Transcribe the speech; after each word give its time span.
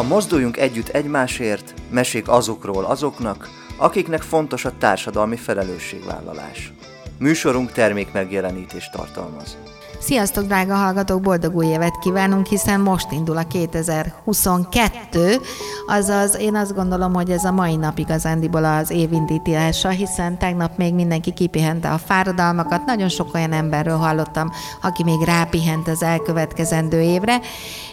A 0.00 0.02
Mozduljunk 0.02 0.56
Együtt 0.56 0.88
Egymásért 0.88 1.74
mesék 1.90 2.28
azokról 2.28 2.84
azoknak, 2.84 3.48
akiknek 3.76 4.22
fontos 4.22 4.64
a 4.64 4.72
társadalmi 4.78 5.36
felelősségvállalás. 5.36 6.72
Műsorunk 7.18 7.72
termék 7.72 8.12
megjelenítést 8.12 8.92
tartalmaz. 8.92 9.56
Sziasztok, 10.00 10.44
drága 10.44 10.74
hallgatók, 10.74 11.20
boldog 11.20 11.56
új 11.56 11.66
évet 11.66 11.98
kívánunk, 11.98 12.46
hiszen 12.46 12.80
most 12.80 13.12
indul 13.12 13.36
a 13.36 13.46
2022, 13.46 15.40
azaz 15.86 16.36
én 16.36 16.54
azt 16.54 16.74
gondolom, 16.74 17.14
hogy 17.14 17.30
ez 17.30 17.44
a 17.44 17.52
mai 17.52 17.76
nap 17.76 17.98
igazándiból 17.98 18.64
az 18.64 18.90
évindítása, 18.90 19.88
hiszen 19.88 20.38
tegnap 20.38 20.76
még 20.76 20.94
mindenki 20.94 21.32
kipihente 21.32 21.90
a 21.90 21.98
fáradalmakat, 21.98 22.84
nagyon 22.84 23.08
sok 23.08 23.34
olyan 23.34 23.52
emberről 23.52 23.96
hallottam, 23.96 24.50
aki 24.82 25.04
még 25.04 25.20
rápihent 25.24 25.88
az 25.88 26.02
elkövetkezendő 26.02 27.00
évre, 27.00 27.40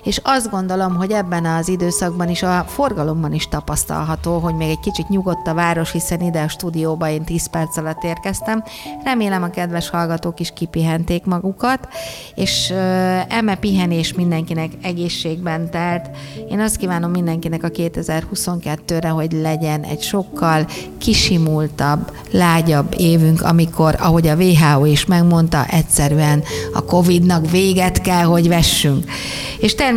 és 0.07 0.19
azt 0.23 0.49
gondolom, 0.49 0.95
hogy 0.95 1.11
ebben 1.11 1.45
az 1.45 1.67
időszakban 1.67 2.29
is 2.29 2.43
a 2.43 2.65
forgalomban 2.67 3.33
is 3.33 3.47
tapasztalható, 3.47 4.37
hogy 4.37 4.55
még 4.55 4.69
egy 4.69 4.79
kicsit 4.79 5.09
nyugodt 5.09 5.47
a 5.47 5.53
város, 5.53 5.91
hiszen 5.91 6.21
ide 6.21 6.41
a 6.41 6.47
stúdióba 6.47 7.09
én 7.09 7.23
10 7.23 7.47
perc 7.47 7.77
alatt 7.77 8.03
érkeztem. 8.03 8.63
Remélem 9.03 9.43
a 9.43 9.49
kedves 9.49 9.89
hallgatók 9.89 10.39
is 10.39 10.51
kipihenték 10.55 11.25
magukat, 11.25 11.87
és 12.35 12.69
eme 13.27 13.55
pihenés 13.55 14.13
mindenkinek 14.13 14.71
egészségben 14.81 15.69
telt. 15.69 16.09
Én 16.49 16.59
azt 16.59 16.77
kívánom 16.77 17.11
mindenkinek 17.11 17.63
a 17.63 17.69
2022-re, 17.69 19.09
hogy 19.09 19.31
legyen 19.31 19.83
egy 19.83 20.01
sokkal 20.01 20.67
kisimultabb, 20.97 22.11
lágyabb 22.31 22.93
évünk, 22.97 23.41
amikor, 23.41 23.95
ahogy 23.99 24.27
a 24.27 24.35
WHO 24.35 24.85
is 24.85 25.05
megmondta, 25.05 25.65
egyszerűen 25.65 26.43
a 26.73 26.81
Covid-nak 26.81 27.49
véget 27.49 28.01
kell, 28.01 28.23
hogy 28.23 28.47
vessünk. 28.47 29.05
És 29.59 29.75
természetesen 29.75 29.95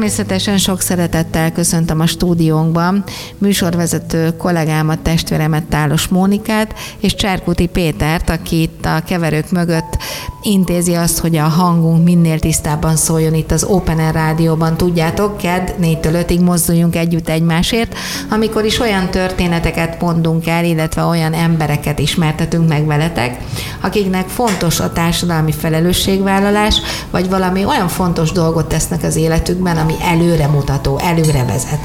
sok 0.56 0.80
szeretettel 0.80 1.52
köszöntöm 1.52 2.00
a 2.00 2.06
stúdiónkban 2.06 3.04
műsorvezető 3.38 4.36
kollégámat, 4.36 4.98
testvéremet, 4.98 5.64
Tálos 5.64 6.08
Mónikát, 6.08 6.74
és 6.98 7.14
Cserkuti 7.14 7.66
Pétert, 7.66 8.30
aki 8.30 8.62
itt 8.62 8.84
a 8.84 9.02
keverők 9.06 9.50
mögött 9.50 9.98
intézi 10.42 10.94
azt, 10.94 11.18
hogy 11.18 11.36
a 11.36 11.42
hangunk 11.42 12.04
minél 12.04 12.38
tisztábban 12.38 12.96
szóljon 12.96 13.34
itt 13.34 13.50
az 13.50 13.64
Open 13.64 13.98
Air 13.98 14.12
Rádióban. 14.12 14.76
Tudjátok, 14.76 15.36
KED 15.36 15.74
4-től 15.82 16.24
5-ig 16.28 16.44
mozduljunk 16.44 16.96
együtt 16.96 17.28
egymásért, 17.28 17.94
amikor 18.30 18.64
is 18.64 18.80
olyan 18.80 19.10
történeteket 19.10 20.00
mondunk 20.00 20.46
el, 20.46 20.64
illetve 20.64 21.02
olyan 21.02 21.32
embereket 21.32 21.98
ismertetünk 21.98 22.68
meg 22.68 22.86
veletek, 22.86 23.38
akiknek 23.80 24.28
fontos 24.28 24.80
a 24.80 24.92
társadalmi 24.92 25.52
felelősségvállalás, 25.52 26.80
vagy 27.10 27.28
valami 27.28 27.64
olyan 27.64 27.88
fontos 27.88 28.32
dolgot 28.32 28.68
tesznek 28.68 29.02
az 29.02 29.16
életükben, 29.16 29.76
ami 29.90 30.02
előremutató, 30.02 30.98
előre 30.98 31.44
vezet. 31.44 31.78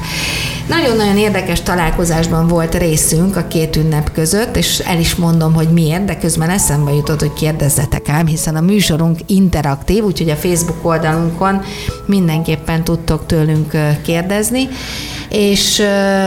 Nagyon-nagyon 0.68 1.16
érdekes 1.16 1.62
találkozásban 1.62 2.46
volt 2.46 2.74
részünk 2.74 3.36
a 3.36 3.46
két 3.46 3.76
ünnep 3.76 4.12
között, 4.12 4.56
és 4.56 4.78
el 4.78 4.98
is 4.98 5.14
mondom, 5.14 5.54
hogy 5.54 5.68
miért, 5.68 6.04
de 6.04 6.18
közben 6.18 6.50
eszembe 6.50 6.92
jutott, 6.92 7.20
hogy 7.20 7.32
kérdezzetek 7.32 8.08
ám, 8.08 8.26
hiszen 8.26 8.56
a 8.56 8.60
műsorunk 8.60 9.18
interaktív, 9.26 10.04
úgyhogy 10.04 10.30
a 10.30 10.36
Facebook 10.36 10.84
oldalunkon 10.84 11.62
mindenképpen 12.06 12.84
tudtok 12.84 13.26
tőlünk 13.26 13.76
kérdezni 14.02 14.68
és 15.28 15.82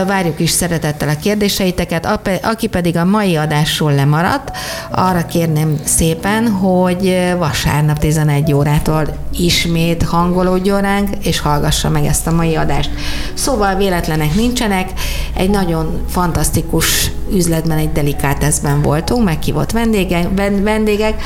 várjuk 0.06 0.40
is 0.40 0.50
szeretettel 0.50 1.08
a 1.08 1.16
kérdéseiteket. 1.22 2.08
Aki 2.42 2.66
pedig 2.66 2.96
a 2.96 3.04
mai 3.04 3.36
adásról 3.36 3.94
lemaradt, 3.94 4.56
arra 4.90 5.26
kérném 5.26 5.80
szépen, 5.84 6.48
hogy 6.48 7.34
vasárnap 7.38 7.98
11 7.98 8.52
órától 8.52 9.16
ismét 9.38 10.02
hangolódjon 10.02 10.80
ránk, 10.80 11.08
és 11.22 11.40
hallgassa 11.40 11.88
meg 11.88 12.04
ezt 12.04 12.26
a 12.26 12.32
mai 12.32 12.56
adást. 12.56 12.90
Szóval 13.34 13.74
véletlenek 13.74 14.34
nincsenek, 14.34 14.92
egy 15.34 15.50
nagyon 15.50 16.04
fantasztikus 16.08 17.10
üzletben, 17.32 17.78
egy 17.78 17.92
delikáteszben 17.92 18.82
voltunk, 18.82 19.24
meghívott 19.24 19.70
vendégek, 19.70 20.26
vendégek, 20.62 21.22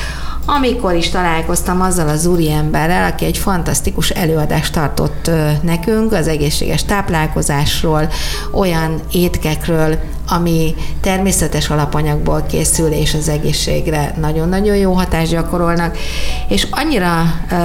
amikor 0.46 0.94
is 0.94 1.10
találkoztam 1.10 1.80
azzal 1.80 2.08
az 2.08 2.26
úriemberrel, 2.26 3.10
aki 3.10 3.24
egy 3.24 3.38
fantasztikus 3.38 4.10
előadást 4.10 4.72
tartott 4.72 5.30
nekünk 5.62 6.12
az 6.12 6.28
egészséges 6.28 6.84
táplálkozásról, 6.84 8.08
olyan 8.52 9.00
étkekről, 9.12 9.98
ami 10.28 10.74
természetes 11.00 11.70
alapanyagból 11.70 12.42
készül, 12.48 12.90
és 12.92 13.14
az 13.14 13.28
egészségre 13.28 14.14
nagyon-nagyon 14.20 14.76
jó 14.76 14.92
hatást 14.92 15.30
gyakorolnak, 15.30 15.96
és 16.48 16.66
annyira 16.70 17.22
ö, 17.50 17.56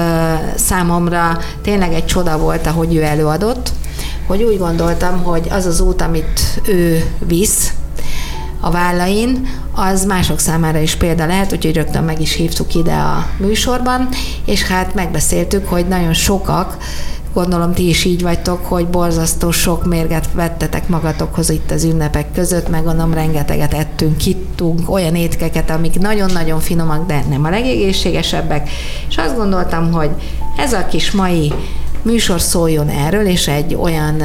számomra 0.56 1.38
tényleg 1.62 1.94
egy 1.94 2.06
csoda 2.06 2.38
volt, 2.38 2.68
ahogy 2.68 2.96
ő 2.96 3.04
előadott, 3.04 3.72
hogy 4.28 4.44
úgy 4.44 4.58
gondoltam, 4.58 5.24
hogy 5.24 5.48
az 5.50 5.66
az 5.66 5.80
út, 5.80 6.02
amit 6.02 6.62
ő 6.66 7.06
visz, 7.28 7.74
a 8.60 8.72
vállain, 8.72 9.48
az 9.72 10.06
mások 10.06 10.40
számára 10.40 10.80
is 10.80 10.96
példa 10.96 11.26
lehet, 11.26 11.54
úgyhogy 11.54 11.76
rögtön 11.76 12.04
meg 12.04 12.22
is 12.22 12.34
hívtuk 12.34 12.76
ide 12.76 12.94
a 12.94 13.28
műsorban, 13.38 14.10
és 14.46 14.64
hát 14.64 14.94
megbeszéltük, 14.94 15.68
hogy 15.68 15.88
nagyon 15.88 16.14
sokak 16.14 16.78
gondolom 17.34 17.74
ti 17.74 17.88
is 17.88 18.06
így 18.06 18.22
vagytok, 18.22 18.66
hogy 18.66 18.88
borzasztó 18.88 19.52
sok 19.52 19.86
mérget 19.86 20.30
vettetek 20.34 20.88
magatokhoz 20.88 21.50
itt 21.50 21.72
az 21.72 21.84
ünnepek 21.84 22.32
között, 22.34 22.70
meg 22.70 22.84
gondolom 22.84 23.14
rengeteget 23.14 23.74
ettünk, 23.74 24.18
kittunk 24.18 24.90
olyan 24.90 25.16
étkeket, 25.16 25.70
amik 25.70 26.00
nagyon-nagyon 26.00 26.60
finomak, 26.60 27.08
de 27.08 27.24
nem 27.30 27.46
a 27.46 27.50
legégészségesebbek, 27.50 28.70
és 29.10 29.18
azt 29.18 29.36
gondoltam, 29.36 29.92
hogy 29.92 30.10
ez 30.58 30.74
a 30.74 30.86
kis 30.86 31.12
mai 31.12 31.54
műsor 32.02 32.42
szóljon 32.42 32.90
erről, 32.90 33.26
és 33.26 33.48
egy 33.48 33.76
olyan, 33.76 34.22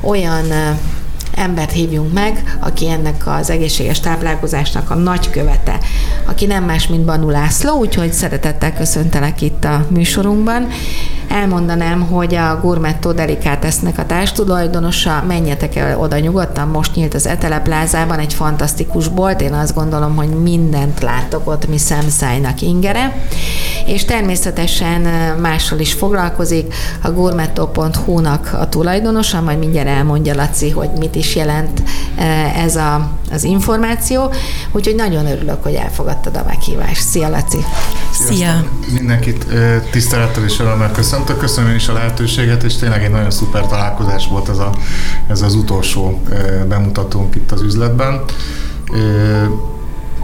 olyan 0.00 0.44
embert 1.34 1.72
hívjunk 1.72 2.12
meg, 2.12 2.56
aki 2.60 2.88
ennek 2.88 3.26
az 3.26 3.50
egészséges 3.50 4.00
táplálkozásnak 4.00 4.90
a 4.90 4.94
nagykövete, 4.94 5.78
aki 6.26 6.46
nem 6.46 6.64
más, 6.64 6.86
mint 6.86 7.04
Banu 7.04 7.30
László, 7.30 7.78
úgyhogy 7.78 8.12
szeretettel 8.12 8.72
köszöntelek 8.72 9.40
itt 9.40 9.64
a 9.64 9.86
műsorunkban. 9.90 10.68
Elmondanám, 11.30 12.00
hogy 12.00 12.34
a 12.34 12.58
Gourmetto 12.62 13.12
Delicatesnek 13.12 13.98
a 13.98 14.06
társtulajdonosa, 14.06 15.24
menjetek 15.26 15.76
el 15.76 15.98
oda 15.98 16.18
nyugodtan, 16.18 16.68
most 16.68 16.94
nyílt 16.94 17.14
az 17.14 17.26
Etele 17.26 17.60
plázában 17.60 18.18
egy 18.18 18.34
fantasztikus 18.34 19.08
bolt, 19.08 19.40
én 19.40 19.52
azt 19.52 19.74
gondolom, 19.74 20.16
hogy 20.16 20.28
mindent 20.28 21.00
látok 21.00 21.48
ott, 21.48 21.68
mi 21.68 21.78
szemszájnak 21.78 22.60
ingere, 22.60 23.24
és 23.86 24.04
természetesen 24.04 25.00
mással 25.40 25.78
is 25.78 25.92
foglalkozik, 25.92 26.74
a 27.02 27.10
gourmetto.hu-nak 27.10 28.50
a 28.60 28.68
tulajdonosa, 28.68 29.40
majd 29.40 29.58
mindjárt 29.58 29.88
elmondja 29.88 30.34
Laci, 30.34 30.70
hogy 30.70 30.90
mit 30.98 31.14
is 31.14 31.36
jelent 31.36 31.82
ez 32.56 32.76
a, 32.76 33.10
az 33.32 33.44
információ, 33.44 34.32
úgyhogy 34.72 34.94
nagyon 34.94 35.26
örülök, 35.26 35.62
hogy 35.62 35.74
elfogadtad 35.74 36.36
a 36.36 36.44
meghívást. 36.46 37.02
Szia, 37.02 37.28
Laci! 37.28 37.64
Szia! 38.12 38.64
Mindenkit 38.92 39.46
tisztelettel 39.90 40.44
és 40.44 40.60
örömmel 40.60 40.90
köszöntök, 41.20 41.46
köszönöm 41.48 41.70
én 41.70 41.76
is 41.76 41.88
a 41.88 41.92
lehetőséget, 41.92 42.62
és 42.62 42.76
tényleg 42.76 43.04
egy 43.04 43.10
nagyon 43.10 43.30
szuper 43.30 43.66
találkozás 43.66 44.26
volt 44.26 44.48
ez, 44.48 44.58
a, 44.58 44.70
ez 45.28 45.42
az 45.42 45.54
utolsó 45.54 46.22
bemutatónk 46.68 47.34
itt 47.34 47.50
az 47.50 47.62
üzletben. 47.62 48.20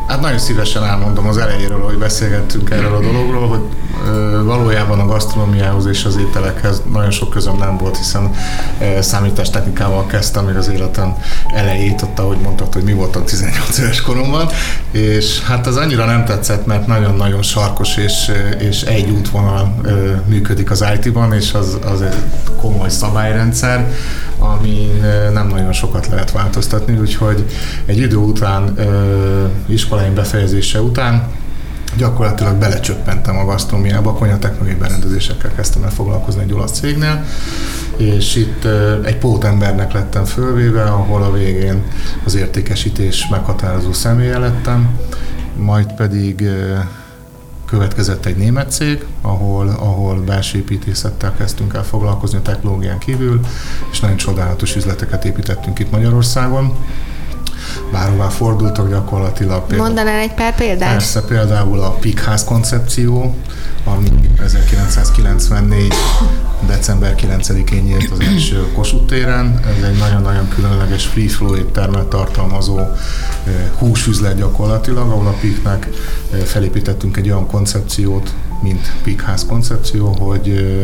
Hát 0.07 0.21
nagyon 0.21 0.39
szívesen 0.39 0.85
elmondom 0.85 1.29
az 1.29 1.37
elejéről, 1.37 1.81
hogy 1.81 1.99
beszélgettünk 1.99 2.71
erről 2.71 2.95
a 2.95 3.01
dologról, 3.01 3.49
hogy 3.49 3.61
valójában 4.45 5.01
a 5.01 5.07
gasztronómiához 5.07 5.87
és 5.87 6.05
az 6.05 6.17
ételekhez 6.17 6.83
nagyon 6.93 7.11
sok 7.11 7.31
közöm 7.31 7.57
nem 7.57 7.77
volt, 7.77 7.97
hiszen 7.97 8.31
számítástechnikával 9.01 10.07
kezdtem 10.07 10.45
még 10.45 10.57
az 10.57 10.69
életem 10.69 11.17
elejét, 11.55 12.03
ott 12.03 12.19
ahogy 12.19 12.39
mondtad, 12.39 12.73
hogy 12.73 12.83
mi 12.83 12.93
voltam 12.93 13.25
18 13.25 13.79
éves 13.79 14.01
koromban, 14.01 14.49
és 14.91 15.43
hát 15.43 15.67
az 15.67 15.77
annyira 15.77 16.05
nem 16.05 16.25
tetszett, 16.25 16.67
mert 16.67 16.87
nagyon-nagyon 16.87 17.43
sarkos 17.43 17.97
és, 17.97 18.33
és 18.59 18.83
egy 18.83 19.11
útvonal 19.11 19.75
működik 20.27 20.71
az 20.71 20.85
IT-ban, 20.95 21.33
és 21.33 21.55
az, 21.55 21.79
az 21.85 22.03
egy 22.03 22.17
komoly 22.57 22.89
szabályrendszer, 22.89 23.91
amin 24.39 25.05
nem 25.33 25.47
nagyon 25.49 25.73
sokat 25.73 26.07
lehet 26.07 26.33
változtatni, 26.33 26.99
úgyhogy 26.99 27.45
egy 27.85 27.99
idő 27.99 28.17
után 28.17 28.75
iskoláim 29.67 30.15
befejezése 30.15 30.81
után 30.81 31.29
gyakorlatilag 31.97 32.57
belecsöppentem 32.57 33.39
a 33.39 33.45
gasztrómiába, 33.45 34.13
konyhatechnológiai 34.13 34.79
berendezésekkel 34.79 35.53
kezdtem 35.55 35.83
el 35.83 35.91
foglalkozni 35.91 36.43
egy 36.43 36.53
olasz 36.53 36.73
cégnél, 36.73 37.25
és 37.97 38.37
itt 38.37 38.65
egy 39.05 39.17
pótembernek 39.17 39.93
lettem 39.93 40.25
fölvéve, 40.25 40.83
ahol 40.83 41.23
a 41.23 41.33
végén 41.33 41.83
az 42.25 42.35
értékesítés 42.35 43.29
meghatározó 43.31 43.93
személye 43.93 44.39
lettem, 44.39 44.99
majd 45.57 45.93
pedig 45.93 46.49
következett 47.67 48.27
egy 48.27 48.37
német 48.37 48.73
cég, 48.73 49.05
ahol, 49.21 49.69
ahol 49.69 50.21
belső 50.21 50.59
építészettel 50.59 51.35
kezdtünk 51.35 51.75
el 51.75 51.85
foglalkozni 51.85 52.39
a 52.39 52.43
technológián 52.43 52.99
kívül, 52.99 53.41
és 53.91 54.01
nagyon 54.01 54.17
csodálatos 54.17 54.77
üzleteket 54.77 55.25
építettünk 55.25 55.79
itt 55.79 55.91
Magyarországon 55.91 56.77
bárhová 57.93 58.29
fordultak 58.29 58.89
gyakorlatilag. 58.89 59.67
Például, 59.67 59.87
Mondanál 59.87 60.19
egy 60.19 60.35
pár 60.35 60.55
példát? 60.55 60.91
Persze, 60.91 61.23
például 61.23 61.81
a 61.81 61.91
Pikház 61.91 62.45
koncepció, 62.45 63.35
ami 63.85 64.09
1994 64.45 65.95
december 66.67 67.15
9-én 67.19 67.83
nyílt 67.83 68.11
az 68.11 68.21
első 68.21 68.73
Kossuth 68.75 69.07
téren. 69.07 69.61
Ez 69.79 69.83
egy 69.83 69.99
nagyon-nagyon 69.99 70.49
különleges 70.49 71.07
free 71.07 71.29
flow 71.29 71.57
éttermet 71.57 72.07
tartalmazó 72.07 72.79
húsüzlet 73.79 74.37
gyakorlatilag, 74.37 75.11
ahol 75.11 75.27
a 75.27 75.35
Piknek 75.41 75.89
felépítettünk 76.45 77.17
egy 77.17 77.29
olyan 77.29 77.47
koncepciót, 77.47 78.35
mint 78.63 78.93
Pikház 79.03 79.47
koncepció, 79.47 80.07
hogy 80.07 80.77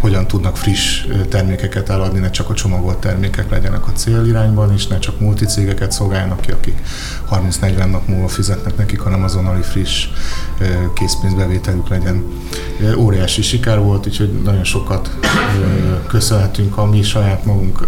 hogyan 0.00 0.26
tudnak 0.26 0.56
friss 0.56 1.06
termékeket 1.28 1.88
eladni, 1.88 2.18
ne 2.18 2.30
csak 2.30 2.50
a 2.50 2.54
csomagolt 2.54 2.98
termékek 2.98 3.50
legyenek 3.50 3.86
a 3.86 3.92
célirányban, 3.92 4.72
és 4.72 4.86
ne 4.86 4.98
csak 4.98 5.20
multicégeket 5.20 5.92
szolgáljanak 5.92 6.40
ki, 6.40 6.50
akik 6.50 6.82
30-40 7.30 7.90
nap 7.90 8.08
múlva 8.08 8.28
fizetnek 8.28 8.76
nekik, 8.76 9.00
hanem 9.00 9.24
azonnali 9.24 9.62
friss 9.62 10.08
készpénzbevételük 10.94 11.88
legyen. 11.88 12.24
Óriási 12.96 13.42
siker 13.42 13.78
volt, 13.78 14.06
úgyhogy 14.06 14.42
nagyon 14.44 14.64
sokat 14.64 15.18
köszönhetünk 16.08 16.76
a 16.76 16.86
mi 16.86 17.02
saját 17.02 17.44
magunk 17.44 17.84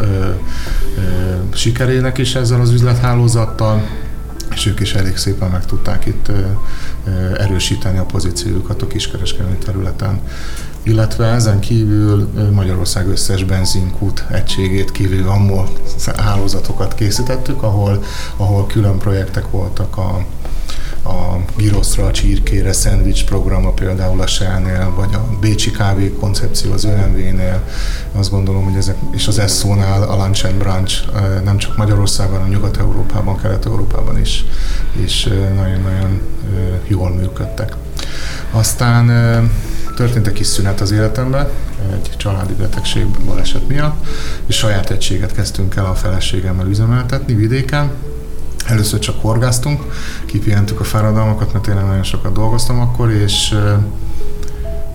sikerének 1.54 2.18
is 2.18 2.34
ezzel 2.34 2.60
az 2.60 2.70
üzlethálózattal, 2.70 3.82
és 4.50 4.66
ők 4.66 4.80
is 4.80 4.94
elég 4.94 5.16
szépen 5.16 5.50
meg 5.50 5.64
tudták 5.64 6.06
itt 6.06 6.30
erősíteni 7.38 7.98
a 7.98 8.04
pozíciójukat 8.04 8.82
a 8.82 8.86
kiskereskedelmi 8.86 9.56
területen. 9.56 10.20
Illetve 10.82 11.26
ezen 11.26 11.60
kívül 11.60 12.30
Magyarország 12.52 13.08
összes 13.08 13.44
benzinkút 13.44 14.24
egységét 14.30 14.92
kívül 14.92 15.28
ammol 15.28 15.68
hálózatokat 16.16 16.94
készítettük, 16.94 17.62
ahol, 17.62 18.04
ahol 18.36 18.66
külön 18.66 18.98
projektek 18.98 19.50
voltak 19.50 19.96
a, 19.96 20.24
a 21.08 21.40
giroszra, 21.56 22.04
a 22.04 22.10
csirkére, 22.10 22.72
szendvics 22.72 23.24
programa 23.24 23.70
például 23.70 24.20
a 24.20 24.26
Shell-nél, 24.26 24.92
vagy 24.96 25.14
a 25.14 25.28
Bécsi 25.40 25.70
kávé 25.70 26.12
koncepció 26.20 26.72
az 26.72 26.84
ÖMV-nél. 26.84 27.62
Azt 28.12 28.30
gondolom, 28.30 28.64
hogy 28.64 28.76
ezek, 28.76 28.96
és 29.10 29.26
az 29.26 29.38
Esso-nál 29.38 30.02
a 30.02 30.16
Lunch 30.16 30.44
and 30.44 30.54
Brunch 30.54 31.04
nem 31.44 31.56
csak 31.56 31.76
Magyarországon, 31.76 32.34
hanem 32.34 32.48
Nyugat-Európában, 32.48 33.40
Kelet-Európában 33.40 34.20
is, 34.20 34.44
is 35.04 35.28
nagyon-nagyon 35.54 36.20
jól 36.86 37.10
működtek. 37.10 37.76
Aztán 38.50 39.06
történt 39.96 40.26
egy 40.26 40.32
kis 40.32 40.46
szünet 40.46 40.80
az 40.80 40.90
életemben, 40.90 41.48
egy 41.92 42.10
családi 42.16 42.54
betegség 42.54 43.06
baleset 43.06 43.68
miatt, 43.68 44.06
és 44.46 44.56
saját 44.56 44.90
egységet 44.90 45.32
kezdtünk 45.32 45.76
el 45.76 45.86
a 45.86 45.94
feleségemmel 45.94 46.66
üzemeltetni 46.66 47.34
vidéken, 47.34 47.90
Először 48.66 48.98
csak 48.98 49.20
horgáztunk, 49.20 49.82
kipihentük 50.26 50.80
a 50.80 50.84
fáradalmakat, 50.84 51.52
mert 51.52 51.64
tényleg 51.64 51.84
nagyon 51.84 52.02
sokat 52.02 52.32
dolgoztam 52.32 52.80
akkor, 52.80 53.10
és 53.10 53.54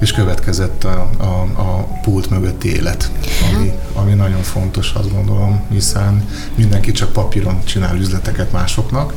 és 0.01 0.11
következett 0.11 0.83
a, 0.83 1.09
a, 1.17 1.61
a 1.61 1.87
pult 2.01 2.29
mögötti 2.29 2.75
élet, 2.75 3.11
ami, 3.53 3.71
ami 3.93 4.13
nagyon 4.13 4.41
fontos, 4.41 4.93
azt 4.93 5.11
gondolom, 5.11 5.61
hiszen 5.69 6.25
mindenki 6.55 6.91
csak 6.91 7.11
papíron 7.11 7.63
csinál 7.63 7.95
üzleteket 7.95 8.51
másoknak, 8.51 9.13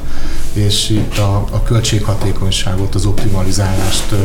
és 0.52 0.90
itt 0.90 1.18
a, 1.18 1.36
a 1.50 1.62
költséghatékonyságot, 1.62 2.94
az 2.94 3.04
optimalizálást 3.04 4.12
ö, 4.12 4.16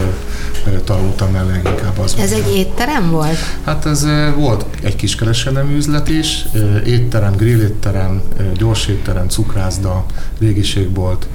ö, 0.72 0.80
tanultam 0.80 1.36
el 1.36 1.46
leginkább 1.46 1.98
az. 1.98 2.16
Ez 2.20 2.32
egy 2.32 2.56
étterem 2.56 3.10
volt? 3.10 3.38
Hát 3.64 3.86
ez 3.86 4.04
ö, 4.04 4.34
volt 4.36 4.66
egy 4.84 4.96
kiskereskedelmi 4.96 5.76
üzlet 5.76 6.10
is, 6.10 6.46
ö, 6.54 6.80
étterem, 6.82 7.36
grillétterem, 7.36 8.22
gyors 8.58 8.88
étterem, 8.88 9.28
cukrászda, 9.28 10.06
régiségbolt, 10.40 11.28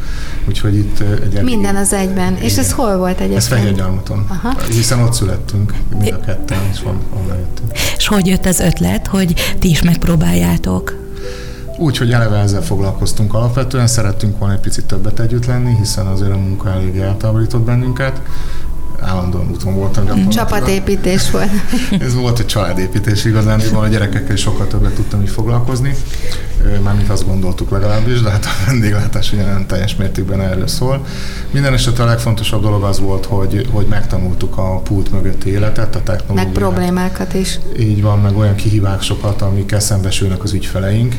úgyhogy 0.49 0.75
itt 0.75 1.01
egy... 1.01 1.43
Minden 1.43 1.77
az 1.77 1.93
egyben. 1.93 2.33
Igen. 2.33 2.45
És 2.45 2.57
ez 2.59 2.73
hol 2.73 2.97
volt 2.97 3.17
egyébként? 3.17 3.39
Ez 3.39 3.47
Fehérgyarmaton, 3.47 4.27
hiszen 4.69 5.01
ott 5.03 5.14
születtünk, 5.15 5.73
mind 5.99 6.13
a 6.13 6.21
ketten, 6.21 6.59
és 6.73 6.83
van, 6.83 7.01
onnan 7.17 7.37
jöttünk. 7.37 7.73
És 7.97 8.07
hogy 8.07 8.27
jött 8.27 8.47
az 8.47 8.61
ötlet, 8.61 9.07
hogy 9.07 9.35
ti 9.59 9.71
is 9.71 9.83
megpróbáljátok? 9.83 11.03
Úgy, 11.79 11.97
hogy 11.97 12.13
eleve 12.13 12.39
ezzel 12.39 12.63
foglalkoztunk 12.63 13.35
alapvetően, 13.35 13.87
szerettünk 13.87 14.39
volna 14.39 14.55
egy 14.55 14.61
picit 14.61 14.85
többet 14.85 15.21
együtt 15.21 15.47
lenni, 15.47 15.77
hiszen 15.77 16.07
azért 16.07 16.33
a 16.33 16.37
munka 16.37 16.71
elég 16.71 16.97
eltávolított 16.97 17.63
bennünket, 17.63 18.21
állandóan 19.05 19.51
úton 19.51 19.75
voltam 19.75 20.05
gyakorlatilag. 20.05 20.49
Csapatépítés 20.49 21.31
volt. 21.31 21.51
Ez 22.01 22.15
volt 22.15 22.39
egy 22.39 22.47
családépítés 22.47 23.25
igazán, 23.25 23.61
a 23.61 23.87
gyerekekkel 23.87 24.37
sokkal 24.37 24.67
többet 24.67 24.93
tudtam 24.93 25.23
így 25.23 25.29
foglalkozni. 25.29 25.95
Mármint 26.83 27.09
azt 27.11 27.27
gondoltuk 27.27 27.71
legalábbis, 27.71 28.23
de 28.23 28.31
hát 28.31 28.45
a 28.45 28.65
vendéglátás 28.67 29.33
ugye 29.33 29.45
nem 29.45 29.67
teljes 29.67 29.97
mértékben 29.97 30.41
erről 30.41 30.67
szól. 30.67 31.05
Minden 31.51 31.73
esetre 31.73 32.03
a 32.03 32.07
legfontosabb 32.07 32.63
dolog 32.63 32.83
az 32.83 33.01
volt, 33.01 33.27
hogy, 33.27 33.69
hogy 33.73 33.87
megtanultuk 33.87 34.59
a 34.59 34.79
pult 34.79 35.13
mögötti 35.13 35.51
életet, 35.51 35.97
a 35.97 36.03
technológiát. 36.03 36.47
Meg 36.47 36.55
problémákat 36.55 37.35
is. 37.35 37.59
Így 37.79 38.03
van, 38.03 38.19
meg 38.19 38.37
olyan 38.37 38.55
kihívásokat, 38.55 39.43
amik 39.43 39.75
szembesülnek 39.79 40.43
az 40.43 40.53
ügyfeleink. 40.53 41.15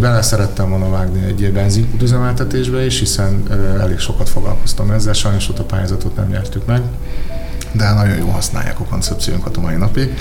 Bele 0.00 0.22
szerettem 0.22 0.70
volna 0.70 0.90
vágni 0.90 1.24
egy 1.26 1.52
benzinkút 1.52 2.02
üzemeltetésbe 2.02 2.84
is, 2.84 2.98
hiszen 2.98 3.42
elég 3.80 3.98
sokat 3.98 4.28
foglalkoztam 4.28 4.90
ezzel, 4.90 5.12
sajnos 5.12 5.48
ott 5.48 5.58
a 5.58 5.64
pályázatot 5.64 6.16
nem 6.16 6.28
nyertük 6.28 6.66
meg 6.66 6.82
de 7.76 7.92
nagyon 7.92 8.16
jól 8.16 8.30
használják 8.30 8.80
a 8.80 8.84
koncepciónkat 8.84 9.56
a 9.56 9.60
mai 9.60 9.74
napig, 9.74 10.14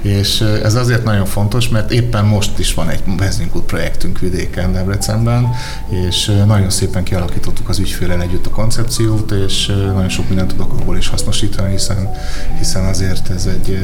és 0.00 0.40
ez 0.40 0.74
azért 0.74 1.04
nagyon 1.04 1.24
fontos, 1.24 1.68
mert 1.68 1.90
éppen 1.90 2.24
most 2.24 2.58
is 2.58 2.74
van 2.74 2.88
egy 2.88 3.02
benzinkút 3.16 3.64
projektünk 3.64 4.18
vidéken, 4.18 4.72
Debrecenben, 4.72 5.48
és 5.88 6.32
nagyon 6.46 6.70
szépen 6.70 7.02
kialakítottuk 7.04 7.68
az 7.68 7.78
ügyfélel 7.78 8.22
együtt 8.22 8.46
a 8.46 8.50
koncepciót, 8.50 9.30
és 9.30 9.66
nagyon 9.66 10.08
sok 10.08 10.28
mindent 10.28 10.48
tudok 10.48 10.72
abból 10.72 10.96
is 10.96 11.08
hasznosítani, 11.08 11.70
hiszen, 11.70 12.10
hiszen 12.58 12.84
azért 12.84 13.30
ez 13.30 13.46
egy, 13.46 13.78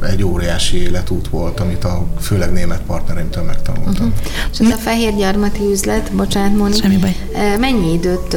egy 0.00 0.22
óriási 0.22 0.82
életút 0.82 1.28
volt, 1.28 1.60
amit 1.60 1.84
a 1.84 2.06
főleg 2.20 2.52
német 2.52 2.80
partnereimtől 2.86 3.44
megtanultam. 3.44 4.06
Uh-huh. 4.06 4.12
És 4.52 4.58
ez 4.58 4.66
a 4.66 4.76
fehérgyarmati 4.76 5.62
üzlet, 5.70 6.12
bocsánat 6.12 6.56
Móni, 6.56 6.74
Semmi 6.74 6.96
baj. 6.96 7.16
mennyi 7.58 7.92
időt 7.92 8.32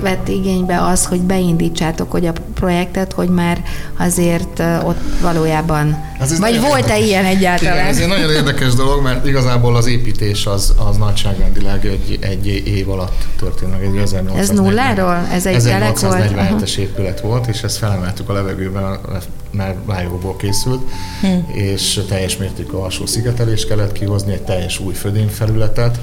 vett 0.00 0.28
igénybe 0.28 0.82
az, 0.82 1.06
hogy 1.06 1.20
beindítsátok 1.20 2.10
hogy 2.10 2.26
a 2.26 2.32
projektet, 2.54 3.12
hogy 3.12 3.28
már 3.28 3.62
azért 3.98 4.62
ott 4.84 5.00
valójában, 5.20 6.12
ez 6.20 6.32
ez 6.32 6.38
vagy 6.38 6.60
volt-e 6.60 6.98
ilyen 6.98 7.24
egyáltalán? 7.24 7.74
Igen, 7.74 7.86
ez 7.86 7.98
egy 7.98 8.08
nagyon 8.08 8.30
érdekes 8.30 8.74
dolog, 8.74 9.02
mert 9.02 9.26
igazából 9.26 9.76
az 9.76 9.86
építés 9.86 10.46
az, 10.46 10.74
az 10.88 10.96
nagyságrendileg 10.96 11.86
egy, 11.86 12.18
egy 12.20 12.46
év 12.46 12.90
alatt 12.90 13.26
történt 13.38 13.70
meg, 13.70 13.82
egy 13.82 13.96
1840, 13.96 14.38
Ez 14.38 14.48
nulláról? 14.48 15.26
Ez 15.32 15.46
egy 15.46 15.56
1847-es 15.58 16.76
épület 16.76 17.20
volt, 17.20 17.46
és 17.46 17.62
ezt 17.62 17.76
felemeltük 17.76 18.28
a 18.28 18.32
levegőben, 18.32 18.98
mert 19.56 19.76
vájóból 19.84 20.36
készült, 20.36 20.82
hmm. 21.20 21.46
és 21.52 22.00
teljes 22.08 22.36
mértékű 22.36 22.76
alsó 22.76 23.06
szigetelést 23.06 23.68
kellett 23.68 23.92
kihozni, 23.92 24.32
egy 24.32 24.42
teljes 24.42 24.78
új 24.78 24.94
födényfelületet, 24.94 26.00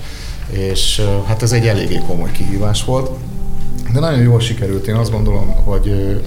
és 0.50 1.02
hát 1.26 1.42
ez 1.42 1.52
egy 1.52 1.68
eléggé 1.68 2.02
komoly 2.08 2.32
kihívás 2.32 2.84
volt. 2.84 3.10
De 3.94 4.00
nagyon 4.00 4.22
jól 4.22 4.40
sikerült. 4.40 4.88
Én 4.88 4.96
azt 4.96 5.12
gondolom, 5.12 5.56
hogy 5.64 5.86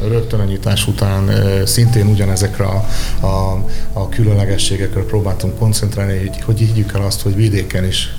rögtön 0.08 0.40
a 0.40 0.44
nyitás 0.44 0.86
után 0.86 1.30
szintén 1.66 2.06
ugyanezekre 2.06 2.64
a, 2.64 2.86
a, 3.26 3.64
a 3.92 4.08
különlegességekre 4.08 5.00
próbáltunk 5.00 5.58
koncentrálni, 5.58 6.18
hogy, 6.18 6.40
hogy 6.44 6.58
higgyük 6.58 6.92
el 6.94 7.02
azt, 7.02 7.22
hogy 7.22 7.34
vidéken 7.34 7.84
is 7.84 8.14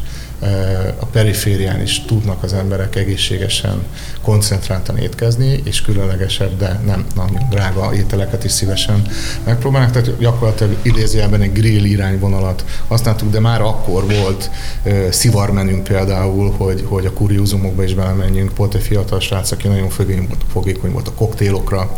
a 0.99 1.05
periférián 1.05 1.81
is 1.81 2.05
tudnak 2.05 2.43
az 2.43 2.53
emberek 2.53 2.95
egészségesen, 2.95 3.83
koncentráltan 4.21 4.97
étkezni, 4.97 5.61
és 5.63 5.81
különlegesebb, 5.81 6.57
de 6.57 6.79
nem 6.85 7.05
nagyon 7.15 7.49
drága 7.49 7.93
ételeket 7.95 8.43
is 8.43 8.51
szívesen 8.51 9.01
megpróbálnak. 9.43 9.91
Tehát 9.91 10.17
gyakorlatilag 10.19 10.75
idézőjelben 10.81 11.41
egy 11.41 11.51
grill 11.51 11.83
irányvonalat 11.83 12.65
használtuk, 12.87 13.31
de 13.31 13.39
már 13.39 13.61
akkor 13.61 14.05
volt 14.05 14.49
uh, 14.83 15.09
szivarmenünk 15.09 15.83
például, 15.83 16.51
hogy, 16.57 16.83
hogy 16.87 17.05
a 17.05 17.13
kuriózumokba 17.13 17.83
is 17.83 17.93
belemenjünk. 17.93 18.57
Volt 18.57 18.75
egy 18.75 18.81
fiatal 18.81 19.19
srác, 19.19 19.51
aki 19.51 19.67
nagyon 19.67 19.89
fogékony 19.89 20.27
volt, 20.27 20.41
fogékony 20.51 20.91
volt 20.91 21.07
a 21.07 21.13
koktélokra, 21.13 21.97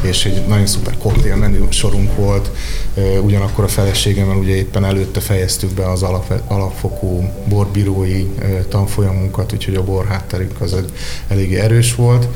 és 0.00 0.24
egy 0.24 0.46
nagyon 0.46 0.66
szuper 0.66 0.98
koktélmenü 0.98 1.66
sorunk 1.70 2.16
volt. 2.16 2.50
Ugyanakkor 3.22 3.64
a 3.64 3.68
feleségemmel 3.68 4.36
ugye 4.36 4.54
éppen 4.54 4.84
előtte 4.84 5.20
fejeztük 5.20 5.74
be 5.74 5.90
az 5.90 6.02
alap, 6.02 6.42
alapfokú 6.46 7.32
borbíró 7.48 7.74
bírói 7.76 8.26
tanfolyamunkat, 8.68 9.52
úgyhogy 9.52 9.74
a 9.74 9.84
borhátterünk 9.84 10.60
az 10.60 10.72
egy 10.72 10.92
eléggé 11.28 11.56
erős 11.56 11.94
volt. 11.94 12.28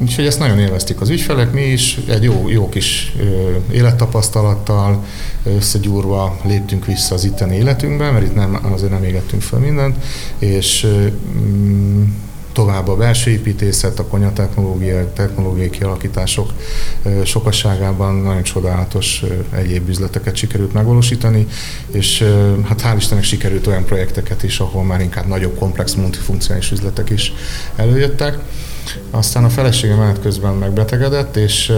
Úgyhogy 0.00 0.26
ezt 0.26 0.38
nagyon 0.38 0.58
élvezték 0.58 1.00
az 1.00 1.08
ügyfelek, 1.08 1.52
mi 1.52 1.62
is 1.62 1.98
egy 2.08 2.22
jó, 2.22 2.48
jó 2.48 2.68
kis 2.68 3.16
élettapasztalattal 3.72 5.04
összegyúrva 5.44 6.38
léptünk 6.44 6.86
vissza 6.86 7.14
az 7.14 7.24
itteni 7.24 7.56
életünkbe, 7.56 8.10
mert 8.10 8.24
itt 8.24 8.34
nem, 8.34 8.58
azért 8.72 8.90
nem 8.90 9.04
égettünk 9.04 9.42
fel 9.42 9.58
mindent, 9.58 9.96
és 10.38 10.86
mm, 11.38 12.02
tovább 12.56 12.88
a 12.88 12.96
belső 12.96 13.30
építészet, 13.30 13.98
a 13.98 14.06
konyatechnológia, 14.06 15.12
technológiai 15.12 15.70
kialakítások 15.70 16.52
sokasságában 17.24 18.14
nagyon 18.14 18.42
csodálatos 18.42 19.24
egyéb 19.50 19.88
üzleteket 19.88 20.36
sikerült 20.36 20.72
megvalósítani, 20.72 21.46
és 21.90 22.24
hát 22.68 22.82
hál' 22.82 22.96
Istennek 22.96 23.24
sikerült 23.24 23.66
olyan 23.66 23.84
projekteket 23.84 24.42
is, 24.42 24.60
ahol 24.60 24.84
már 24.84 25.00
inkább 25.00 25.26
nagyobb, 25.26 25.58
komplex, 25.58 25.94
multifunkcionális 25.94 26.70
üzletek 26.70 27.10
is 27.10 27.32
előjöttek. 27.76 28.38
Aztán 29.10 29.44
a 29.44 29.48
feleségem 29.48 29.98
menet 29.98 30.20
közben 30.20 30.54
megbetegedett, 30.54 31.36
és 31.36 31.72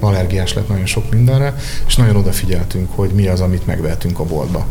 allergiás 0.00 0.52
lett 0.54 0.68
nagyon 0.68 0.86
sok 0.86 1.10
mindenre, 1.10 1.54
és 1.86 1.96
nagyon 1.96 2.16
odafigyeltünk, 2.16 2.90
hogy 2.94 3.10
mi 3.10 3.26
az, 3.26 3.40
amit 3.40 3.66
megvehetünk 3.66 4.18
a 4.18 4.24
boltba. 4.24 4.66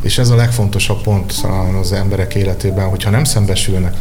És 0.00 0.18
ez 0.18 0.30
a 0.30 0.34
legfontosabb 0.36 1.02
pont 1.02 1.34
az 1.80 1.92
emberek 1.92 2.34
életében, 2.34 2.88
hogyha 2.88 3.10
nem 3.10 3.24
szembesülnek 3.24 3.96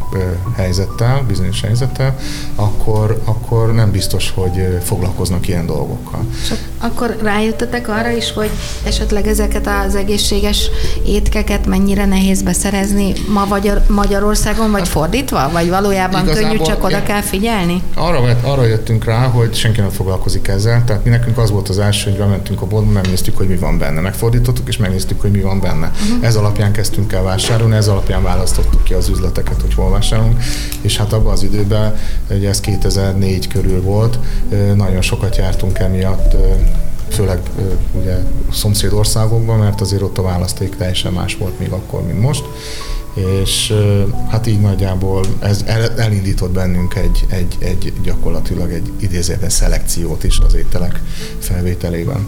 helyzettel, 0.56 1.24
bizonyos 1.28 1.62
helyzettel, 1.62 2.16
akkor, 2.56 3.22
akkor 3.26 3.74
nem 3.74 3.92
biztos, 3.92 4.32
hogy 4.36 4.78
foglalkoznak 4.84 5.48
ilyen 5.48 5.66
dolgokkal. 5.66 6.26
És 6.42 6.54
akkor 6.78 7.18
rájöttetek 7.24 7.88
arra 7.88 8.10
is, 8.10 8.32
hogy 8.32 8.50
esetleg 8.84 9.28
ezeket 9.28 9.68
az 9.86 9.96
egészséges 9.96 10.70
étkeket 11.06 11.66
mennyire 11.66 12.06
nehéz 12.06 12.42
beszerezni 12.42 13.14
ma 13.34 13.46
Magyar, 13.46 13.82
Magyarországon, 13.88 14.72
vagy 14.72 14.88
fordítva? 14.88 15.50
Vagy 15.52 15.70
valójában 15.70 16.24
Igazából, 16.24 16.50
könnyű, 16.50 16.64
csak 16.64 16.84
oda 16.84 17.04
kell 17.04 17.22
figyelni? 17.22 17.82
Arra, 17.96 18.38
arra 18.42 18.66
jöttünk 18.66 19.06
rá, 19.06 19.28
hogy 19.28 19.56
senki 19.56 19.80
nem 19.80 19.90
foglalkozik 19.90 20.48
ezzel. 20.48 20.84
Tehát 20.84 21.04
mi 21.04 21.10
nekünk 21.10 21.38
az 21.38 21.52
volt 21.52 21.70
az 21.70 21.80
első, 21.80 22.10
hogy 22.10 22.20
bementünk 22.20 22.62
a 22.62 22.66
boltba, 22.66 22.92
megnéztük, 22.92 23.38
hogy 23.38 23.48
mi 23.48 23.56
van 23.56 23.78
benne. 23.78 24.02
Megfordítottuk, 24.02 24.68
és 24.68 24.78
megnéztük, 24.78 25.22
hogy 25.22 25.32
mi 25.32 25.42
van 25.42 25.60
benne. 25.60 25.89
Uh-huh. 25.94 26.26
Ez 26.26 26.36
alapján 26.36 26.72
kezdtünk 26.72 27.14
el 27.14 27.24
vásárolni, 27.24 27.76
ez 27.76 27.88
alapján 27.88 28.24
választottuk 28.24 28.84
ki 28.84 28.94
az 28.94 29.08
üzleteket, 29.08 29.62
hogy 29.62 29.74
hol 29.74 29.90
vásárolunk, 29.90 30.44
és 30.82 30.98
hát 30.98 31.14
abban 31.14 31.32
az 31.32 31.44
időben, 31.44 31.96
ugye 32.30 32.50
ez 32.50 32.60
2004 32.60 33.48
körül 33.48 33.82
volt, 33.82 34.20
nagyon 34.76 35.02
sokat 35.02 35.36
jártunk 35.36 35.80
emiatt 35.80 36.36
főleg 37.10 37.40
ugye 37.92 38.18
szomszéd 38.52 38.94
országokban, 38.94 39.60
mert 39.60 39.82
azért 39.82 40.02
ott 40.02 40.18
a 40.18 40.22
választék 40.22 40.76
teljesen 40.76 41.14
más 41.14 41.38
volt 41.38 41.60
még 41.60 41.72
akkor, 41.72 42.06
mint 42.06 42.22
most 42.22 42.44
és 43.44 43.74
hát 44.30 44.48
így 44.48 44.60
nagyjából 44.60 45.26
ez 45.40 45.64
elindított 45.98 46.52
bennünk 46.52 46.96
egy, 46.96 47.26
egy, 47.30 47.56
egy 47.60 47.94
gyakorlatilag 48.04 48.72
egy 48.72 48.92
idézőben 49.00 49.50
szelekciót 49.50 50.24
is 50.24 50.40
az 50.40 50.54
ételek 50.54 51.02
felvételében. 51.40 52.28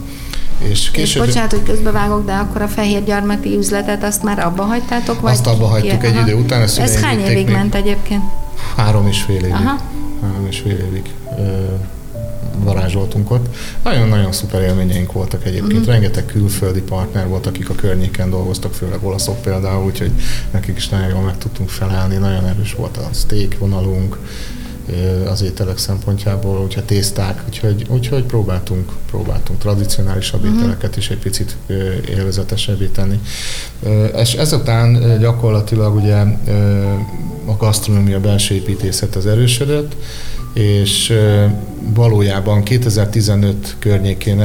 És, 0.70 0.91
később... 0.91 1.24
és 1.24 1.27
bocsánat, 1.27 1.51
hogy 1.51 1.63
közbevágok, 1.63 2.25
de 2.25 2.34
akkor 2.34 2.62
a 2.62 2.68
fehér 2.68 3.03
gyarmati 3.03 3.58
üzletet 3.58 4.03
azt 4.03 4.24
már 4.24 4.39
abba 4.39 4.63
hagytátok? 4.63 5.22
Vagy 5.22 5.32
azt 5.32 5.48
abba 5.48 5.65
hagytuk 5.65 6.03
egy 6.03 6.15
idő 6.15 6.36
után. 6.36 6.62
Ezt 6.62 6.80
Ez 6.80 7.01
hány 7.01 7.20
évig 7.20 7.50
ment 7.50 7.75
egyébként? 7.75 8.24
Három 8.75 9.08
és 9.08 9.22
fél 9.22 9.36
évig. 9.36 9.51
Aha. 9.51 9.77
Három 10.22 10.48
és 10.50 10.60
fél 10.60 10.77
évig 10.77 11.13
varázsoltunk 12.63 13.32
ott. 13.32 13.56
Nagyon-nagyon 13.84 14.32
szuper 14.32 14.62
élményeink 14.62 15.12
voltak 15.12 15.46
egyébként. 15.46 15.72
Uh-huh. 15.72 15.88
Rengeteg 15.88 16.25
külföldi 16.25 16.82
partner 16.82 17.27
volt, 17.27 17.46
akik 17.46 17.70
a 17.70 17.75
környéken 17.75 18.30
dolgoztak, 18.30 18.74
főleg 18.74 19.03
olaszok 19.03 19.41
például, 19.41 19.86
úgyhogy 19.86 20.12
nekik 20.51 20.77
is 20.77 20.89
nagyon 20.89 21.10
jól 21.10 21.22
meg 21.22 21.38
tudtunk 21.38 21.70
felelni. 21.70 22.15
Nagyon 22.15 22.46
erős 22.46 22.74
volt 22.74 22.98
a 22.98 23.10
steak 23.13 23.58
vonalunk, 23.58 24.18
az 25.29 25.41
ételek 25.41 25.77
szempontjából, 25.77 26.62
úgyhogy 26.62 26.83
tészták, 26.83 27.43
úgyhogy, 27.48 27.86
úgyhogy 27.89 28.24
próbáltunk, 28.24 28.91
próbáltunk 29.10 29.60
tradicionálisabb 29.60 30.43
uh-huh. 30.43 30.57
ételeket 30.57 30.98
is 30.98 31.10
egy 31.10 31.17
picit 31.17 31.57
élvezetesebbé 32.10 32.86
tenni. 32.86 33.19
És 34.17 34.33
ezután 34.33 35.17
gyakorlatilag 35.19 35.95
ugye 35.95 36.15
a 37.45 37.55
gasztronómia 37.57 38.19
belső 38.19 38.55
építészet 38.55 39.15
az 39.15 39.27
erősödött, 39.27 39.95
és 40.53 41.13
valójában 41.93 42.63
2015 42.63 43.75
környékén 43.79 44.41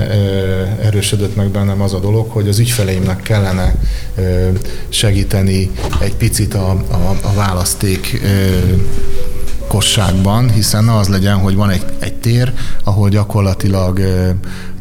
erősödött 0.82 1.36
meg 1.36 1.48
bennem 1.48 1.80
az 1.80 1.92
a 1.92 1.98
dolog, 1.98 2.30
hogy 2.30 2.48
az 2.48 2.58
ügyfeleimnek 2.58 3.22
kellene 3.22 3.74
segíteni 4.88 5.70
egy 6.00 6.14
picit 6.14 6.54
a, 6.54 6.70
a, 6.70 7.16
a 7.22 7.32
választék 7.34 8.20
kosságban, 9.68 10.50
hiszen 10.50 10.84
ne 10.84 10.96
az 10.96 11.08
legyen, 11.08 11.36
hogy 11.36 11.54
van 11.54 11.70
egy, 11.70 11.84
egy 11.98 12.14
tér, 12.14 12.52
ahol 12.84 13.08
gyakorlatilag 13.08 14.00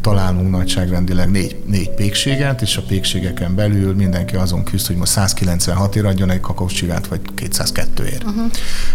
találunk 0.05 0.49
nagyságrendileg 0.49 1.31
négy, 1.31 1.55
négy 1.65 1.89
pékséget, 1.89 2.61
és 2.61 2.77
a 2.77 2.81
pékségeken 2.81 3.55
belül 3.55 3.95
mindenki 3.95 4.35
azon 4.35 4.63
küzd, 4.63 4.87
hogy 4.87 4.95
most 4.95 5.11
196 5.11 5.95
ér 5.95 6.05
adjon 6.05 6.29
egy 6.29 6.39
kakaócsigát, 6.39 7.07
vagy 7.07 7.19
202 7.35 8.03
ér. 8.03 8.21
Uh-huh. 8.25 8.51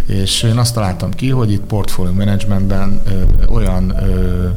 És 0.06 0.42
én 0.42 0.56
azt 0.56 0.74
találtam 0.74 1.10
ki, 1.10 1.28
hogy 1.28 1.52
itt 1.52 1.60
portfolio 1.60 2.12
managementben 2.12 3.02
ö, 3.06 3.44
olyan 3.52 3.90
ö, 3.90 4.48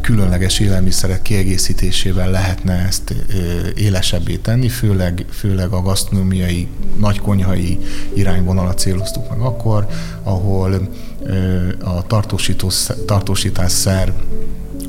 különleges 0.00 0.58
élelmiszerek 0.58 1.22
kiegészítésével 1.22 2.30
lehetne 2.30 2.72
ezt 2.72 3.10
ö, 3.10 3.68
élesebbé 3.74 4.36
tenni, 4.36 4.68
főleg, 4.68 5.24
főleg 5.30 5.72
a 5.72 5.82
gasztronómiai, 5.82 6.68
nagykonyhai 6.98 7.78
irányvonalat 8.14 8.78
céloztuk 8.78 9.28
meg 9.28 9.40
akkor, 9.40 9.86
ahol 10.22 10.88
ö, 11.22 11.68
a 11.84 12.06
tartósító, 12.06 12.70
tartósításszer 13.06 14.12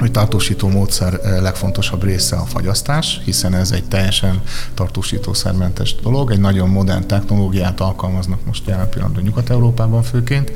hogy 0.03 0.11
tartósító 0.11 0.69
módszer 0.69 1.19
eh, 1.23 1.41
legfontosabb 1.41 2.03
része 2.03 2.35
a 2.35 2.45
fagyasztás, 2.45 3.21
hiszen 3.25 3.53
ez 3.53 3.71
egy 3.71 3.83
teljesen 3.83 4.41
tartósítószermentes 4.73 5.95
dolog, 5.95 6.31
egy 6.31 6.39
nagyon 6.39 6.69
modern 6.69 7.07
technológiát 7.07 7.79
alkalmaznak 7.79 8.45
most 8.45 8.67
jelen 8.67 8.89
pillanatban 8.89 9.23
Nyugat-Európában 9.23 10.03
főként, 10.03 10.51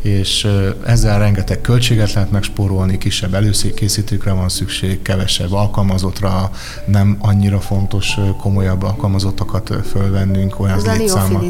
és 0.00 0.48
ezzel 0.84 1.18
rengeteg 1.18 1.60
költséget 1.60 2.12
lehet 2.12 2.30
megspórolni, 2.30 2.98
kisebb 2.98 3.34
előszékészítőkre 3.34 4.32
van 4.32 4.48
szükség, 4.48 5.02
kevesebb 5.02 5.52
alkalmazottra, 5.52 6.50
nem 6.86 7.16
annyira 7.20 7.60
fontos 7.60 8.16
komolyabb 8.40 8.82
alkalmazottakat 8.82 9.74
fölvennünk, 9.90 10.60
olyan 10.60 10.76
ez 10.76 10.86
létszáma. 10.98 11.40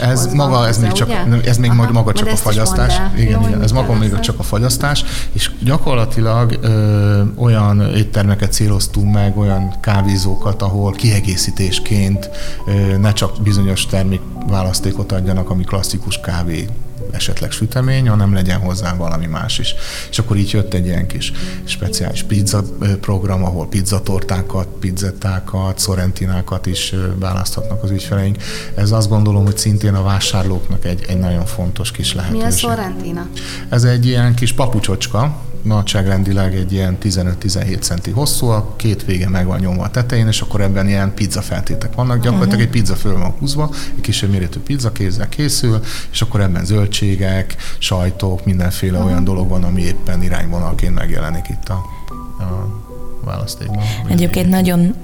Ez 0.00 0.32
maga, 0.32 0.66
ez 0.66 0.78
még, 0.78 0.92
csak, 0.92 1.10
ez 1.44 1.58
még 1.58 1.70
Aha, 1.70 1.92
maga 1.92 2.12
csak 2.12 2.28
a 2.28 2.36
fagyasztás. 2.36 3.00
Igen, 3.16 3.42
igen, 3.42 3.62
ez 3.62 3.72
maga 3.72 3.94
még 3.94 4.20
csak 4.20 4.38
a 4.38 4.42
fagyasztás, 4.42 5.04
és 5.32 5.50
gyakorlatilag 5.62 6.49
ö, 6.60 7.22
olyan 7.36 7.80
éttermeket 7.94 8.52
céloztunk 8.52 9.12
meg, 9.12 9.38
olyan 9.38 9.74
kávézókat, 9.80 10.62
ahol 10.62 10.92
kiegészítésként 10.92 12.30
ö, 12.66 12.96
ne 12.96 13.12
csak 13.12 13.42
bizonyos 13.42 13.86
termékválasztékot 13.86 15.12
adjanak, 15.12 15.50
ami 15.50 15.64
klasszikus 15.64 16.20
kávé 16.20 16.68
esetleg 17.10 17.50
sütemény, 17.50 18.08
hanem 18.08 18.34
legyen 18.34 18.60
hozzá 18.60 18.94
valami 18.96 19.26
más 19.26 19.58
is. 19.58 19.74
És 20.10 20.18
akkor 20.18 20.36
így 20.36 20.50
jött 20.50 20.74
egy 20.74 20.86
ilyen 20.86 21.06
kis 21.06 21.32
speciális 21.64 22.22
pizza 22.22 22.62
program, 23.00 23.44
ahol 23.44 23.68
pizzatortákat, 23.68 24.66
pizzettákat, 24.80 25.78
szorentinákat 25.78 26.66
is 26.66 26.94
választhatnak 27.18 27.82
az 27.82 27.90
ügyfeleink. 27.90 28.36
Ez 28.74 28.90
azt 28.90 29.08
gondolom, 29.08 29.44
hogy 29.44 29.56
szintén 29.56 29.94
a 29.94 30.02
vásárlóknak 30.02 30.84
egy, 30.84 31.04
egy 31.08 31.18
nagyon 31.18 31.46
fontos 31.46 31.90
kis 31.90 32.14
lehetőség. 32.14 32.42
Mi 32.42 32.48
a 32.48 32.50
szorentina? 32.50 33.28
Ez 33.68 33.84
egy 33.84 34.06
ilyen 34.06 34.34
kis 34.34 34.52
papucsocska, 34.52 35.36
nagyságrendileg 35.62 36.54
egy 36.54 36.72
ilyen 36.72 36.96
15-17 37.02 37.80
centi 37.80 38.10
hosszú, 38.10 38.46
a 38.46 38.74
két 38.76 39.04
vége 39.04 39.28
meg 39.28 39.46
van 39.46 39.58
nyomva 39.58 39.82
a 39.82 39.90
tetején, 39.90 40.26
és 40.26 40.40
akkor 40.40 40.60
ebben 40.60 40.88
ilyen 40.88 41.14
pizza 41.14 41.40
feltétek 41.40 41.94
vannak. 41.94 42.16
Gyakorlatilag 42.16 42.60
uh-huh. 42.60 42.74
egy 42.74 42.80
pizza 42.80 42.94
föl 42.94 43.18
van 43.18 43.34
húzva, 43.38 43.70
egy 43.94 44.00
kisebb 44.00 44.30
méretű 44.30 44.60
pizza 44.60 44.92
kézzel 44.92 45.28
készül, 45.28 45.80
és 46.12 46.22
akkor 46.22 46.40
ebben 46.40 46.64
zöldségek, 46.64 47.56
sajtok, 47.78 48.44
mindenféle 48.44 48.96
uh-huh. 48.96 49.10
olyan 49.10 49.24
dolog 49.24 49.48
van, 49.48 49.64
ami 49.64 49.82
éppen 49.82 50.22
irányvonalként 50.22 50.94
megjelenik 50.94 51.48
itt 51.48 51.68
a, 51.68 51.82
a 52.42 52.70
választékban. 53.24 53.82
Egyébként 54.08 54.48
nagyon 54.48 54.94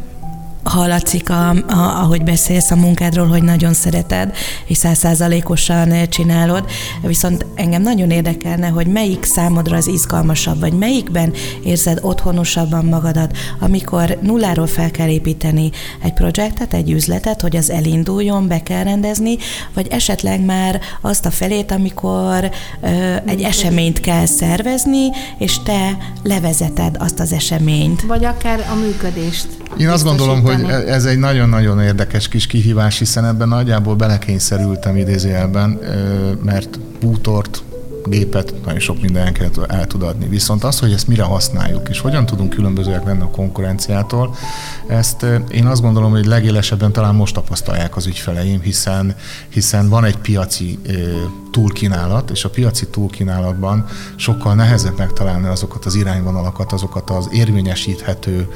hallatszik, 0.68 1.30
a, 1.30 1.49
a, 1.49 2.00
ahogy 2.02 2.23
beszélsz 2.23 2.70
a 2.70 2.76
munkádról, 2.76 3.26
hogy 3.26 3.42
nagyon 3.42 3.75
szereted, 3.75 4.37
és 4.66 4.76
százszázalékosan 4.76 6.08
csinálod, 6.08 6.64
viszont 7.02 7.46
engem 7.54 7.82
nagyon 7.82 8.11
érdekelne, 8.11 8.68
hogy 8.68 8.87
melyik 8.87 9.25
számodra 9.25 9.76
az 9.76 9.87
izgalmasabb, 9.87 10.61
vagy 10.61 10.73
melyikben 10.73 11.32
érzed 11.64 11.99
otthonosabban 12.02 12.85
magadat, 12.85 13.37
amikor 13.61 14.18
nulláról 14.20 14.66
fel 14.66 14.90
kell 14.90 15.08
építeni 15.08 15.70
egy 16.02 16.12
projektet, 16.12 16.75
egy 16.75 16.90
üzletet, 16.90 17.40
hogy 17.40 17.56
az 17.56 17.70
elinduljon, 17.70 18.49
be 18.49 18.62
kell 18.62 18.82
rendezni, 18.82 19.37
vagy 19.75 19.87
esetleg 19.90 20.44
már 20.44 20.80
azt 21.00 21.26
a 21.26 21.30
felét, 21.30 21.70
amikor 21.70 22.50
ö, 22.80 23.16
egy 23.26 23.42
eseményt 23.42 24.00
kell 24.00 24.26
szervezni, 24.26 25.11
és 25.38 25.62
te 25.62 25.96
levezeted 26.23 26.96
azt 26.99 27.20
az 27.20 27.32
eseményt. 27.32 28.02
Vagy 28.02 28.25
akár 28.25 28.66
a 28.70 28.75
működést. 28.75 29.49
Én 29.76 29.88
azt 29.88 30.04
gondolom, 30.04 30.42
hogy 30.42 30.55
ez 30.64 31.04
egy 31.04 31.18
nagyon-nagyon 31.18 31.80
érdekes 31.80 32.28
kis 32.28 32.46
kihívás, 32.46 32.98
hiszen 32.98 33.25
ebben 33.25 33.48
nagyjából 33.48 33.94
belekényszerültem 33.94 34.96
idézőjelben, 34.96 35.78
mert 36.44 36.78
bútort, 37.00 37.62
gépet 38.08 38.54
nagyon 38.64 38.80
sok 38.80 39.00
minden 39.00 39.36
el, 39.68 39.86
tud 39.86 40.02
adni. 40.02 40.28
Viszont 40.28 40.64
az, 40.64 40.78
hogy 40.78 40.92
ezt 40.92 41.08
mire 41.08 41.22
használjuk, 41.22 41.88
és 41.88 42.00
hogyan 42.00 42.26
tudunk 42.26 42.50
különbözőek 42.50 43.04
lenni 43.04 43.22
a 43.22 43.30
konkurenciától, 43.30 44.34
ezt 44.86 45.26
én 45.50 45.66
azt 45.66 45.82
gondolom, 45.82 46.10
hogy 46.10 46.26
legélesebben 46.26 46.92
talán 46.92 47.14
most 47.14 47.34
tapasztalják 47.34 47.96
az 47.96 48.06
ügyfeleim, 48.06 48.60
hiszen, 48.60 49.14
hiszen 49.48 49.88
van 49.88 50.04
egy 50.04 50.16
piaci 50.16 50.78
túlkínálat, 51.50 52.30
és 52.30 52.44
a 52.44 52.50
piaci 52.50 52.86
túlkínálatban 52.86 53.86
sokkal 54.16 54.54
nehezebb 54.54 54.98
megtalálni 54.98 55.46
azokat 55.46 55.84
az 55.84 55.94
irányvonalakat, 55.94 56.72
azokat 56.72 57.10
az 57.10 57.28
érvényesíthető 57.32 58.48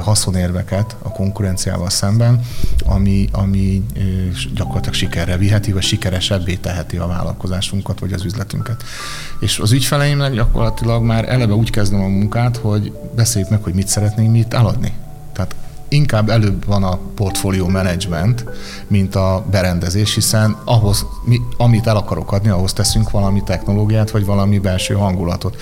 haszonérveket 0.00 0.96
a 1.02 1.08
konkurenciával 1.08 1.90
szemben, 1.90 2.40
ami, 2.84 3.28
ami 3.32 3.82
gyakorlatilag 4.54 4.94
sikerre 4.94 5.36
viheti, 5.36 5.72
vagy 5.72 5.82
sikeresebbé 5.82 6.54
teheti 6.54 6.96
a 6.96 7.06
vállalkozásunkat, 7.06 8.00
vagy 8.00 8.12
az 8.12 8.24
üzletünket. 8.24 8.83
És 9.38 9.58
az 9.58 9.72
ügyfeleimnek 9.72 10.32
gyakorlatilag 10.32 11.02
már 11.02 11.28
eleve 11.28 11.54
úgy 11.54 11.70
kezdem 11.70 12.02
a 12.02 12.08
munkát, 12.08 12.56
hogy 12.56 12.92
beszéljük 13.14 13.50
meg, 13.50 13.62
hogy 13.62 13.74
mit 13.74 13.88
szeretnénk 13.88 14.30
mi 14.30 14.38
itt 14.38 14.54
eladni. 14.54 14.92
Tehát 15.32 15.54
inkább 15.94 16.28
előbb 16.28 16.66
van 16.66 16.82
a 16.82 16.98
portfólió 17.14 17.68
management, 17.68 18.44
mint 18.86 19.14
a 19.14 19.44
berendezés, 19.50 20.14
hiszen 20.14 20.56
ahhoz, 20.64 21.06
mi, 21.24 21.40
amit 21.56 21.86
el 21.86 21.96
akarok 21.96 22.32
adni, 22.32 22.48
ahhoz 22.48 22.72
teszünk 22.72 23.10
valami 23.10 23.42
technológiát, 23.42 24.10
vagy 24.10 24.24
valami 24.24 24.58
belső 24.58 24.94
hangulatot. 24.94 25.56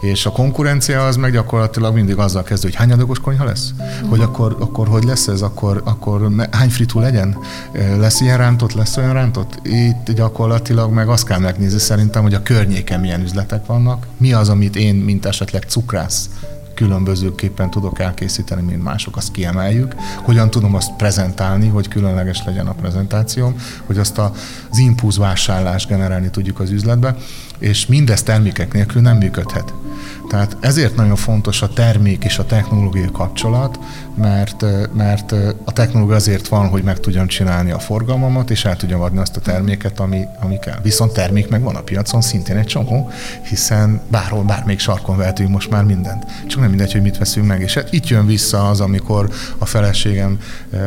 És 0.00 0.26
a 0.26 0.30
konkurencia 0.30 1.06
az 1.06 1.16
meg 1.16 1.32
gyakorlatilag 1.32 1.94
mindig 1.94 2.16
azzal 2.16 2.42
kezdő, 2.42 2.68
hogy 2.68 2.76
hány 2.76 2.92
adagos 2.92 3.18
konyha 3.18 3.44
lesz? 3.44 3.70
Hogy 4.08 4.20
akkor, 4.20 4.56
akkor 4.60 4.88
hogy 4.88 5.04
lesz 5.04 5.26
ez? 5.26 5.42
Akkor, 5.42 5.82
akkor 5.84 6.30
hány 6.50 6.70
fritú 6.70 7.00
legyen? 7.00 7.38
Lesz 7.98 8.20
ilyen 8.20 8.38
rántott, 8.38 8.72
lesz 8.72 8.96
olyan 8.96 9.12
rántott? 9.12 9.60
Itt 9.62 10.12
gyakorlatilag 10.14 10.92
meg 10.92 11.08
azt 11.08 11.26
kell 11.26 11.38
megnézni 11.38 11.78
szerintem, 11.78 12.22
hogy 12.22 12.34
a 12.34 12.42
környéken 12.42 13.00
milyen 13.00 13.22
üzletek 13.22 13.66
vannak, 13.66 14.06
mi 14.16 14.32
az, 14.32 14.48
amit 14.48 14.76
én, 14.76 14.94
mint 14.94 15.26
esetleg 15.26 15.62
cukrász 15.62 16.28
különbözőképpen 16.74 17.70
tudok 17.70 17.98
elkészíteni, 17.98 18.62
mint 18.62 18.82
mások, 18.82 19.16
azt 19.16 19.32
kiemeljük. 19.32 19.94
Hogyan 20.22 20.50
tudom 20.50 20.74
azt 20.74 20.92
prezentálni, 20.96 21.68
hogy 21.68 21.88
különleges 21.88 22.42
legyen 22.46 22.66
a 22.66 22.72
prezentációm, 22.72 23.54
hogy 23.86 23.98
azt 23.98 24.18
az 24.18 24.78
impulz 24.78 25.18
vásárlást 25.18 25.88
generálni 25.88 26.30
tudjuk 26.30 26.60
az 26.60 26.70
üzletbe, 26.70 27.16
és 27.58 27.86
mindez 27.86 28.22
termékek 28.22 28.72
nélkül 28.72 29.02
nem 29.02 29.16
működhet. 29.16 29.74
Tehát 30.32 30.56
ezért 30.60 30.96
nagyon 30.96 31.16
fontos 31.16 31.62
a 31.62 31.68
termék 31.68 32.24
és 32.24 32.38
a 32.38 32.46
technológia 32.46 33.10
kapcsolat, 33.10 33.78
mert, 34.14 34.64
mert 34.94 35.32
a 35.64 35.72
technológia 35.72 36.14
azért 36.14 36.48
van, 36.48 36.68
hogy 36.68 36.82
meg 36.82 37.00
tudjam 37.00 37.26
csinálni 37.26 37.70
a 37.70 37.78
forgalmamat, 37.78 38.50
és 38.50 38.64
el 38.64 38.76
tudjam 38.76 39.00
adni 39.00 39.18
azt 39.18 39.36
a 39.36 39.40
terméket, 39.40 40.00
ami, 40.00 40.24
ami 40.40 40.58
kell. 40.58 40.78
Viszont 40.82 41.12
termék 41.12 41.48
meg 41.48 41.62
van 41.62 41.76
a 41.76 41.80
piacon 41.80 42.20
szintén 42.20 42.56
egy 42.56 42.66
csomó, 42.66 43.10
hiszen 43.48 44.00
bárhol, 44.08 44.42
bármelyik 44.42 44.80
sarkon 44.80 45.16
vehetünk 45.16 45.50
most 45.50 45.70
már 45.70 45.84
mindent. 45.84 46.24
Csak 46.46 46.60
nem 46.60 46.68
mindegy, 46.68 46.92
hogy 46.92 47.02
mit 47.02 47.18
veszünk 47.18 47.46
meg. 47.46 47.60
És 47.60 47.78
itt 47.90 48.08
jön 48.08 48.26
vissza 48.26 48.68
az, 48.68 48.80
amikor 48.80 49.30
a 49.58 49.66
feleségem 49.66 50.38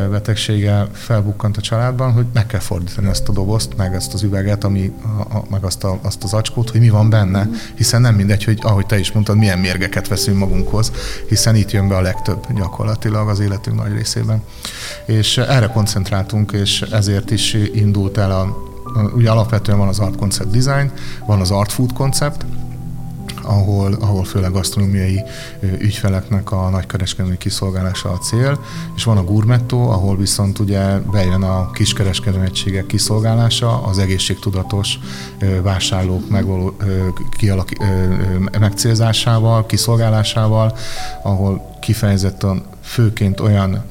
betegsége 0.09 0.87
felbukkant 0.93 1.57
a 1.57 1.61
családban, 1.61 2.11
hogy 2.11 2.25
meg 2.33 2.45
kell 2.45 2.59
fordítani 2.59 3.07
azt 3.07 3.29
a 3.29 3.31
dobozt, 3.31 3.77
meg 3.77 3.93
ezt 3.93 4.13
az 4.13 4.23
üveget, 4.23 4.63
ami, 4.63 4.93
a, 5.17 5.35
a, 5.37 5.43
meg 5.49 5.63
azt, 5.63 5.83
a, 5.83 5.99
azt 6.01 6.23
az 6.23 6.33
acskót, 6.33 6.69
hogy 6.69 6.79
mi 6.79 6.89
van 6.89 7.09
benne, 7.09 7.49
hiszen 7.75 8.01
nem 8.01 8.15
mindegy, 8.15 8.43
hogy 8.43 8.59
ahogy 8.61 8.85
te 8.85 8.99
is 8.99 9.11
mondtad, 9.11 9.33
milyen 9.35 9.59
mérgeket 9.59 10.07
veszünk 10.07 10.37
magunkhoz, 10.37 10.91
hiszen 11.27 11.55
itt 11.55 11.71
jön 11.71 11.87
be 11.87 11.95
a 11.95 12.01
legtöbb 12.01 12.45
gyakorlatilag 12.55 13.29
az 13.29 13.39
életünk 13.39 13.83
nagy 13.83 13.93
részében. 13.93 14.43
És 15.05 15.37
erre 15.37 15.67
koncentráltunk, 15.67 16.51
és 16.51 16.81
ezért 16.81 17.31
is 17.31 17.53
indult 17.73 18.17
el 18.17 18.31
a, 18.31 18.57
ugye 19.15 19.29
alapvetően 19.29 19.77
van 19.77 19.87
az 19.87 19.99
Art 19.99 20.15
Concept 20.15 20.49
Design, 20.49 20.91
van 21.25 21.39
az 21.39 21.51
Art 21.51 21.71
Food 21.71 21.93
Concept, 21.93 22.45
ahol, 23.45 23.93
ahol 23.93 24.23
főleg 24.23 24.51
gasztronómiai 24.51 25.21
ügyfeleknek 25.79 26.51
a 26.51 26.69
nagykereskedelmi 26.69 27.37
kiszolgálása 27.37 28.11
a 28.11 28.17
cél, 28.17 28.59
és 28.95 29.03
van 29.03 29.17
a 29.17 29.23
gourmetto, 29.23 29.77
ahol 29.77 30.17
viszont 30.17 30.59
ugye 30.59 30.99
bejön 30.99 31.43
a 31.43 31.71
kiskereskedelmi 31.71 32.45
egységek 32.45 32.85
kiszolgálása, 32.85 33.83
az 33.83 33.97
egészségtudatos 33.97 34.99
vásárlók 35.61 36.29
megvaló, 36.29 36.75
kialak, 37.37 37.69
megcélzásával, 38.59 39.65
kiszolgálásával, 39.65 40.77
ahol 41.23 41.77
kifejezetten 41.79 42.63
főként 42.81 43.39
olyan 43.39 43.83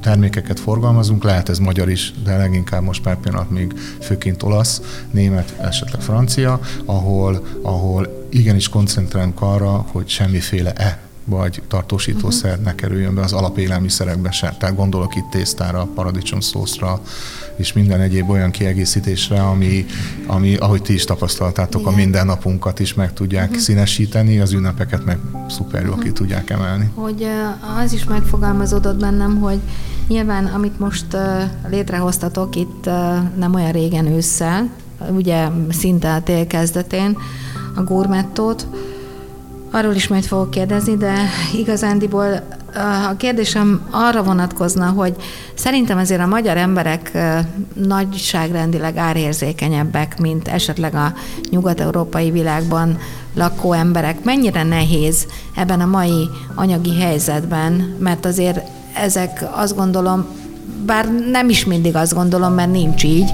termékeket 0.00 0.60
forgalmazunk, 0.60 1.24
lehet 1.24 1.48
ez 1.48 1.58
magyar 1.58 1.88
is, 1.90 2.12
de 2.24 2.36
leginkább 2.36 2.82
most 2.82 3.02
per 3.02 3.16
pillanat 3.16 3.50
még 3.50 3.72
főként 4.00 4.42
olasz, 4.42 4.80
német, 5.10 5.54
esetleg 5.60 6.00
francia, 6.00 6.60
ahol, 6.84 7.46
ahol 7.62 8.26
igenis 8.30 8.68
koncentrálunk 8.68 9.40
arra, 9.42 9.86
hogy 9.92 10.08
semmiféle 10.08 10.72
e 10.72 10.98
vagy 11.24 11.62
tartósítószer 11.68 12.50
uh-huh. 12.50 12.64
ne 12.64 12.74
kerüljön 12.74 13.14
be 13.14 13.22
az 13.22 13.32
alapélelmiszerekbe 13.32 14.30
se. 14.30 14.56
Tehát 14.58 14.76
gondolok 14.76 15.16
itt 15.16 15.30
tésztára, 15.30 15.88
paradicsom 15.94 16.40
szószra, 16.40 17.00
és 17.60 17.72
minden 17.72 18.00
egyéb 18.00 18.30
olyan 18.30 18.50
kiegészítésre, 18.50 19.42
ami, 19.42 19.86
ami 20.26 20.54
ahogy 20.56 20.82
ti 20.82 20.92
is 20.92 21.04
tapasztaltátok, 21.04 21.80
Igen. 21.80 21.92
a 21.92 21.96
mindennapunkat 21.96 22.80
is 22.80 22.94
meg 22.94 23.12
tudják 23.12 23.48
uh-huh. 23.48 23.60
színesíteni, 23.60 24.38
az 24.40 24.52
ünnepeket 24.52 25.04
meg 25.04 25.18
szuperül 25.48 25.88
uh-huh. 25.88 26.04
ki 26.04 26.12
tudják 26.12 26.50
emelni. 26.50 26.90
Hogy 26.94 27.26
az 27.84 27.92
is 27.92 28.04
megfogalmazódott 28.04 29.00
bennem, 29.00 29.40
hogy 29.40 29.58
nyilván, 30.08 30.46
amit 30.46 30.78
most 30.78 31.16
létrehoztatok 31.68 32.56
itt 32.56 32.84
nem 33.38 33.54
olyan 33.54 33.72
régen 33.72 34.06
ősszel, 34.06 34.70
ugye 35.10 35.48
szinte 35.68 36.14
a 36.14 36.22
tél 36.22 36.46
kezdetén, 36.46 37.16
a 37.74 37.82
gourmettót, 37.82 38.66
Arról 39.72 39.94
is 39.94 40.08
majd 40.08 40.24
fogok 40.24 40.50
kérdezni, 40.50 40.96
de 40.96 41.14
igazándiból 41.54 42.42
a 43.10 43.16
kérdésem 43.16 43.80
arra 43.90 44.22
vonatkozna, 44.22 44.86
hogy 44.86 45.16
szerintem 45.54 45.98
azért 45.98 46.20
a 46.20 46.26
magyar 46.26 46.56
emberek 46.56 47.18
nagyságrendileg 47.74 48.96
árérzékenyebbek, 48.96 50.20
mint 50.20 50.48
esetleg 50.48 50.94
a 50.94 51.12
nyugat-európai 51.50 52.30
világban 52.30 52.98
lakó 53.34 53.72
emberek. 53.72 54.24
Mennyire 54.24 54.62
nehéz 54.62 55.26
ebben 55.54 55.80
a 55.80 55.86
mai 55.86 56.28
anyagi 56.54 57.00
helyzetben, 57.00 57.96
mert 57.98 58.26
azért 58.26 58.60
ezek 58.94 59.44
azt 59.52 59.76
gondolom, 59.76 60.26
bár 60.86 61.08
nem 61.30 61.48
is 61.48 61.64
mindig 61.64 61.96
azt 61.96 62.14
gondolom, 62.14 62.52
mert 62.52 62.70
nincs 62.70 63.04
így, 63.04 63.30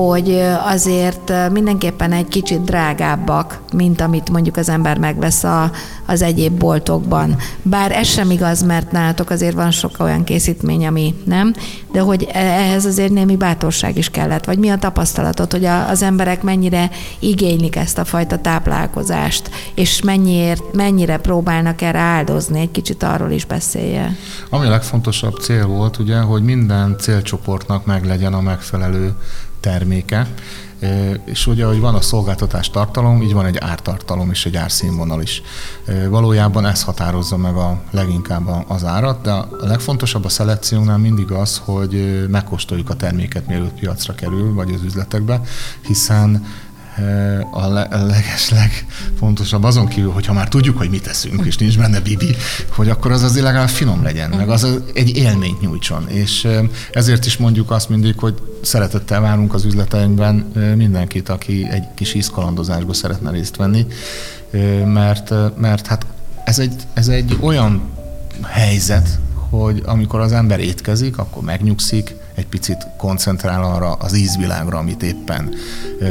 hogy 0.00 0.42
azért 0.64 1.32
mindenképpen 1.52 2.12
egy 2.12 2.28
kicsit 2.28 2.64
drágábbak, 2.64 3.58
mint 3.72 4.00
amit 4.00 4.30
mondjuk 4.30 4.56
az 4.56 4.68
ember 4.68 4.98
megvesz 4.98 5.44
a, 5.44 5.70
az 6.06 6.22
egyéb 6.22 6.58
boltokban. 6.58 7.36
Bár 7.62 7.92
ez 7.92 8.06
sem 8.06 8.30
igaz, 8.30 8.62
mert 8.62 8.92
nálatok 8.92 9.30
azért 9.30 9.54
van 9.54 9.70
sok 9.70 9.90
olyan 9.98 10.24
készítmény, 10.24 10.86
ami 10.86 11.14
nem, 11.24 11.54
de 11.92 12.00
hogy 12.00 12.28
e, 12.32 12.38
ehhez 12.38 12.84
azért 12.84 13.12
némi 13.12 13.36
bátorság 13.36 13.96
is 13.96 14.10
kellett. 14.10 14.44
Vagy 14.44 14.58
mi 14.58 14.68
a 14.68 14.78
tapasztalatod, 14.78 15.52
hogy 15.52 15.64
a, 15.64 15.88
az 15.88 16.02
emberek 16.02 16.42
mennyire 16.42 16.90
igénylik 17.18 17.76
ezt 17.76 17.98
a 17.98 18.04
fajta 18.04 18.38
táplálkozást, 18.38 19.50
és 19.74 20.02
mennyiért, 20.02 20.72
mennyire 20.72 21.16
próbálnak 21.16 21.82
erre 21.82 21.98
áldozni? 21.98 22.60
Egy 22.60 22.70
kicsit 22.70 23.02
arról 23.02 23.30
is 23.30 23.44
beszélje. 23.44 24.16
Ami 24.50 24.66
a 24.66 24.70
legfontosabb 24.70 25.34
cél 25.34 25.66
volt, 25.66 25.98
ugye, 25.98 26.18
hogy 26.18 26.42
minden 26.42 26.96
célcsoportnak 26.98 27.86
meglegyen 27.86 28.34
a 28.34 28.40
megfelelő 28.40 29.14
terméke, 29.66 30.26
és 31.24 31.46
ugye, 31.46 31.64
hogy 31.64 31.80
van 31.80 31.94
a 31.94 32.00
szolgáltatás 32.00 32.70
tartalom, 32.70 33.22
így 33.22 33.32
van 33.32 33.46
egy 33.46 33.56
ártartalom 33.58 34.30
és 34.30 34.46
egy 34.46 34.56
árszínvonal 34.56 35.22
is. 35.22 35.42
Valójában 36.08 36.66
ez 36.66 36.82
határozza 36.82 37.36
meg 37.36 37.54
a 37.54 37.82
leginkább 37.90 38.64
az 38.68 38.84
árat, 38.84 39.22
de 39.22 39.30
a 39.30 39.48
legfontosabb 39.60 40.24
a 40.24 40.28
szelekciónál 40.28 40.98
mindig 40.98 41.30
az, 41.30 41.60
hogy 41.64 42.26
megkóstoljuk 42.30 42.90
a 42.90 42.94
terméket, 42.94 43.46
mielőtt 43.46 43.78
piacra 43.78 44.14
kerül, 44.14 44.54
vagy 44.54 44.72
az 44.72 44.82
üzletekbe, 44.82 45.40
hiszen 45.86 46.46
a, 47.50 47.68
le, 47.68 47.88
leges 47.90 48.50
legfontosabb 48.50 49.64
azon 49.64 49.88
kívül, 49.88 50.10
hogyha 50.10 50.32
már 50.32 50.48
tudjuk, 50.48 50.78
hogy 50.78 50.90
mit 50.90 51.02
teszünk, 51.02 51.46
és 51.46 51.56
nincs 51.56 51.78
benne 51.78 52.00
bibi, 52.00 52.36
hogy 52.68 52.88
akkor 52.88 53.12
az 53.12 53.22
azért 53.22 53.44
legalább 53.44 53.68
finom 53.68 54.02
legyen, 54.02 54.30
meg 54.30 54.48
az 54.48 54.66
egy 54.94 55.16
élményt 55.16 55.60
nyújtson. 55.60 56.08
És 56.08 56.48
ezért 56.92 57.26
is 57.26 57.36
mondjuk 57.36 57.70
azt 57.70 57.88
mindig, 57.88 58.18
hogy 58.18 58.34
szeretettel 58.62 59.20
várunk 59.20 59.54
az 59.54 59.64
üzleteinkben 59.64 60.34
mindenkit, 60.76 61.28
aki 61.28 61.66
egy 61.70 61.84
kis 61.94 62.14
ízkalandozásba 62.14 62.92
szeretne 62.92 63.30
részt 63.30 63.56
venni, 63.56 63.86
mert, 64.84 65.34
mert 65.58 65.86
hát 65.86 66.06
ez 66.44 66.58
egy, 66.58 66.74
ez 66.92 67.08
egy 67.08 67.38
olyan 67.40 67.82
helyzet, 68.42 69.18
hogy 69.50 69.82
amikor 69.86 70.20
az 70.20 70.32
ember 70.32 70.60
étkezik, 70.60 71.18
akkor 71.18 71.42
megnyugszik, 71.42 72.14
egy 72.36 72.46
picit 72.46 72.86
koncentrál 72.96 73.64
arra 73.64 73.92
az 73.92 74.16
ízvilágra, 74.16 74.78
amit 74.78 75.02
éppen 75.02 75.54
ö, 75.98 76.06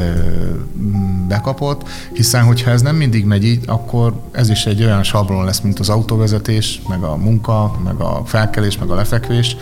bekapott, 1.28 1.88
hiszen 2.12 2.44
hogyha 2.44 2.70
ez 2.70 2.82
nem 2.82 2.96
mindig 2.96 3.24
megy 3.24 3.44
így, 3.44 3.64
akkor 3.66 4.20
ez 4.32 4.50
is 4.50 4.66
egy 4.66 4.82
olyan 4.82 5.02
sablon 5.02 5.44
lesz, 5.44 5.60
mint 5.60 5.78
az 5.78 5.88
autóvezetés, 5.88 6.80
meg 6.88 7.02
a 7.02 7.16
munka, 7.16 7.78
meg 7.84 8.00
a 8.00 8.22
felkelés, 8.24 8.78
meg 8.78 8.90
a 8.90 8.94
lefekvés, 8.94 9.56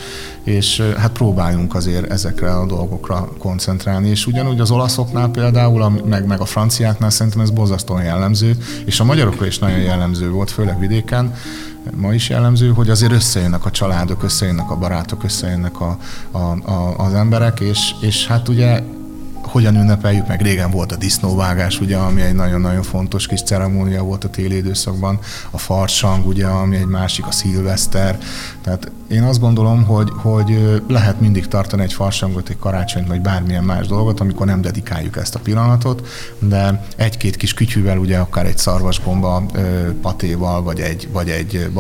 és 0.44 0.80
hát 0.96 1.12
próbáljunk 1.12 1.74
azért 1.74 2.10
ezekre 2.10 2.54
a 2.54 2.66
dolgokra 2.66 3.28
koncentrálni, 3.38 4.08
és 4.08 4.26
ugyanúgy 4.26 4.60
az 4.60 4.70
olaszoknál 4.70 5.28
például, 5.28 6.02
meg, 6.04 6.26
meg 6.26 6.40
a 6.40 6.44
franciáknál 6.44 7.10
szerintem 7.10 7.40
ez 7.40 7.50
borzasztóan 7.50 8.02
jellemző, 8.02 8.56
és 8.84 9.00
a 9.00 9.04
magyarokra 9.04 9.46
is 9.46 9.58
nagyon 9.58 9.78
jellemző 9.78 10.30
volt, 10.30 10.50
főleg 10.50 10.78
vidéken, 10.78 11.34
ma 11.96 12.14
is 12.14 12.28
jellemző, 12.28 12.68
hogy 12.68 12.90
azért 12.90 13.12
összejönnek 13.12 13.64
a 13.64 13.70
családok, 13.70 14.22
összejönnek 14.22 14.70
a 14.70 14.76
barátok, 14.76 15.24
összejönnek 15.24 15.80
a, 15.80 15.98
a, 16.30 16.38
a, 16.70 16.94
az 16.98 17.14
emberek, 17.14 17.60
és, 17.60 17.94
és 18.00 18.26
hát 18.26 18.48
ugye 18.48 18.82
hogyan 19.54 19.74
ünnepeljük 19.74 20.26
meg. 20.26 20.40
Régen 20.40 20.70
volt 20.70 20.92
a 20.92 20.96
disznóvágás, 20.96 21.80
ugye, 21.80 21.96
ami 21.96 22.20
egy 22.20 22.34
nagyon-nagyon 22.34 22.82
fontos 22.82 23.26
kis 23.26 23.42
ceremónia 23.42 24.02
volt 24.02 24.24
a 24.24 24.28
téli 24.28 24.56
időszakban, 24.56 25.18
a 25.50 25.58
farsang, 25.58 26.26
ugye, 26.26 26.46
ami 26.46 26.76
egy 26.76 26.86
másik, 26.86 27.26
a 27.26 27.30
szilveszter. 27.30 28.18
Tehát 28.62 28.90
én 29.08 29.22
azt 29.22 29.40
gondolom, 29.40 29.84
hogy, 29.84 30.10
hogy 30.16 30.82
lehet 30.88 31.20
mindig 31.20 31.48
tartani 31.48 31.82
egy 31.82 31.92
farsangot, 31.92 32.48
egy 32.48 32.58
karácsonyt, 32.58 33.08
vagy 33.08 33.20
bármilyen 33.20 33.64
más 33.64 33.86
dolgot, 33.86 34.20
amikor 34.20 34.46
nem 34.46 34.60
dedikáljuk 34.60 35.16
ezt 35.16 35.34
a 35.34 35.38
pillanatot, 35.38 36.06
de 36.38 36.84
egy-két 36.96 37.36
kis 37.36 37.54
kütyűvel, 37.54 37.98
ugye 37.98 38.18
akár 38.18 38.46
egy 38.46 38.58
szarvasgomba 38.58 39.42
patéval, 40.02 40.62
vagy 40.62 40.80
egy, 40.80 41.08
vagy 41.12 41.28
egy 41.28 41.70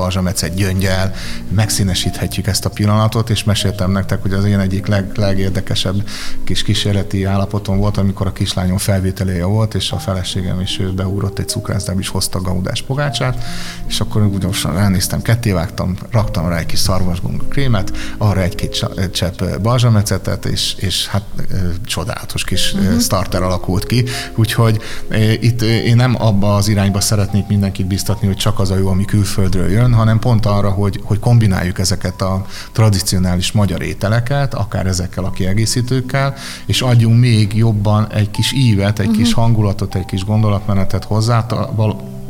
egy 0.40 0.54
gyöngyel 0.54 1.12
megszínesíthetjük 1.48 2.46
ezt 2.46 2.64
a 2.64 2.70
pillanatot, 2.70 3.30
és 3.30 3.44
meséltem 3.44 3.90
nektek, 3.90 4.22
hogy 4.22 4.32
az 4.32 4.44
én 4.44 4.58
egyik 4.58 4.86
leg, 4.86 5.10
legérdekesebb 5.14 6.08
kis 6.44 6.62
kísérleti 6.62 7.24
állapotom 7.64 7.78
volt, 7.78 7.96
amikor 7.96 8.26
a 8.26 8.32
kislányom 8.32 8.78
felvételéje 8.78 9.44
volt, 9.44 9.74
és 9.74 9.90
a 9.92 9.98
feleségem 9.98 10.60
is 10.60 10.80
beúrott 10.96 11.38
egy 11.38 11.48
cukrászdába, 11.48 12.00
is 12.00 12.08
hozta 12.08 12.40
gaudás 12.40 12.82
pogácsát, 12.82 13.44
és 13.86 14.00
akkor 14.00 14.22
úgy 14.26 14.46
elnéztem, 14.76 15.22
kettévágtam, 15.22 15.96
raktam 16.10 16.48
rá 16.48 16.58
egy 16.58 16.66
kis 16.66 16.78
szarvasgomba 16.78 17.44
krémet, 17.48 17.92
arra 18.18 18.42
egy-két 18.42 18.86
csepp 19.12 19.42
balzsamecetet, 19.62 20.44
és, 20.44 20.74
és 20.74 21.06
hát 21.06 21.22
csodálatos 21.84 22.44
kis 22.44 22.72
uh-huh. 22.72 23.00
starter 23.00 23.42
alakult 23.42 23.86
ki. 23.86 24.04
Úgyhogy 24.34 24.82
itt 25.40 25.62
én 25.62 25.96
nem 25.96 26.14
abba 26.18 26.54
az 26.54 26.68
irányba 26.68 27.00
szeretnék 27.00 27.46
mindenkit 27.46 27.86
biztatni, 27.86 28.26
hogy 28.26 28.36
csak 28.36 28.58
az 28.58 28.70
a 28.70 28.76
jó, 28.76 28.88
ami 28.88 29.04
külföldről 29.04 29.70
jön, 29.70 29.94
hanem 29.94 30.18
pont 30.18 30.46
arra, 30.46 30.70
hogy, 30.70 31.00
hogy 31.04 31.18
kombináljuk 31.18 31.78
ezeket 31.78 32.22
a 32.22 32.46
tradicionális 32.72 33.52
magyar 33.52 33.82
ételeket, 33.82 34.54
akár 34.54 34.86
ezekkel 34.86 35.24
a 35.24 35.30
kiegészítőkkel, 35.30 36.34
és 36.66 36.82
adjunk 36.82 37.20
még 37.20 37.53
jobban 37.56 38.06
egy 38.12 38.30
kis 38.30 38.52
ívet, 38.52 38.98
egy 38.98 39.06
uh-huh. 39.06 39.22
kis 39.22 39.32
hangulatot, 39.32 39.94
egy 39.94 40.04
kis 40.04 40.24
gondolatmenetet 40.24 41.04
hozzá, 41.04 41.46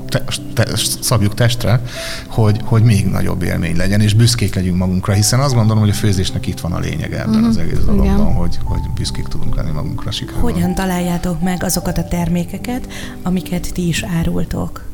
te, 0.08 0.24
te, 0.52 0.76
szabjuk 1.00 1.34
testre, 1.34 1.82
hogy, 2.28 2.60
hogy 2.64 2.82
még 2.82 3.06
nagyobb 3.06 3.42
élmény 3.42 3.76
legyen, 3.76 4.00
és 4.00 4.14
büszkék 4.14 4.54
legyünk 4.54 4.76
magunkra, 4.76 5.12
hiszen 5.12 5.40
azt 5.40 5.54
gondolom, 5.54 5.80
hogy 5.80 5.90
a 5.90 5.94
főzésnek 5.94 6.46
itt 6.46 6.60
van 6.60 6.72
a 6.72 6.78
lényege 6.78 7.20
ebben 7.20 7.34
uh-huh. 7.34 7.48
az 7.48 7.56
egész 7.56 7.84
dologban, 7.84 8.32
hogy, 8.32 8.58
hogy 8.64 8.80
büszkék 8.94 9.28
tudunk 9.28 9.54
lenni 9.56 9.70
magunkra 9.70 10.10
sikerül. 10.10 10.40
Hogyan 10.40 10.74
találjátok 10.74 11.42
meg 11.42 11.62
azokat 11.62 11.98
a 11.98 12.04
termékeket, 12.04 12.88
amiket 13.22 13.72
ti 13.72 13.88
is 13.88 14.02
árultok? 14.02 14.93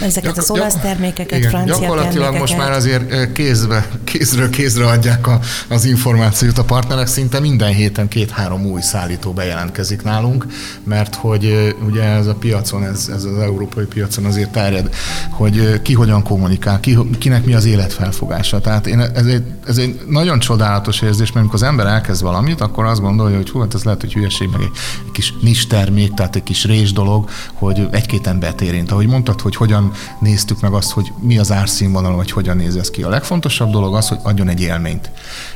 Ezeket 0.00 0.38
az 0.38 0.50
olasz 0.50 0.74
termékeket, 0.74 1.38
igen, 1.38 1.50
francia 1.50 1.78
Gyakorlatilag 1.78 2.12
termékeket. 2.12 2.40
most 2.40 2.56
már 2.56 2.72
azért 2.72 3.32
kézbe, 3.32 3.88
kézről 4.04 4.50
kézre 4.50 4.86
adják 4.86 5.26
a, 5.26 5.40
az 5.68 5.84
információt 5.84 6.58
a 6.58 6.64
partnerek, 6.64 7.06
szinte 7.06 7.40
minden 7.40 7.72
héten 7.72 8.08
két-három 8.08 8.66
új 8.66 8.80
szállító 8.80 9.32
bejelentkezik 9.32 10.02
nálunk, 10.02 10.46
mert 10.84 11.14
hogy 11.14 11.74
ugye 11.86 12.02
ez 12.02 12.26
a 12.26 12.34
piacon, 12.34 12.84
ez, 12.84 13.08
ez 13.14 13.24
az 13.24 13.38
európai 13.38 13.84
piacon 13.84 14.24
azért 14.24 14.50
terjed, 14.50 14.94
hogy 15.30 15.82
ki 15.82 15.92
hogyan 15.92 16.22
kommunikál, 16.22 16.80
ki, 16.80 16.98
kinek 17.18 17.44
mi 17.44 17.54
az 17.54 17.64
életfelfogása. 17.64 18.60
Tehát 18.60 18.86
én, 18.86 19.00
ez, 19.00 19.26
egy, 19.26 19.42
ez 19.66 19.76
egy 19.76 20.00
nagyon 20.08 20.38
csodálatos 20.38 21.00
érzés, 21.00 21.26
mert 21.26 21.36
amikor 21.36 21.54
az 21.54 21.62
ember 21.62 21.86
elkezd 21.86 22.22
valamit, 22.22 22.60
akkor 22.60 22.84
azt 22.84 23.00
gondolja, 23.00 23.36
hogy 23.36 23.50
hú, 23.50 23.60
hát 23.60 23.74
ez 23.74 23.84
lehet, 23.84 24.00
hogy 24.00 24.12
hülyeség, 24.12 24.48
meg 24.52 24.60
egy, 24.60 24.70
egy 25.06 25.12
kis 25.12 25.34
nis 25.40 25.66
termék, 25.66 26.14
tehát 26.14 26.36
egy 26.36 26.42
kis 26.42 26.64
rés 26.64 26.92
dolog, 26.92 27.28
hogy 27.52 27.88
egy-két 27.90 28.26
embert 28.26 28.60
érint. 28.60 28.90
Ahogy 28.90 29.06
mondtad, 29.34 29.40
hogy 29.42 29.56
hogyan 29.56 29.92
néztük 30.18 30.60
meg 30.60 30.72
azt, 30.72 30.90
hogy 30.90 31.12
mi 31.20 31.38
az 31.38 31.52
árszínvonal, 31.52 32.16
vagy 32.16 32.30
hogyan 32.30 32.56
néz 32.56 32.76
ez 32.76 32.90
ki. 32.90 33.02
A 33.02 33.08
legfontosabb 33.08 33.70
dolog 33.70 33.94
az, 33.94 34.08
hogy 34.08 34.18
adjon 34.22 34.48
egy 34.48 34.60
élményt. 34.60 35.10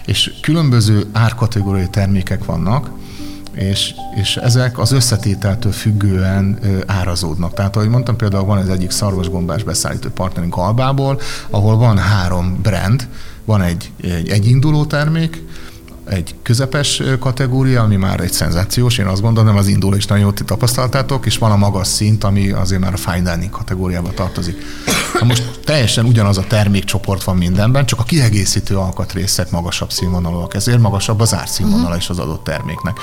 És 0.06 0.32
különböző 0.40 1.06
árkategóriai 1.12 1.88
termékek 1.88 2.44
vannak, 2.44 2.90
és, 3.52 3.94
és 4.20 4.36
ezek 4.36 4.78
az 4.78 4.92
összetételtől 4.92 5.72
függően 5.72 6.58
ö, 6.62 6.78
árazódnak. 6.86 7.54
Tehát, 7.54 7.76
ahogy 7.76 7.88
mondtam, 7.88 8.16
például 8.16 8.44
van 8.44 8.58
ez 8.58 8.68
egyik 8.68 8.90
szarvasgombás 8.90 9.62
beszállító 9.62 10.08
partnerünk 10.08 10.56
Albából, 10.56 11.20
ahol 11.50 11.76
van 11.76 11.98
három 11.98 12.58
brand, 12.62 13.08
van 13.44 13.62
egy, 13.62 13.90
egy 14.02 14.28
egyinduló 14.28 14.84
termék, 14.84 15.42
egy 16.10 16.34
közepes 16.42 17.02
kategória, 17.20 17.82
ami 17.82 17.96
már 17.96 18.20
egy 18.20 18.32
szenzációs, 18.32 18.98
én 18.98 19.06
azt 19.06 19.20
gondolom, 19.20 19.56
az 19.56 19.66
indul 19.66 19.96
is 19.96 20.06
nagyon 20.06 20.24
jót 20.24 20.44
tapasztaltátok, 20.44 21.26
és 21.26 21.38
van 21.38 21.50
a 21.50 21.56
magas 21.56 21.86
szint, 21.86 22.24
ami 22.24 22.50
azért 22.50 22.80
már 22.80 22.92
a 22.92 22.96
fine 22.96 23.32
dining 23.32 23.50
kategóriába 23.50 24.10
tartozik. 24.10 24.56
Na 25.20 25.26
most 25.26 25.60
teljesen 25.64 26.04
ugyanaz 26.04 26.38
a 26.38 26.44
termékcsoport 26.48 27.24
van 27.24 27.36
mindenben, 27.36 27.86
csak 27.86 28.00
a 28.00 28.02
kiegészítő 28.02 28.76
alkatrészek 28.76 29.50
magasabb 29.50 29.92
színvonalúak, 29.92 30.54
ezért 30.54 30.80
magasabb 30.80 31.20
az 31.20 31.34
árszínvonala 31.34 31.96
is 31.96 32.08
az 32.08 32.18
adott 32.18 32.44
terméknek. 32.44 32.98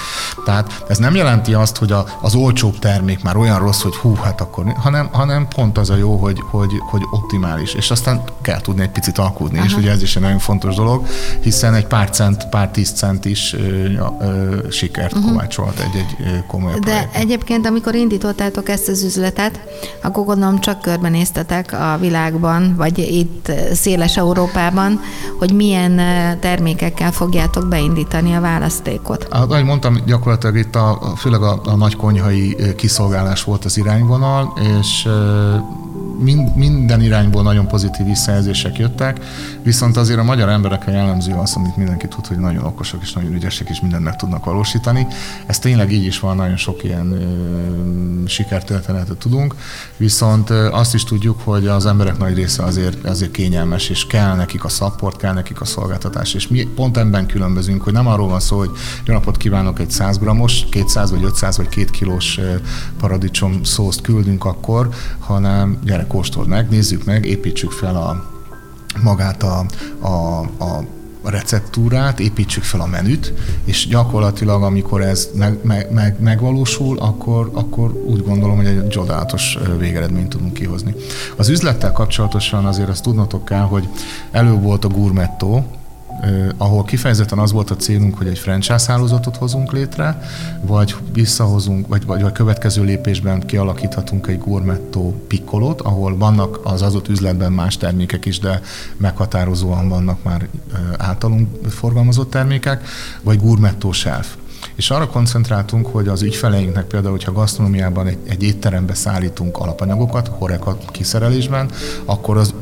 Tehát 0.46 0.84
ez 0.88 0.98
nem 0.98 1.16
jelenti 1.16 1.54
azt, 1.54 1.78
hogy 1.78 1.92
a, 1.92 2.06
az 2.22 2.36
olcsóbb 2.36 2.80
termék 2.80 3.24
már 3.24 3.38
olyan 3.38 3.60
rossz, 3.60 3.82
hogy 3.82 3.96
hú, 3.96 4.16
hát 4.16 4.42
akkor, 4.42 4.74
hanem, 4.78 5.10
hanem 5.12 5.48
pont 5.48 5.78
az 5.78 5.90
a 5.90 5.96
jó, 5.96 6.16
hogy, 6.18 6.40
hogy, 6.50 6.72
hogy 6.90 7.02
optimális, 7.12 7.74
és 7.74 7.92
aztán 7.92 8.24
kell 8.42 8.62
tudni 8.62 8.82
egy 8.82 8.90
picit 8.90 9.18
alkudni, 9.18 9.58
uh-huh. 9.58 9.72
és 9.72 9.78
ugye 9.78 9.92
ez 9.92 10.02
is 10.02 10.16
egy 10.16 10.22
nagyon 10.22 10.40
fontos 10.40 10.76
dolog, 10.76 11.08
hiszen 11.42 11.74
egy 11.74 11.88
pár 11.88 12.10
cent, 12.10 12.50
pár 12.50 12.70
tíz 12.70 12.92
cent 12.96 13.26
is 13.26 13.54
ö, 13.54 13.86
ö, 14.20 14.70
sikert 14.70 15.14
uh-huh. 15.14 15.32
kovácsolt 15.32 15.80
egy-egy 15.80 16.44
komoly 16.48 16.74
De 16.74 16.80
projekt. 16.80 17.16
egyébként, 17.16 17.66
amikor 17.66 17.96
indítottátok 17.96 18.70
ezt 18.70 18.88
az 18.88 19.04
üzletet, 19.04 19.60
akkor 20.04 20.26
gondolom 20.26 20.60
csak 20.60 20.82
körbenéztetek 20.82 21.74
a 21.74 21.98
világban, 22.00 22.76
vagy 22.78 22.98
itt 22.98 23.52
széles 23.74 24.18
Európában, 24.18 25.00
hogy 25.40 25.52
milyen 25.52 25.96
termékekkel 26.40 27.12
fogjátok 27.12 27.68
beindítani 27.68 28.36
a 28.36 28.42
választékot. 28.42 29.28
Hát, 29.32 29.52
ahogy 29.52 29.64
mondtam, 29.64 29.98
gyakorlatilag 30.06 30.58
itt 30.58 30.76
a, 30.76 31.14
főleg 31.18 31.42
a, 31.42 31.62
a 31.64 31.76
nagy 31.76 31.96
konyhai 31.96 32.56
kiszolgálás 32.76 33.44
volt 33.44 33.66
az 33.66 33.78
irányvonal, 33.78 34.54
és 34.80 35.08
mind, 36.20 36.56
minden 36.56 37.02
irányból 37.02 37.44
nagyon 37.44 37.68
pozitív 37.68 38.06
visszajelzések 38.06 38.78
jöttek, 38.78 39.20
viszont 39.64 39.98
azért 39.98 40.20
a 40.20 40.24
magyar 40.24 40.50
emberekre 40.50 40.92
jellemző 40.92 41.34
az, 41.34 41.54
amit 41.56 41.78
mindenki 41.78 42.08
tud, 42.08 42.28
hogy 42.28 42.38
nagyon 42.38 42.64
okosak 42.64 43.02
és 43.02 43.14
nagyon 43.14 43.34
ügyesek, 43.34 43.70
és 43.70 43.82
mindent 43.82 44.04
meg 44.04 44.16
tudnak 44.16 44.46
valósítani. 44.46 45.08
Ez 45.46 45.60
tényleg 45.60 45.92
így 45.92 46.06
is 46.06 46.20
van, 46.20 46.36
nagyon 46.36 46.58
sok 46.58 46.84
ilyen 46.84 47.12
ö, 47.12 48.28
sikertörténetet 48.28 49.18
tudunk, 49.18 49.56
viszont 49.98 50.50
ö, 50.50 50.72
azt 50.72 50.94
is 50.94 51.04
tudjuk, 51.04 51.42
hogy 51.44 51.68
az 51.68 51.86
emberek 51.86 52.18
nagy 52.18 52.36
része 52.36 52.64
azért, 52.64 53.06
azért 53.06 53.32
kényelmes, 53.32 53.90
és 53.90 54.08
kell 54.08 54.36
nekik 54.36 54.64
a 54.64 54.70
support, 54.70 55.18
kell 55.18 55.34
nekik 55.34 55.62
a 55.62 55.66
szolgáltatás, 55.66 56.34
és 56.34 56.48
mi 56.48 56.68
pont 56.76 56.98
ebben 56.98 57.28
különbözünk, 57.28 57.82
hogy 57.82 57.94
nem 57.94 58.08
arról 58.08 58.28
van 58.28 58.40
szó, 58.40 58.58
hogy 58.58 58.72
jó 59.06 59.14
napot 59.14 59.38
kívánok 59.38 59.80
egy 59.80 59.92
100 59.92 60.18
grammos, 60.18 60.66
200 60.70 61.12
vagy 61.12 61.24
500 61.24 61.58
vagy 61.58 61.68
2 61.68 61.86
kilós 61.86 62.40
paradicsom 63.00 63.64
szószt 63.64 64.02
küldünk 64.02 64.46
akkor, 64.46 64.90
hanem 65.20 65.78
gyere 65.84 66.05
kóstold 66.08 66.48
meg, 66.48 66.70
nézzük 66.70 67.04
meg, 67.04 67.26
építsük 67.26 67.72
fel 67.72 67.96
a, 67.96 68.34
magát 69.04 69.44
a, 69.44 69.66
a, 70.00 70.40
a 70.64 70.84
receptúrát, 71.24 72.20
építsük 72.20 72.64
fel 72.64 72.82
a 72.82 72.86
menüt, 72.86 73.34
és 73.64 73.88
gyakorlatilag 73.88 74.64
amikor 74.64 75.02
ez 75.02 75.30
meg, 75.36 75.58
meg, 75.64 75.92
meg, 75.92 76.20
megvalósul, 76.20 76.98
akkor, 77.00 77.50
akkor 77.54 77.92
úgy 77.92 78.24
gondolom, 78.24 78.56
hogy 78.56 78.66
egy 78.66 78.88
csodálatos 78.88 79.58
végeredményt 79.78 80.30
tudunk 80.30 80.54
kihozni. 80.54 80.96
Az 81.36 81.50
üzlettel 81.50 81.92
kapcsolatosan 81.92 82.66
azért 82.66 82.90
azt 82.90 83.04
tudnotok 83.04 83.46
kell, 83.46 83.64
hogy 83.64 83.88
elő 84.32 84.52
volt 84.52 84.86
a 84.86 84.88
gourmetto, 84.88 85.64
ahol 86.58 86.84
kifejezetten 86.84 87.40
az 87.40 87.52
volt 87.52 87.72
a 87.72 87.76
célunk, 87.76 88.18
hogy 88.18 88.28
egy 88.28 88.40
franchise 88.40 88.92
hálózatot 88.92 89.36
hozunk 89.36 89.72
létre, 89.72 90.22
vagy 90.62 90.96
visszahozunk, 91.14 91.88
vagy, 91.88 92.06
vagy 92.06 92.22
a 92.22 92.32
következő 92.32 92.84
lépésben 92.84 93.40
kialakíthatunk 93.46 94.28
egy 94.28 94.40
gourmetto 94.40 95.14
piccolót, 95.28 95.82
ahol 95.82 96.18
vannak 96.18 96.60
az 96.64 96.82
adott 96.82 97.08
üzletben 97.08 97.52
más 97.52 97.78
termékek 97.78 98.26
is, 98.26 98.40
de 98.40 98.62
meghatározóan 98.98 99.90
vannak 99.90 100.24
már 100.24 100.48
általunk 100.98 101.68
forgalmazott 101.70 102.30
termékek, 102.30 102.88
vagy 103.22 103.40
gourmetto 103.40 103.92
shelf. 103.92 104.36
És 104.76 104.90
arra 104.90 105.08
koncentráltunk, 105.08 105.88
hogy 105.88 106.08
az 106.08 106.22
ügyfeleinknek 106.22 106.86
például, 106.86 107.12
hogyha 107.12 107.32
gasztronómiában 107.32 108.08
egy, 108.08 108.18
egy 108.28 108.44
étterembe 108.44 108.94
szállítunk 108.94 109.58
alapanyagokat, 109.58 110.28
horeka 110.28 110.78
kiszerelésben, 110.92 111.70
akkor 112.06 112.38
az 112.38 112.54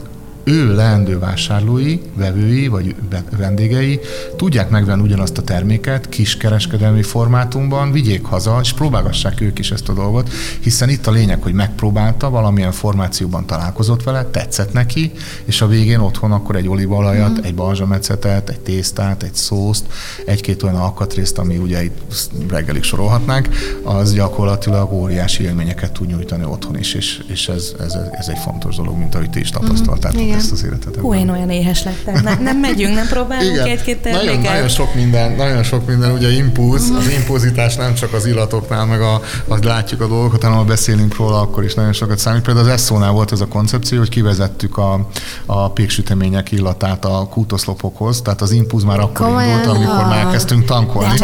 ő 0.44 0.76
leendő 0.76 1.20
vásárlói, 1.20 2.00
vevői 2.14 2.68
vagy 2.68 2.96
vendégei 3.38 4.00
tudják 4.36 4.70
megvenni 4.70 5.02
ugyanazt 5.02 5.38
a 5.38 5.42
terméket 5.42 6.10
kiskereskedelmi 6.10 7.04
formátumban, 7.04 7.92
vigyék 7.92 8.26
haza, 8.26 8.60
és 8.62 8.74
próbálgassák 8.74 9.42
ők 9.42 9.60
is 9.60 9.72
ezt 9.72 9.90
a 9.90 9.94
dolgot, 9.94 10.30
hiszen 10.60 10.90
itt 10.90 11.08
a 11.08 11.12
lényeg, 11.12 11.42
hogy 11.42 11.54
megpróbálta, 11.54 12.30
valamilyen 12.30 12.72
formációban 12.72 13.46
találkozott 13.46 14.04
vele, 14.04 14.24
tetszett 14.24 14.74
neki, 14.74 15.12
és 15.46 15.62
a 15.62 15.68
végén 15.68 16.00
otthon 16.00 16.32
akkor 16.32 16.56
egy 16.56 16.68
olívalajat, 16.68 17.40
mm. 17.40 17.44
egy 17.44 17.56
balzsamecetet, 17.56 18.50
egy 18.50 18.60
tésztát, 18.60 19.24
egy 19.24 19.36
szószt, 19.36 19.86
egy-két 20.26 20.64
olyan 20.64 20.76
alkatrészt, 20.76 21.38
ami 21.38 21.58
ugye 21.58 21.84
itt 21.84 22.02
reggelig 22.50 22.84
sorolhatnánk, 22.84 23.50
az 23.84 24.14
gyakorlatilag 24.14 24.92
óriási 24.92 25.44
élményeket 25.44 25.92
tud 25.92 26.08
nyújtani 26.08 26.44
otthon 26.44 26.78
is, 26.78 26.94
és, 26.94 27.24
és 27.28 27.48
ez, 27.48 27.74
ez, 27.80 27.98
ez 28.12 28.28
egy 28.28 28.38
fontos 28.38 28.76
dolog, 28.76 28.98
mint 28.98 29.16
ahogy 29.16 29.30
ti 29.30 29.40
is 29.40 29.50
tapasztaltátok. 29.50 30.22
Mm 30.22 30.33
Igen. 30.34 30.46
ezt 30.46 30.52
az 30.52 30.64
életet. 30.64 30.96
Hú, 30.96 31.14
én 31.14 31.30
olyan 31.30 31.50
éhes 31.50 31.84
lettem. 31.84 32.24
Nem, 32.24 32.44
nem 32.44 32.58
megyünk, 32.58 32.94
nem 32.94 33.08
próbálunk 33.08 33.52
Igen. 33.52 33.68
egy-két 33.68 33.98
terméket? 33.98 34.36
Nagyon, 34.36 34.42
nagyon, 34.42 34.68
sok 34.68 34.96
minden, 34.96 35.32
nagyon 35.32 35.64
sok 35.64 35.88
minden, 35.88 36.12
ugye 36.12 36.32
impulz, 36.32 36.90
az 36.98 37.10
impulzitás 37.10 37.76
nem 37.76 37.94
csak 37.94 38.14
az 38.14 38.26
illatoknál, 38.26 38.86
meg 38.86 39.02
a, 39.02 39.22
azt 39.48 39.64
látjuk 39.64 40.02
a 40.02 40.08
dolgokat, 40.08 40.44
hanem 40.44 40.58
ha 40.58 40.64
beszélünk 40.64 41.16
róla, 41.16 41.42
akkor 41.42 41.64
is 41.64 41.74
nagyon 41.74 41.94
sokat 41.94 42.18
számít. 42.18 42.42
Például 42.42 42.66
az 42.66 42.72
Esszónál 42.74 43.12
volt 43.12 43.32
ez 43.32 43.42
a 43.42 43.48
koncepció, 43.48 43.98
hogy 43.98 44.10
kivezettük 44.10 44.78
a, 44.78 45.08
a 45.46 45.72
péksütemények 45.72 46.52
illatát 46.52 47.06
a 47.06 47.28
kútoszlopokhoz, 47.30 48.22
tehát 48.22 48.42
az 48.42 48.52
impulz 48.52 48.84
már 48.84 49.00
akkor 49.00 49.28
Komolyan? 49.28 49.60
indult, 49.60 49.78
amikor 49.78 50.06
már 50.06 50.26
elkezdtünk 50.26 50.66
tankolni. 50.66 51.20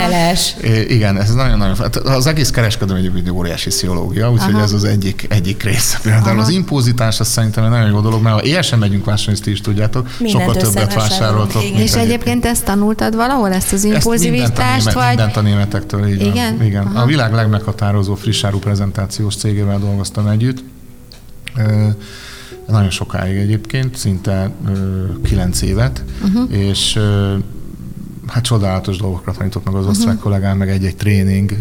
É, 0.61 0.81
Igen, 0.81 1.17
ez 1.17 1.33
nagyon-nagyon, 1.33 1.75
hát 1.75 1.95
az 1.95 2.27
egész 2.27 2.49
kereskedelmi 2.49 3.11
egy 3.15 3.31
óriási 3.31 3.69
pszichológia, 3.69 4.31
úgyhogy 4.31 4.55
ez 4.55 4.71
az 4.71 4.83
egyik, 4.83 5.25
egyik 5.29 5.63
része. 5.63 5.99
Például 6.01 6.29
Aha. 6.29 6.41
az 6.41 6.49
impulzitás, 6.49 7.19
az 7.19 7.27
szerintem 7.27 7.63
egy 7.63 7.69
nagyon 7.69 7.89
jó 7.89 7.99
dolog, 7.99 8.21
mert 8.21 8.35
ha 8.35 8.43
éjjel 8.43 8.77
megyünk 8.79 8.98
vásárolni, 9.05 9.33
ezt 9.33 9.43
ti 9.43 9.51
is 9.51 9.61
tudjátok, 9.61 10.07
Mindent 10.19 10.45
sokkal 10.45 10.61
többet 10.61 10.93
vásároltok. 10.93 11.63
És 11.63 11.93
egyébként 11.95 12.45
ezt 12.45 12.65
tanultad 12.65 13.15
valahol, 13.15 13.51
ezt 13.51 13.73
az 13.73 13.85
ezt 13.85 13.93
impulzivitást, 13.93 14.77
német, 14.77 14.93
vagy? 14.93 15.07
mindent 15.07 15.37
a 15.37 15.41
németektől, 15.41 16.07
így 16.07 16.21
Igen? 16.21 16.57
Van. 16.57 16.65
Igen. 16.65 16.83
Aha. 16.85 17.01
A 17.01 17.05
világ 17.05 17.33
legmeghatározó 17.33 18.15
frissáru 18.15 18.59
prezentációs 18.59 19.35
cégével 19.35 19.79
dolgoztam 19.79 20.27
együtt. 20.27 20.63
Nagyon 22.67 22.89
sokáig 22.89 23.37
egyébként, 23.37 23.97
szinte 23.97 24.51
ö, 24.67 25.03
kilenc 25.23 25.61
évet, 25.61 26.03
uh-huh. 26.23 26.57
és 26.57 26.99
hát 28.29 28.43
csodálatos 28.43 28.97
dolgokra 28.97 29.31
tanított 29.31 29.65
meg 29.65 29.73
az 29.73 29.85
osztrák 29.85 30.07
uh-huh. 30.07 30.23
kollégám, 30.23 30.57
meg 30.57 30.69
egy-egy 30.69 30.95
tréning. 30.95 31.51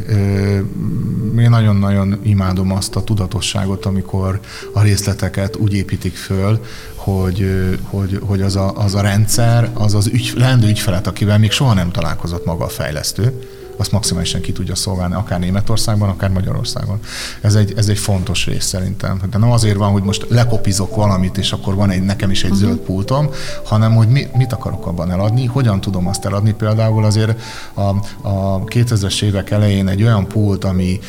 Én 1.38 1.50
nagyon-nagyon 1.50 2.18
imádom 2.22 2.72
azt 2.72 2.96
a 2.96 3.04
tudatosságot, 3.04 3.86
amikor 3.86 4.40
a 4.72 4.82
részleteket 4.82 5.56
úgy 5.56 5.74
építik 5.74 6.16
föl, 6.16 6.60
hogy, 6.94 7.68
hogy, 7.82 8.20
hogy 8.22 8.42
az, 8.42 8.56
a, 8.56 8.76
az 8.76 8.94
a 8.94 9.00
rendszer, 9.00 9.70
az 9.74 9.94
az 9.94 10.06
ügy, 10.06 10.32
leendő 10.36 10.68
ügyfelet, 10.68 11.06
akivel 11.06 11.38
még 11.38 11.50
soha 11.50 11.74
nem 11.74 11.90
találkozott 11.90 12.44
maga 12.44 12.64
a 12.64 12.68
fejlesztő, 12.68 13.40
azt 13.78 13.92
maximálisan 13.92 14.40
ki 14.40 14.52
tudja 14.52 14.74
szolgálni, 14.74 15.14
akár 15.14 15.38
Németországban, 15.38 16.08
akár 16.08 16.30
Magyarországon. 16.30 16.98
Ez 17.40 17.54
egy, 17.54 17.72
ez 17.76 17.88
egy 17.88 17.98
fontos 17.98 18.46
rész 18.46 18.64
szerintem. 18.64 19.20
De 19.30 19.38
nem 19.38 19.50
azért 19.50 19.76
van, 19.76 19.90
hogy 19.90 20.02
most 20.02 20.26
lekopizok 20.28 20.96
valamit, 20.96 21.38
és 21.38 21.52
akkor 21.52 21.74
van 21.74 21.90
egy, 21.90 22.02
nekem 22.02 22.30
is 22.30 22.44
egy 22.44 22.50
uh-huh. 22.50 22.66
zöld 22.66 22.78
pultom, 22.78 23.28
hanem 23.64 23.94
hogy 23.94 24.08
mi, 24.08 24.26
mit 24.36 24.52
akarok 24.52 24.86
abban 24.86 25.10
eladni, 25.10 25.46
hogyan 25.46 25.80
tudom 25.80 26.06
azt 26.06 26.24
eladni. 26.24 26.52
Például 26.52 27.04
azért 27.04 27.40
a, 27.74 27.82
a 28.28 28.64
2000-es 28.64 29.22
évek 29.22 29.50
elején 29.50 29.88
egy 29.88 30.02
olyan 30.02 30.26
pult, 30.26 30.64
ami 30.64 31.00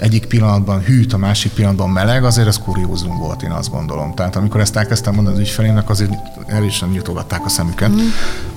egyik 0.00 0.26
pillanatban 0.26 0.80
hűt, 0.80 1.12
a 1.12 1.16
másik 1.16 1.52
pillanatban 1.52 1.90
meleg, 1.90 2.24
azért 2.24 2.46
ez 2.46 2.58
kuriózum 2.58 3.18
volt, 3.18 3.42
én 3.42 3.50
azt 3.50 3.70
gondolom. 3.70 4.14
Tehát 4.14 4.36
amikor 4.36 4.60
ezt 4.60 4.76
elkezdtem 4.76 5.14
mondani 5.14 5.36
az 5.36 5.42
ügyfelémnek, 5.42 5.90
azért 5.90 6.12
el 6.46 6.64
is 6.64 6.80
nem 6.80 6.90
nyitogatták 6.90 7.44
a 7.44 7.48
szemüket. 7.48 7.90
Mm. 7.90 7.98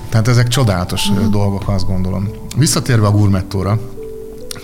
Tehát 0.08 0.28
ezek 0.28 0.48
csodálatos 0.48 1.10
mm. 1.10 1.30
dolgok, 1.30 1.68
azt 1.68 1.86
gondolom. 1.86 2.39
Visszatérve 2.56 3.06
a 3.06 3.10
gourmettóra, 3.10 3.78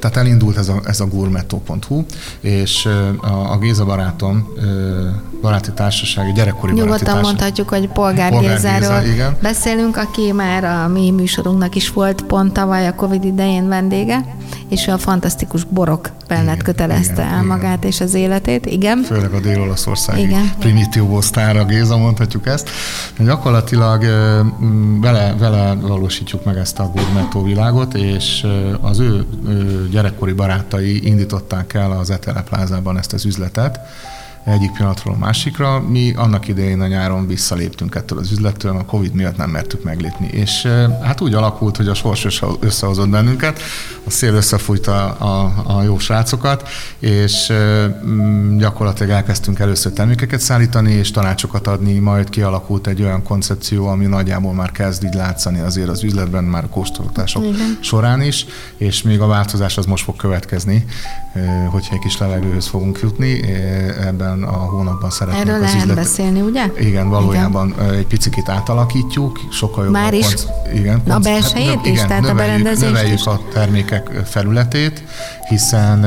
tehát 0.00 0.16
elindult 0.16 0.56
ez 0.56 0.68
a, 0.68 0.80
ez 0.84 1.00
a 1.00 1.06
gourmetto.hu, 1.06 2.04
és 2.40 2.86
a, 3.20 3.52
a 3.52 3.58
Géza 3.58 3.84
barátom, 3.84 4.48
baráti 5.42 5.72
társaság, 5.72 6.32
gyerekkori 6.32 6.72
baráti 6.72 6.80
Nyugodtan 6.80 7.04
társaság. 7.04 7.22
mondhatjuk, 7.22 7.68
hogy 7.68 7.88
Polgár, 7.88 8.30
Polgár 8.30 8.54
Gézáról 8.54 9.00
Géza, 9.00 9.12
igen. 9.12 9.36
beszélünk, 9.42 9.96
aki 9.96 10.32
már 10.32 10.64
a 10.64 10.88
mi 10.88 11.10
műsorunknak 11.10 11.74
is 11.74 11.90
volt 11.90 12.22
pont 12.22 12.52
tavaly 12.52 12.86
a 12.86 12.94
Covid 12.94 13.24
idején 13.24 13.68
vendége, 13.68 14.36
és 14.68 14.88
a 14.88 14.98
fantasztikus 14.98 15.64
borok 15.64 16.10
mellett 16.28 16.62
kötelezte 16.62 17.12
igen, 17.12 17.24
el 17.24 17.32
igen. 17.32 17.44
magát 17.44 17.84
és 17.84 18.00
az 18.00 18.14
életét. 18.14 18.66
Igen. 18.66 19.02
főleg 19.02 19.32
a 19.32 19.40
dél-olaszországi 19.40 20.22
Igen. 20.22 20.52
primitív 20.58 21.02
sztára 21.20 21.64
Géza, 21.64 21.96
mondhatjuk 21.96 22.46
ezt. 22.46 22.70
Gyakorlatilag 23.18 24.04
vele, 25.00 25.34
vele 25.38 25.74
valósítjuk 25.74 26.44
meg 26.44 26.56
ezt 26.56 26.78
a 26.78 26.90
gourmetó 26.94 27.42
világot, 27.42 27.94
és 27.94 28.46
az 28.80 28.98
ő 28.98 29.26
gyerekkori 29.90 30.32
barátai 30.32 31.06
indították 31.06 31.74
el 31.74 31.90
az 31.90 32.10
Etele 32.10 32.42
plázában 32.42 32.98
ezt 32.98 33.12
az 33.12 33.24
üzletet, 33.24 33.80
egyik 34.46 34.72
pillanatról 34.72 35.14
a 35.14 35.18
másikra. 35.18 35.80
Mi 35.80 36.12
annak 36.16 36.48
idején 36.48 36.80
a 36.80 36.86
nyáron 36.86 37.26
visszaléptünk 37.26 37.94
ettől 37.94 38.18
az 38.18 38.30
üzlettől, 38.30 38.76
a 38.76 38.84
Covid 38.84 39.12
miatt 39.12 39.36
nem 39.36 39.50
mertük 39.50 39.82
meglépni. 39.82 40.26
És 40.26 40.68
hát 41.02 41.20
úgy 41.20 41.34
alakult, 41.34 41.76
hogy 41.76 41.88
a 41.88 41.94
sors 41.94 42.24
össze- 42.24 42.56
összehozott 42.60 43.08
bennünket, 43.08 43.60
a 44.04 44.10
szél 44.10 44.34
összefújta 44.34 45.10
a, 45.10 45.52
a 45.66 45.82
jó 45.82 45.98
srácokat, 45.98 46.68
és 46.98 47.52
mm, 48.06 48.58
gyakorlatilag 48.58 49.12
elkezdtünk 49.12 49.58
először 49.58 49.92
termékeket 49.92 50.40
szállítani, 50.40 50.92
és 50.92 51.10
tanácsokat 51.10 51.66
adni, 51.66 51.98
majd 51.98 52.28
kialakult 52.28 52.86
egy 52.86 53.02
olyan 53.02 53.22
koncepció, 53.22 53.86
ami 53.86 54.06
nagyjából 54.06 54.52
már 54.52 54.72
kezd 54.72 55.04
így 55.04 55.14
látszani 55.14 55.60
azért 55.60 55.88
az 55.88 56.02
üzletben, 56.02 56.44
már 56.44 56.64
a 56.64 56.68
kóstolgatások 56.68 57.44
Igen. 57.44 57.78
során 57.80 58.22
is, 58.22 58.46
és 58.76 59.02
még 59.02 59.20
a 59.20 59.26
változás 59.26 59.78
az 59.78 59.86
most 59.86 60.04
fog 60.04 60.16
következni, 60.16 60.84
hogyha 61.70 61.94
egy 61.94 62.00
kis 62.00 62.18
levegőhöz 62.18 62.66
fogunk 62.66 62.98
jutni, 63.02 63.40
ö, 63.42 64.35
ebben 64.36 64.48
a 64.48 64.52
hónapban 64.56 65.10
szeretnénk 65.10 65.46
Erről 65.48 65.62
az 65.62 65.68
lehet 65.68 65.80
üzlet... 65.80 65.96
beszélni, 65.96 66.40
ugye? 66.40 66.64
Igen, 66.78 67.08
valójában 67.08 67.74
Igen. 67.78 67.94
egy 67.94 68.06
picit 68.06 68.48
átalakítjuk, 68.48 69.40
sokkal 69.50 69.84
jobb. 69.84 69.92
Már 69.92 70.12
a 70.12 70.16
is? 70.16 70.24
konc- 70.26 70.48
igen, 70.74 70.98
A 71.06 71.10
konc- 71.10 71.22
belsejét 71.24 71.78
is? 71.82 71.90
igen, 71.90 72.06
Tehát 72.08 72.24
a 72.24 72.26
növeljük, 72.26 72.52
berendezést 72.62 72.92
növeljük 72.92 73.18
is? 73.18 73.26
a 73.26 73.40
termékek 73.52 74.10
felületét, 74.24 75.02
hiszen 75.48 75.98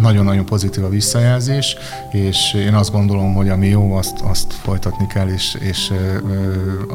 nagyon-nagyon 0.00 0.44
pozitív 0.44 0.84
a 0.84 0.88
visszajelzés, 0.88 1.76
és 2.12 2.54
én 2.54 2.74
azt 2.74 2.92
gondolom, 2.92 3.34
hogy 3.34 3.48
ami 3.48 3.66
jó, 3.66 3.94
azt, 3.94 4.20
azt 4.20 4.52
folytatni 4.52 5.06
kell, 5.06 5.28
és, 5.28 5.56
és 5.60 5.92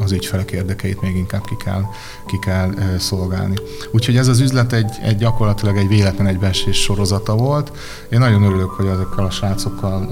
az 0.04 0.12
ügyfelek 0.12 0.50
érdekeit 0.50 1.00
még 1.00 1.16
inkább 1.16 1.44
ki 1.44 1.56
kell, 1.64 1.82
ki 2.26 2.38
kell 2.38 2.70
szolgálni. 2.98 3.54
Úgyhogy 3.90 4.16
ez 4.16 4.28
az 4.28 4.40
üzlet 4.40 4.72
egy, 4.72 4.90
egy 5.02 5.16
gyakorlatilag 5.16 5.76
egy 5.76 5.88
véletlen 5.88 6.26
egybeesés 6.26 6.76
sorozata 6.76 7.36
volt. 7.36 7.72
Én 8.10 8.18
nagyon 8.18 8.42
örülök, 8.42 8.70
hogy 8.70 8.86
ezekkel 8.86 9.24
a 9.24 9.30
srácokkal, 9.30 10.02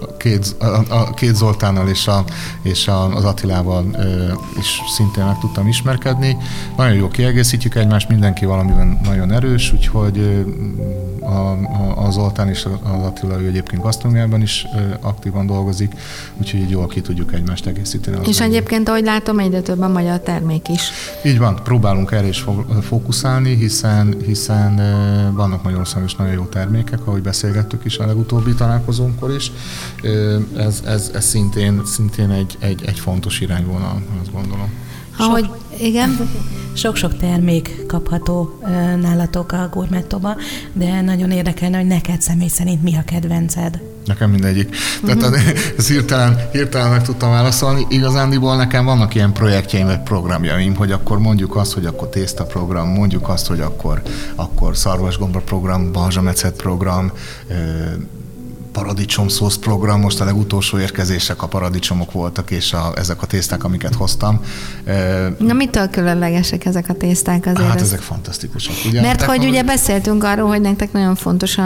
a, 0.00 0.16
két, 0.16 0.56
a, 0.88 1.14
két 1.14 1.34
Zoltánnal 1.34 1.88
és, 1.88 2.06
a, 2.06 2.24
és 2.62 2.90
az 3.14 3.24
Attilával 3.24 3.84
is 4.58 4.80
szintén 4.96 5.24
meg 5.24 5.38
tudtam 5.38 5.68
ismerkedni. 5.68 6.36
Nagyon 6.76 6.94
jó 6.94 7.08
kiegészítjük 7.08 7.74
egymást, 7.74 8.08
mindenki 8.08 8.44
valamiben 8.44 9.00
nagyon 9.04 9.32
erős, 9.32 9.72
úgyhogy 9.72 10.44
a, 11.20 12.04
a, 12.04 12.10
Zoltán 12.10 12.48
és 12.48 12.64
az 12.64 13.02
Attila 13.02 13.40
ő 13.40 13.46
egyébként 13.46 13.82
gasztronómiában 13.82 14.42
is 14.42 14.66
aktívan 15.00 15.46
dolgozik, 15.46 15.92
úgyhogy 16.36 16.60
így 16.60 16.70
jól 16.70 16.86
ki 16.86 17.00
tudjuk 17.00 17.32
egymást 17.32 17.66
egészíteni. 17.66 18.18
És 18.28 18.40
egyébként, 18.40 18.88
ahogy 18.88 19.04
látom, 19.04 19.38
egyre 19.38 19.60
több 19.60 19.80
a 19.80 19.88
magyar 19.88 20.20
termék 20.20 20.68
is. 20.68 20.90
Így 21.24 21.38
van, 21.38 21.60
próbálunk 21.64 22.12
erre 22.12 22.28
is 22.28 22.44
fókuszálni, 22.80 23.54
hiszen, 23.54 24.16
hiszen 24.26 24.74
vannak 25.34 25.62
Magyarországon 25.62 26.06
is 26.06 26.14
nagyon 26.14 26.32
jó 26.32 26.44
termékek, 26.44 27.06
ahogy 27.06 27.22
beszélgettük 27.22 27.84
is 27.84 27.98
a 27.98 28.06
legutóbbi 28.06 28.54
találkozónkor 28.54 29.34
is. 29.34 29.52
Ez, 30.56 30.82
ez, 30.86 31.10
ez 31.14 31.24
szintén, 31.24 31.82
szintén 31.84 32.30
egy, 32.30 32.56
egy, 32.60 32.82
egy 32.86 32.98
fontos 32.98 33.40
irányvonal, 33.40 34.02
azt 34.22 34.32
gondolom. 34.32 34.85
Ahogy, 35.18 35.50
igen, 35.78 36.28
Sok-sok 36.76 37.16
termék 37.16 37.86
kapható 37.86 38.60
nálatok 39.00 39.52
a 39.52 39.68
gourmettoba, 39.72 40.36
de 40.72 41.00
nagyon 41.00 41.30
érdekelne, 41.30 41.76
hogy 41.76 41.86
neked 41.86 42.22
személy 42.22 42.48
szerint 42.48 42.82
mi 42.82 42.96
a 42.96 43.02
kedvenced. 43.04 43.80
Nekem 44.04 44.30
mindegyik. 44.30 44.76
Tehát 45.06 45.22
uh-huh. 45.22 45.40
ez 45.78 45.88
hirtelen, 45.88 46.38
hirtelen 46.52 46.90
meg 46.90 47.02
tudtam 47.02 47.30
válaszolni. 47.30 47.86
Igazándiból 47.88 48.56
nekem 48.56 48.84
vannak 48.84 49.14
ilyen 49.14 49.32
projektjeim, 49.32 49.86
vagy 49.86 50.00
programjaim, 50.00 50.74
hogy 50.74 50.92
akkor 50.92 51.18
mondjuk 51.18 51.56
azt, 51.56 51.72
hogy 51.72 51.86
akkor 51.86 52.08
tészta 52.08 52.44
program, 52.44 52.88
mondjuk 52.88 53.28
azt, 53.28 53.46
hogy 53.46 53.60
akkor, 53.60 54.02
akkor 54.34 54.76
szarvasgomba 54.76 55.38
program, 55.38 55.92
balzsamecet 55.92 56.56
program, 56.56 57.12
ö, 58.76 58.80
paradicsomszósz 58.80 59.56
program, 59.56 60.00
most 60.00 60.20
a 60.20 60.24
legutolsó 60.24 60.78
érkezések 60.78 61.42
a 61.42 61.46
paradicsomok 61.46 62.12
voltak, 62.12 62.50
és 62.50 62.72
a, 62.72 62.92
ezek 62.96 63.22
a 63.22 63.26
tészták, 63.26 63.64
amiket 63.64 63.94
hoztam. 63.94 64.40
Na 65.38 65.52
mitől 65.52 65.88
különlegesek 65.88 66.64
ezek 66.64 66.88
a 66.88 66.92
tészták 66.92 67.46
azért? 67.46 67.68
hát 67.68 67.76
ez- 67.76 67.82
ezek 67.82 68.00
fantasztikusak, 68.00 68.74
ugye? 68.86 69.00
Mert 69.00 69.22
hogy 69.22 69.44
ugye 69.44 69.62
beszéltünk 69.62 70.24
arról, 70.24 70.48
hogy 70.48 70.60
nektek 70.60 70.92
nagyon 70.92 71.14
fontos 71.14 71.58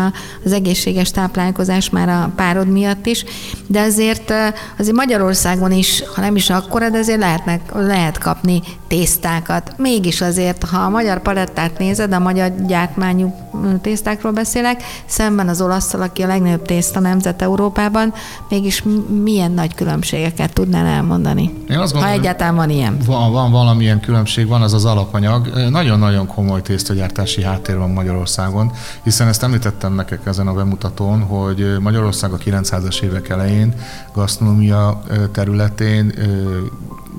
az 0.44 0.52
egészséges 0.52 1.10
táplálkozás 1.10 1.90
már 1.90 2.08
a 2.08 2.32
párod 2.36 2.68
miatt 2.68 3.06
is, 3.06 3.24
de 3.66 3.80
azért 3.80 4.32
azért 4.78 4.96
Magyarországon 4.96 5.72
is, 5.72 6.02
ha 6.14 6.20
nem 6.20 6.36
is 6.36 6.50
akkora, 6.50 6.90
de 6.90 6.98
azért 6.98 7.18
lehetnek, 7.18 7.60
lehet 7.74 8.18
kapni 8.18 8.60
tésztákat. 8.88 9.74
Mégis 9.76 10.20
azért, 10.20 10.64
ha 10.64 10.78
a 10.78 10.88
magyar 10.88 11.22
palettát 11.22 11.78
nézed, 11.78 12.12
a 12.12 12.18
magyar 12.18 12.52
gyártmányú 12.66 13.34
tésztákról 13.82 14.32
beszélek, 14.32 14.82
szemben 15.06 15.48
az 15.48 15.60
olaszszal, 15.60 16.02
aki 16.02 16.22
a 16.22 16.26
legnagyobb 16.26 16.66
tészta 16.66 16.99
nemzet 17.00 17.42
Európában, 17.42 18.12
mégis 18.48 18.84
milyen 19.22 19.52
nagy 19.52 19.74
különbségeket 19.74 20.52
tudnál 20.52 20.86
elmondani? 20.86 21.42
Én 21.70 21.78
azt 21.78 21.92
gondolom, 21.92 22.14
ha 22.14 22.20
egyáltalán 22.20 22.54
van 22.54 22.70
ilyen. 22.70 22.96
Van, 23.06 23.32
van 23.32 23.50
valamilyen 23.50 24.00
különbség, 24.00 24.46
van 24.46 24.62
az 24.62 24.72
az 24.72 24.84
alapanyag. 24.84 25.48
Nagyon-nagyon 25.70 26.26
komoly 26.26 26.62
tésztagyártási 26.62 27.42
háttér 27.42 27.78
van 27.78 27.90
Magyarországon, 27.90 28.72
hiszen 29.02 29.28
ezt 29.28 29.42
említettem 29.42 29.94
nekek 29.94 30.26
ezen 30.26 30.46
a 30.46 30.52
bemutatón, 30.52 31.20
hogy 31.20 31.76
Magyarország 31.80 32.32
a 32.32 32.36
900-as 32.36 33.02
évek 33.02 33.28
elején 33.28 33.74
gasztronómia 34.14 35.02
területén 35.32 36.12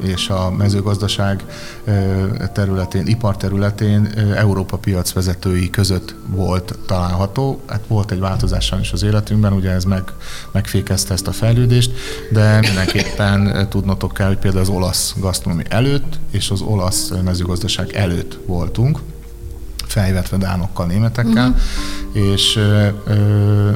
és 0.02 0.30
a 0.30 0.52
mezőgazdaság 0.52 1.44
területén, 2.54 3.08
ipar 3.08 3.38
területén 3.38 4.06
Európa 4.36 4.78
piacvezetői 4.78 5.70
között 5.70 6.16
volt 6.28 6.78
található. 6.86 7.62
Hát 7.68 7.82
volt 7.88 8.12
egy 8.12 8.20
változás 8.20 8.74
is 8.82 8.92
az 8.92 9.04
életünkben, 9.04 9.54
ugye 9.54 9.70
ez 9.70 9.84
meg, 9.84 10.04
megfékezte 10.52 11.14
ezt 11.14 11.28
a 11.28 11.32
fejlődést, 11.32 11.92
de 12.32 12.60
mindenképpen 12.60 13.68
tudnotok 13.70 14.14
kell, 14.14 14.28
hogy 14.28 14.38
például 14.38 14.64
az 14.64 14.70
olasz 14.70 15.16
gasztronómi 15.18 15.64
előtt 15.70 16.20
és 16.32 16.50
az 16.50 16.62
olasz 16.62 17.12
mezőgazdaság 17.24 17.92
előtt 17.94 18.40
voltunk, 18.46 19.00
fejvetve 19.86 20.38
dánokkal, 20.38 20.86
németekkel, 20.86 21.48
uh-huh. 21.48 22.32
és 22.32 22.56
ö, 22.56 22.88
ö, 23.06 23.72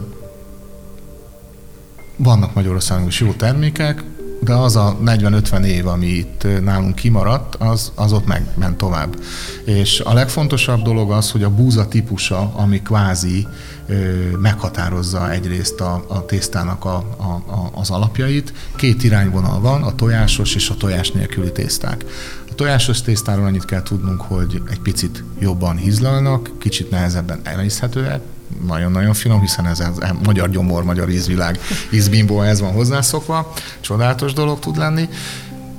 vannak 2.18 2.54
Magyarországon 2.54 3.08
is 3.08 3.20
jó 3.20 3.32
termékek, 3.32 4.04
de 4.39 4.54
az 4.54 4.76
a 4.76 4.98
40-50 5.06 5.63
év, 5.63 5.88
ami 5.88 6.06
itt 6.06 6.48
nálunk 6.63 6.95
kimaradt, 6.95 7.56
az, 7.56 7.91
az 7.95 8.12
ott 8.12 8.26
megment 8.26 8.78
tovább. 8.78 9.15
És 9.63 10.00
a 10.00 10.13
legfontosabb 10.13 10.82
dolog 10.82 11.12
az, 11.12 11.32
hogy 11.32 11.43
a 11.43 11.50
búza 11.50 11.88
típusa, 11.88 12.52
ami 12.56 12.82
kvázi 12.82 13.48
ö, 13.88 13.93
meghatározza 14.41 15.32
egyrészt 15.32 15.82
a, 15.82 16.06
a 16.08 16.26
tésztának 16.26 16.86
a, 16.86 16.95
a, 17.17 17.52
a, 17.52 17.71
az 17.74 17.89
alapjait. 17.89 18.54
Két 18.76 19.04
irányvonal 19.04 19.60
van, 19.60 19.84
a 19.84 19.95
tojásos 19.95 20.56
és 20.56 20.69
a 20.69 20.76
tojás 20.76 21.12
nélküli 21.12 21.52
tészták. 21.52 22.06
A 22.50 22.56
tojásos 22.56 23.02
tésztáról 23.02 23.45
annyit 23.45 23.65
kell 23.65 23.84
tudnunk, 23.84 24.21
hogy 24.21 24.62
egy 24.69 24.80
picit 24.80 25.24
jobban 25.39 25.78
hízlalnak, 25.78 26.52
kicsit 26.60 26.89
nehezebben 26.89 27.39
emészhetőek, 27.43 28.21
nagyon-nagyon 28.66 29.14
finom, 29.14 29.42
hiszen 29.42 29.66
ez 29.66 29.80
a 29.80 29.94
magyar 30.24 30.50
gyomor, 30.50 30.84
magyar 30.84 31.10
ízvilág, 31.10 31.60
ízbimbó, 31.92 32.42
ez 32.42 32.60
van 32.60 32.72
hozzászokva, 32.72 33.54
csodálatos 33.80 34.34
dolog 34.34 34.60
tud 34.60 34.78
lenni. 34.78 35.10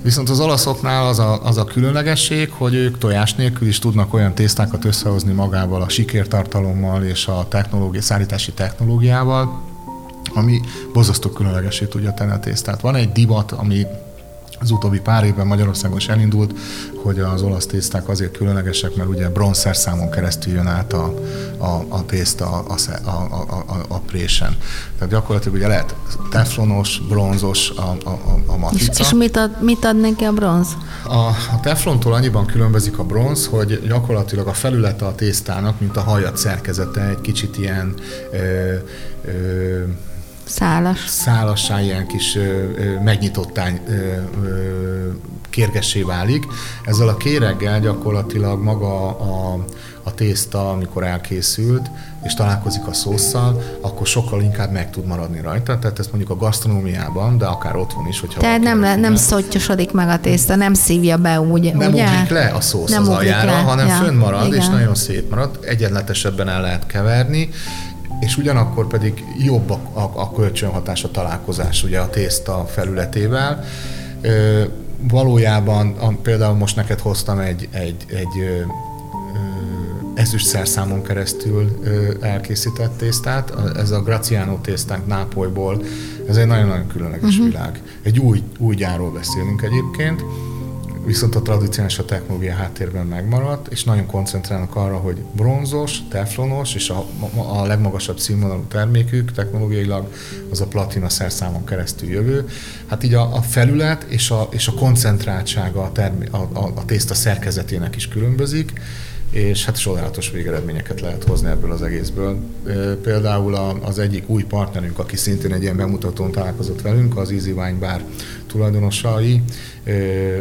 Viszont 0.03 0.29
az 0.29 0.41
olaszoknál 0.41 1.07
az 1.07 1.19
a, 1.19 1.45
az 1.45 1.57
a 1.57 1.65
különlegesség, 1.65 2.51
hogy 2.51 2.75
ők 2.75 2.99
tojás 2.99 3.35
nélkül 3.35 3.69
is 3.69 3.79
tudnak 3.79 4.15
olyan 4.15 4.35
tésztákat 4.35 4.85
összehozni 4.85 5.33
magával 5.33 5.83
a 5.83 5.89
sikértartalommal 5.89 7.03
és 7.03 7.27
a 7.27 7.47
technológia, 7.49 8.03
szállítási 8.03 8.53
technológiával, 8.53 9.63
ami 10.35 10.61
bozasztó 10.93 11.31
különlegesé 11.31 11.85
tudja 11.85 12.15
tenni 12.15 12.31
a 12.33 12.39
tésztát. 12.39 12.81
Van 12.81 12.95
egy 12.95 13.13
divat, 13.13 13.53
ami 13.53 13.87
az 14.61 14.71
utóbbi 14.71 15.01
pár 15.01 15.25
évben 15.25 15.47
Magyarországon 15.47 15.97
is 15.97 16.09
elindult, 16.09 16.55
hogy 17.03 17.21
az 17.21 17.43
olasz 17.43 17.67
tészták 17.67 18.09
azért 18.09 18.37
különlegesek, 18.37 18.95
mert 18.95 19.09
ugye 19.09 19.29
bronzszerszámon 19.29 20.11
keresztül 20.11 20.53
jön 20.53 20.67
át 20.67 20.93
a, 20.93 21.15
a, 21.59 21.85
a 21.89 22.07
tészta 22.07 22.47
a, 22.47 22.75
a, 23.05 23.11
a, 23.11 23.65
a, 23.67 23.85
a 23.89 23.99
présen. 23.99 24.57
Tehát 24.99 25.13
gyakorlatilag 25.13 25.57
ugye 25.57 25.69
lehet 25.69 25.95
teflonos, 26.31 27.03
bronzos 27.09 27.71
a, 27.71 27.97
a, 28.05 28.43
a 28.47 28.57
matrica. 28.57 28.93
És, 28.93 28.99
és 28.99 29.13
mit, 29.13 29.37
ad, 29.37 29.63
mit 29.63 29.85
ad 29.85 30.01
neki 30.01 30.25
a 30.25 30.33
bronz? 30.33 30.69
A, 31.05 31.17
a 31.27 31.61
teflontól 31.63 32.13
annyiban 32.13 32.47
különbözik 32.47 32.99
a 32.99 33.05
bronz, 33.05 33.47
hogy 33.47 33.87
gyakorlatilag 33.87 34.47
a 34.47 34.53
felülete 34.53 35.07
a 35.07 35.15
tésztának, 35.15 35.81
mint 35.81 35.97
a 35.97 36.01
hajat 36.01 36.37
szerkezete, 36.37 37.09
egy 37.09 37.21
kicsit 37.21 37.59
ilyen 37.59 37.95
ö, 38.33 38.75
ö, 39.25 39.83
Szálas. 40.47 41.07
Szálassá 41.09 41.81
ilyen 41.81 42.07
kis 42.07 42.37
ö, 42.37 42.41
ö, 42.77 43.01
megnyitottán 43.01 43.81
ö, 43.89 43.93
ö, 44.45 45.11
kérgessé 45.51 46.03
válik. 46.03 46.45
Ezzel 46.85 47.09
a 47.09 47.17
kéreggel 47.17 47.81
gyakorlatilag 47.81 48.63
maga 48.63 49.07
a, 49.09 49.65
a 50.03 50.15
tészta, 50.15 50.71
amikor 50.71 51.05
elkészült, 51.05 51.91
és 52.25 52.35
találkozik 52.35 52.87
a 52.87 52.93
szószal, 52.93 53.63
akkor 53.81 54.07
sokkal 54.07 54.43
inkább 54.43 54.73
meg 54.73 54.91
tud 54.91 55.07
maradni 55.07 55.41
rajta. 55.41 55.79
Tehát 55.79 55.99
ezt 55.99 56.09
mondjuk 56.13 56.31
a 56.31 56.37
gasztronómiában, 56.37 57.39
de 57.39 57.47
akár 57.47 57.77
otthon 57.77 58.07
is, 58.07 58.21
hogyha... 58.21 58.41
Tehát 58.41 58.61
nem, 58.61 58.81
le, 58.81 58.97
nem 58.97 59.15
szottyosodik 59.15 59.93
meg 59.93 60.09
a 60.09 60.19
tészta, 60.19 60.55
nem 60.55 60.75
szívja 60.75 61.17
be 61.17 61.41
úgy, 61.41 61.75
Nem 61.75 61.93
ugye? 61.93 62.05
ugrik 62.05 62.29
le 62.29 62.47
a 62.47 62.61
szósz 62.61 62.91
nem 62.91 63.03
az 63.03 63.09
aljára, 63.09 63.51
le. 63.51 63.59
hanem 63.59 63.87
ja, 63.87 63.95
fönn 63.95 64.15
marad, 64.17 64.47
igen. 64.47 64.59
és 64.59 64.69
nagyon 64.69 64.95
szép 64.95 65.31
marad. 65.31 65.59
Egyenletesebben 65.63 66.49
el 66.49 66.61
lehet 66.61 66.87
keverni, 66.87 67.49
és 68.21 68.37
ugyanakkor 68.37 68.87
pedig 68.87 69.25
jobb 69.39 69.71
a, 69.71 69.81
a, 69.93 70.11
a 70.15 70.33
kölcsönhatás, 70.33 71.05
a 71.05 71.11
találkozás 71.11 71.83
ugye 71.83 71.99
a 72.01 72.11
tészta 72.11 72.67
felületével. 72.69 73.65
Ö, 74.21 74.63
valójában 75.11 75.95
a, 75.99 76.09
például 76.09 76.55
most 76.55 76.77
neked 76.77 77.01
hoztam 77.01 77.39
egy, 77.39 77.69
egy, 77.71 78.05
egy 78.09 78.41
ö, 78.41 78.61
ezüst 80.17 80.47
szerszámon 80.47 81.03
keresztül 81.03 81.79
ö, 81.83 82.13
elkészített 82.21 82.97
tésztát. 82.97 83.53
Ez 83.77 83.91
a 83.91 84.03
Graciano 84.03 84.59
tésztánk 84.61 85.07
Nápolyból, 85.07 85.83
ez 86.29 86.37
egy 86.37 86.47
nagyon-nagyon 86.47 86.87
különleges 86.87 87.31
uh-huh. 87.31 87.47
világ. 87.47 87.83
Egy 88.03 88.19
új, 88.19 88.43
új 88.59 88.75
gyárról 88.75 89.11
beszélünk 89.11 89.63
egyébként, 89.63 90.23
viszont 91.07 91.35
a 91.35 91.43
tradicionális 91.43 91.99
a 91.99 92.05
technológia 92.05 92.55
háttérben 92.55 93.07
megmaradt, 93.07 93.73
és 93.73 93.85
nagyon 93.85 94.07
koncentrálnak 94.07 94.77
arra, 94.77 94.97
hogy 94.97 95.23
bronzos, 95.33 95.99
teflonos, 96.11 96.75
és 96.75 96.91
a, 96.91 97.07
a 97.61 97.67
legmagasabb 97.67 98.19
színvonalú 98.19 98.65
termékük 98.69 99.33
technológiailag 99.33 100.13
az 100.51 100.61
a 100.61 100.67
platina 100.67 101.09
szerszámon 101.09 101.65
keresztül 101.65 102.09
jövő. 102.09 102.49
Hát 102.87 103.05
így 103.05 103.15
a, 103.15 103.37
a 103.37 103.43
felület 103.43 104.03
és 104.03 104.31
a, 104.31 104.49
és 104.51 104.69
a 104.69 104.73
koncentráltsága 104.73 105.83
a, 105.83 105.93
termé, 105.93 106.27
a, 106.31 106.37
a, 106.37 106.73
a 106.75 106.85
tészta 106.85 107.15
szerkezetének 107.15 107.97
is 107.97 108.09
különbözik, 108.09 108.73
és 109.37 109.65
hát 109.65 109.81
csodálatos 109.81 110.31
végeredményeket 110.31 111.01
lehet 111.01 111.25
hozni 111.25 111.49
ebből 111.49 111.73
az 111.73 111.83
egészből. 111.83 112.39
Például 113.03 113.55
az 113.83 113.99
egyik 113.99 114.29
új 114.29 114.43
partnerünk, 114.43 114.99
aki 114.99 115.17
szintén 115.17 115.53
egy 115.53 115.63
ilyen 115.63 115.77
bemutatón 115.77 116.31
találkozott 116.31 116.83
velünk, 116.83 117.17
az 117.17 117.31
Easy 117.31 117.51
Wine 117.51 117.79
Bar 117.79 118.03
tulajdonosai, 118.47 119.43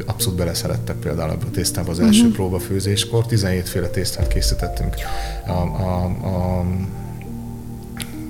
abszolút 0.06 0.38
beleszerettek 0.38 0.96
például 0.96 1.32
ebbe 1.32 1.46
a 1.46 1.52
tésztába 1.52 1.92
az 1.92 2.00
első 2.00 2.20
uh-huh. 2.20 2.36
próbafőzéskor. 2.36 3.26
17 3.26 3.70
féle 3.70 3.88
tésztát 3.88 4.28
készítettünk 4.28 4.94
a, 5.48 5.52
a, 5.52 6.06
a 6.06 6.66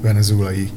venezuelai 0.01 0.69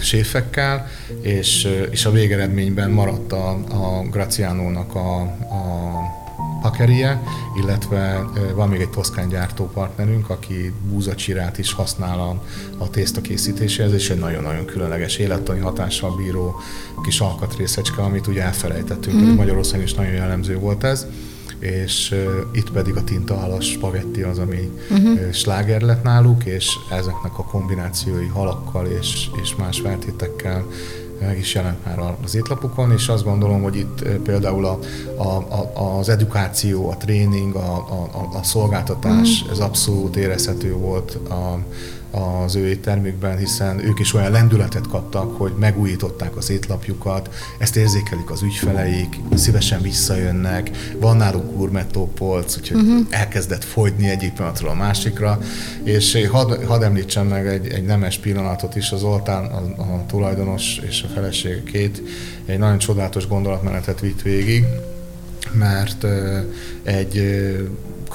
séfekkel, 0.00 0.86
és, 1.20 1.68
és 1.90 2.04
a 2.04 2.10
végeredményben 2.10 2.90
maradt 2.90 3.32
a, 3.32 3.48
a 3.50 4.02
Gracianónak 4.10 4.94
a, 4.94 5.20
a 5.20 6.24
Pakerie, 6.66 7.22
illetve 7.56 8.24
van 8.54 8.68
még 8.68 8.80
egy 8.80 8.90
toszkán 8.90 9.28
gyártó 9.28 9.70
partnerünk, 9.74 10.30
aki 10.30 10.72
búzacsirát 10.90 11.58
is 11.58 11.72
használ 11.72 12.20
a, 12.20 12.42
a 12.78 12.90
tészta 12.90 13.20
készítéséhez, 13.20 13.92
és 13.92 14.10
egy 14.10 14.18
nagyon-nagyon 14.18 14.64
különleges 14.64 15.16
élettani 15.16 15.60
hatással 15.60 16.16
bíró 16.16 16.60
kis 17.02 17.20
alkatrészecske, 17.20 18.02
amit 18.02 18.26
ugye 18.26 18.42
elfelejtettünk, 18.42 19.16
mm. 19.16 19.34
Magyarországon 19.34 19.84
is 19.84 19.94
nagyon 19.94 20.12
jellemző 20.12 20.58
volt 20.58 20.84
ez 20.84 21.06
és 21.58 22.10
uh, 22.12 22.18
itt 22.52 22.70
pedig 22.70 22.96
a 22.96 23.04
tintahalas 23.04 23.70
spagetti 23.70 24.22
az, 24.22 24.38
ami 24.38 24.70
uh-huh. 24.90 25.30
sláger 25.30 25.80
lett 25.80 26.02
náluk, 26.02 26.44
és 26.44 26.68
ezeknek 26.90 27.38
a 27.38 27.44
kombinációi 27.44 28.26
halakkal 28.26 28.86
és, 28.86 29.28
és 29.42 29.54
más 29.54 29.80
feltétekkel 29.80 30.66
meg 31.20 31.38
is 31.38 31.54
jelent 31.54 31.84
már 31.84 32.14
az 32.24 32.34
étlapokon, 32.34 32.92
és 32.92 33.08
azt 33.08 33.24
gondolom, 33.24 33.62
hogy 33.62 33.76
itt 33.76 34.02
például 34.24 34.64
a, 34.64 34.78
a, 35.16 35.26
a, 35.78 35.98
az 35.98 36.08
edukáció, 36.08 36.90
a 36.90 36.96
tréning, 36.96 37.54
a, 37.54 37.76
a, 37.76 38.28
a 38.38 38.42
szolgáltatás, 38.42 39.44
mm. 39.44 39.50
ez 39.50 39.58
abszolút 39.58 40.16
érezhető 40.16 40.72
volt 40.72 41.14
a, 41.14 41.58
az 42.16 42.54
ő 42.54 42.68
éttermükben, 42.68 43.38
hiszen 43.38 43.84
ők 43.84 43.98
is 43.98 44.14
olyan 44.14 44.30
lendületet 44.30 44.88
kaptak, 44.88 45.36
hogy 45.36 45.52
megújították 45.58 46.36
az 46.36 46.50
étlapjukat, 46.50 47.34
ezt 47.58 47.76
érzékelik 47.76 48.30
az 48.30 48.42
ügyfeleik, 48.42 49.16
szívesen 49.34 49.82
visszajönnek, 49.82 50.70
van 51.00 51.16
náluk 51.16 51.56
gourmettó-polc, 51.56 52.56
úgyhogy 52.56 52.80
uh-huh. 52.80 53.06
elkezdett 53.10 53.64
fogyni 53.64 54.08
egyik 54.08 54.32
pillanatról 54.32 54.70
a 54.70 54.74
másikra, 54.74 55.38
és 55.82 56.26
hadd 56.30 56.64
had 56.64 56.82
említsem 56.82 57.26
meg 57.26 57.46
egy, 57.46 57.68
egy 57.68 57.84
nemes 57.84 58.18
pillanatot 58.18 58.76
is, 58.76 58.90
az 58.90 59.02
Oltán, 59.02 59.44
a, 59.44 59.80
a 59.80 60.04
tulajdonos 60.06 60.80
és 60.88 61.02
a 61.02 61.12
feleség 61.14 61.62
két 61.64 62.02
egy 62.46 62.58
nagyon 62.58 62.78
csodálatos 62.78 63.28
gondolatmenetet 63.28 64.00
vitt 64.00 64.22
végig, 64.22 64.64
mert 65.52 66.06
egy 66.82 67.22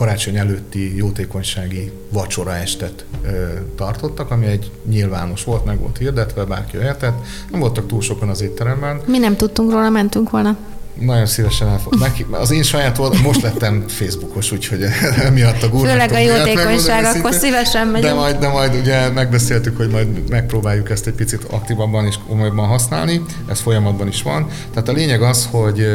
karácsony 0.02 0.38
előtti 0.38 0.96
jótékonysági 0.96 1.92
vacsora 2.10 2.56
estet 2.56 3.06
ö, 3.24 3.48
tartottak, 3.76 4.32
ami 4.32 4.46
egy 4.46 4.72
nyilvános 4.86 5.44
volt, 5.44 5.66
meg 5.66 5.80
volt 5.80 5.98
hirdetve, 5.98 6.44
bárki 6.44 6.78
jöhetett. 6.78 7.26
Nem 7.52 7.60
voltak 7.60 7.88
túl 7.88 8.02
sokan 8.02 8.30
az 8.30 8.42
étteremben. 8.42 9.02
Mi 9.06 9.18
nem 9.18 9.36
tudtunk 9.36 9.72
róla, 9.72 9.90
mentünk 9.90 10.30
volna. 10.30 10.58
Nagyon 11.00 11.26
szívesen 11.26 11.68
elfog. 11.68 11.96
Neki, 12.00 12.26
az 12.32 12.52
én 12.52 12.64
saját 12.64 12.98
oldal, 12.98 13.22
most 13.22 13.42
lettem 13.42 13.84
Facebookos, 13.88 14.52
úgyhogy 14.52 14.86
emiatt 15.28 15.64
a 15.64 15.70
gurú. 15.70 15.90
Főleg 15.90 16.12
a 16.12 16.18
jótékonyság, 16.18 17.16
akkor 17.16 17.34
szívesen 17.34 17.88
megyünk. 17.88 18.14
De 18.14 18.20
majd, 18.20 18.38
de 18.38 18.48
majd 18.48 18.76
ugye 18.76 19.10
megbeszéltük, 19.10 19.78
hogy 19.78 19.90
majd 19.90 20.30
megpróbáljuk 20.30 20.90
ezt 20.90 21.08
egy 21.08 21.14
picit 21.14 21.44
aktívabban 21.44 22.06
és 22.06 22.16
komolyabban 22.28 22.68
használni, 22.68 23.22
ez 23.50 23.60
folyamatban 23.60 24.08
is 24.08 24.22
van. 24.22 24.48
Tehát 24.74 24.90
a 24.90 24.92
lényeg 24.92 25.22
az, 25.22 25.48
hogy 25.52 25.88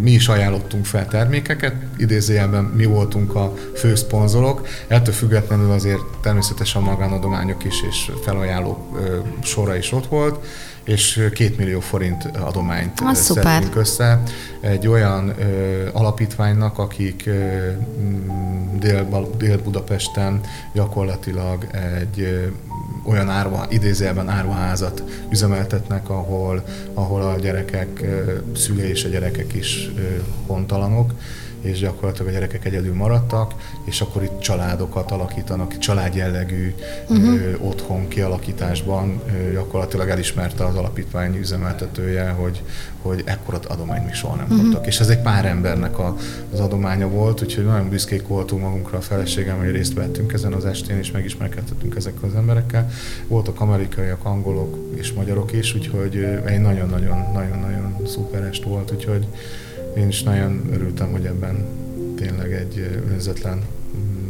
mi 0.00 0.10
is 0.10 0.28
ajánlottunk 0.28 0.84
fel 0.84 1.08
termékeket, 1.08 1.74
idézőjelben 1.96 2.64
mi 2.64 2.84
voltunk 2.84 3.34
a 3.34 3.54
fő 3.76 3.94
szponzorok, 3.94 4.66
ettől 4.88 5.14
függetlenül 5.14 5.70
azért 5.70 6.00
természetesen 6.22 6.82
magánadományok 6.82 7.64
is 7.64 7.74
és 7.90 8.10
felajánló 8.24 8.86
sora 9.42 9.76
is 9.76 9.92
ott 9.92 10.06
volt 10.06 10.44
és 10.90 11.28
két 11.34 11.56
millió 11.58 11.80
forint 11.80 12.24
adományt 12.24 13.00
Az 13.04 13.18
szedtünk 13.18 13.62
szuper. 13.62 13.76
össze 13.76 14.22
egy 14.60 14.86
olyan 14.86 15.34
ö, 15.38 15.88
alapítványnak, 15.92 16.78
akik 16.78 17.22
ö, 17.26 17.70
Dél, 18.78 19.28
Dél-Budapesten 19.38 20.40
gyakorlatilag 20.74 21.66
egy 22.00 22.20
ö, 22.20 22.46
olyan 23.10 23.28
árva, 23.28 23.66
idézőjelben 23.68 24.28
árvaházat 24.28 25.02
üzemeltetnek, 25.30 26.08
ahol, 26.08 26.64
ahol 26.94 27.22
a 27.22 27.36
gyerekek, 27.38 28.04
szülei 28.56 28.88
és 28.88 29.04
a 29.04 29.08
gyerekek 29.08 29.54
is 29.54 29.90
hontalanok, 30.46 31.12
és 31.60 31.78
gyakorlatilag 31.78 32.28
a 32.28 32.32
gyerekek 32.32 32.64
egyedül 32.64 32.94
maradtak, 32.94 33.54
és 33.84 34.00
akkor 34.00 34.22
itt 34.22 34.40
családokat 34.40 35.10
alakítanak, 35.10 35.78
családjellegű 35.78 36.74
uh-huh. 37.08 37.34
ö, 37.34 37.54
otthon 37.58 38.08
kialakításban 38.08 39.20
ö, 39.26 39.52
gyakorlatilag 39.52 40.08
elismerte 40.08 40.64
az 40.64 40.76
alapítvány 40.76 41.36
üzemeltetője, 41.36 42.28
hogy, 42.30 42.62
hogy 43.02 43.22
ekkorat 43.24 43.66
adományt 43.66 44.04
még 44.04 44.14
soha 44.14 44.36
nem 44.36 44.44
uh-huh. 44.44 44.62
kaptak. 44.62 44.86
És 44.86 45.00
ez 45.00 45.08
egy 45.08 45.20
pár 45.20 45.44
embernek 45.44 45.98
a, 45.98 46.16
az 46.52 46.60
adománya 46.60 47.08
volt, 47.08 47.42
úgyhogy 47.42 47.64
nagyon 47.64 47.88
büszkék 47.88 48.26
voltunk 48.26 48.62
magunkra 48.62 48.98
a 48.98 49.00
feleségem, 49.00 49.58
hogy 49.58 49.70
részt 49.70 49.94
vettünk 49.94 50.32
ezen 50.32 50.52
az 50.52 50.64
estén, 50.64 50.98
és 50.98 51.10
megismerkedtettünk 51.10 51.96
ezekkel 51.96 52.28
az 52.28 52.34
emberekkel. 52.34 52.90
Voltak 53.26 53.60
amerikaiak, 53.60 54.24
angolok 54.24 54.76
és 54.94 55.12
magyarok 55.12 55.52
is, 55.52 55.74
úgyhogy 55.74 56.16
egy 56.44 56.60
nagyon-nagyon-nagyon-nagyon 56.60 57.96
szuper 58.06 58.42
est 58.42 58.62
volt, 58.62 58.92
úgyhogy 58.92 59.26
én 59.96 60.08
is 60.08 60.22
nagyon 60.22 60.68
örültem, 60.72 61.10
hogy 61.10 61.24
ebben 61.24 61.66
tényleg 62.16 62.52
egy 62.52 63.02
önzetlen 63.12 63.62
mm, 63.96 64.26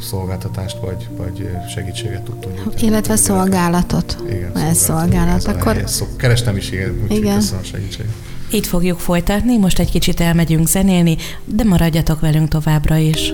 szolgáltatást 0.00 0.76
vagy, 0.80 1.08
vagy 1.16 1.48
segítséget 1.74 2.22
tudtunk 2.22 2.56
nyújtani. 2.56 2.86
Illetve 2.86 3.16
szolgálatot. 3.16 4.22
Igen, 4.28 4.56
ez 4.56 4.76
szolgálat. 4.76 5.44
Akkor... 5.46 5.82
Szó, 5.86 6.06
kerestem 6.16 6.56
is, 6.56 6.70
igen, 6.70 7.00
úgyhogy 7.02 7.16
igen. 7.16 7.34
köszönöm 7.34 7.60
a 7.60 7.64
segítséget. 7.64 8.12
Itt 8.50 8.66
fogjuk 8.66 8.98
folytatni, 8.98 9.58
most 9.58 9.78
egy 9.78 9.90
kicsit 9.90 10.20
elmegyünk 10.20 10.66
zenélni, 10.66 11.16
de 11.44 11.64
maradjatok 11.64 12.20
velünk 12.20 12.48
továbbra 12.48 12.96
is. 12.96 13.32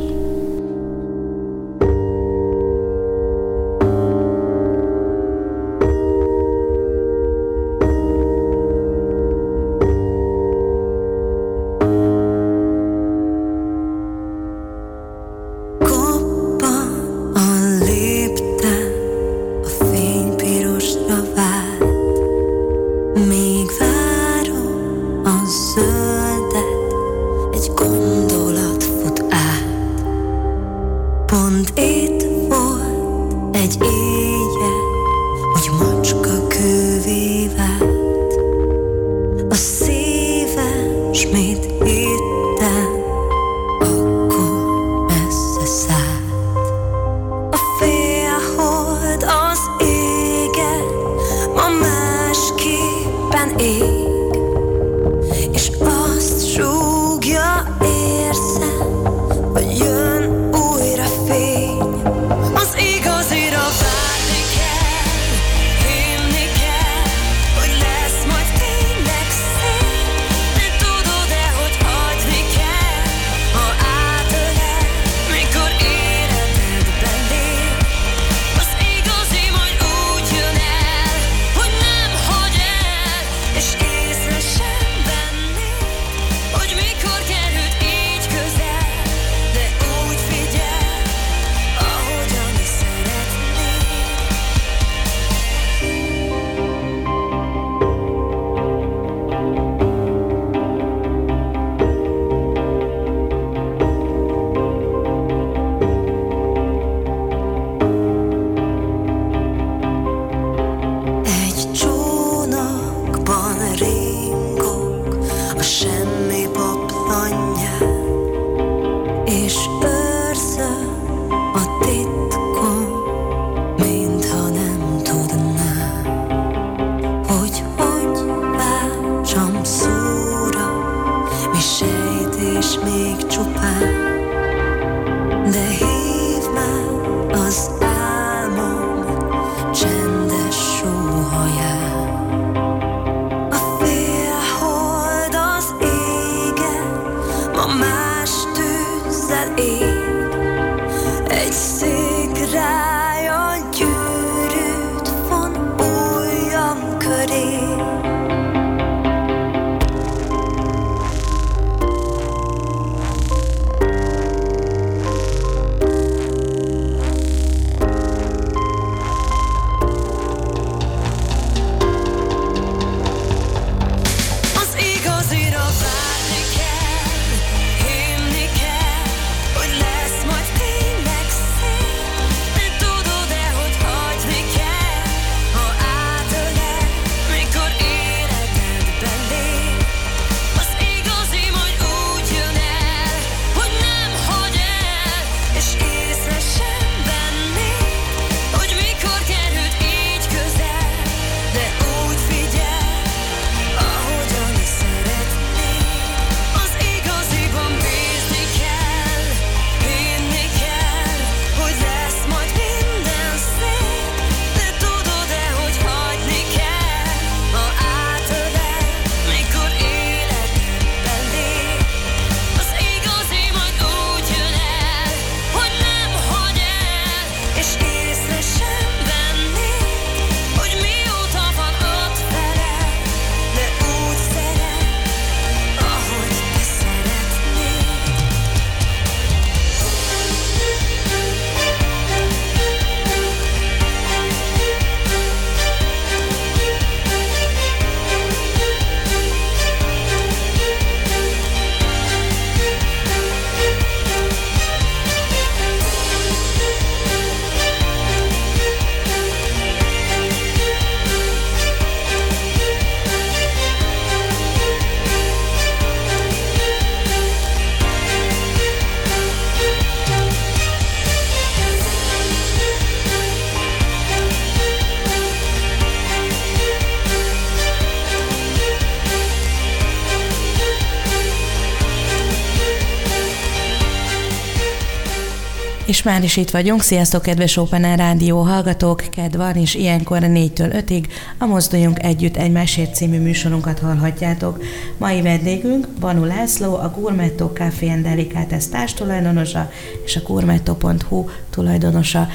És 285.98 286.04
már 286.04 286.22
is 286.22 286.36
itt 286.36 286.50
vagyunk. 286.50 286.82
Sziasztok, 286.82 287.22
kedves 287.22 287.56
Open 287.56 287.84
Air 287.84 287.98
Rádió 287.98 288.40
hallgatók! 288.40 289.02
Ked 289.10 289.36
van, 289.36 289.54
és 289.54 289.74
ilyenkor 289.74 290.18
4-től 290.22 290.84
5-ig 290.86 291.04
a 291.38 291.46
Mozduljunk 291.46 292.02
Együtt 292.02 292.36
Egymásért 292.36 292.94
című 292.94 293.20
műsorunkat 293.20 293.78
hallhatjátok. 293.78 294.62
Mai 294.98 295.22
vendégünk 295.22 295.88
Banu 296.00 296.24
László, 296.24 296.74
a 296.74 296.90
Gourmetto 296.96 297.52
Café 297.52 298.00
Delicates 298.02 298.68
társtulajdonosa 298.68 299.70
és 300.04 300.16
a 300.16 300.20
gourmetto.hu 300.26 301.24
tulajdonosa. 301.50 302.28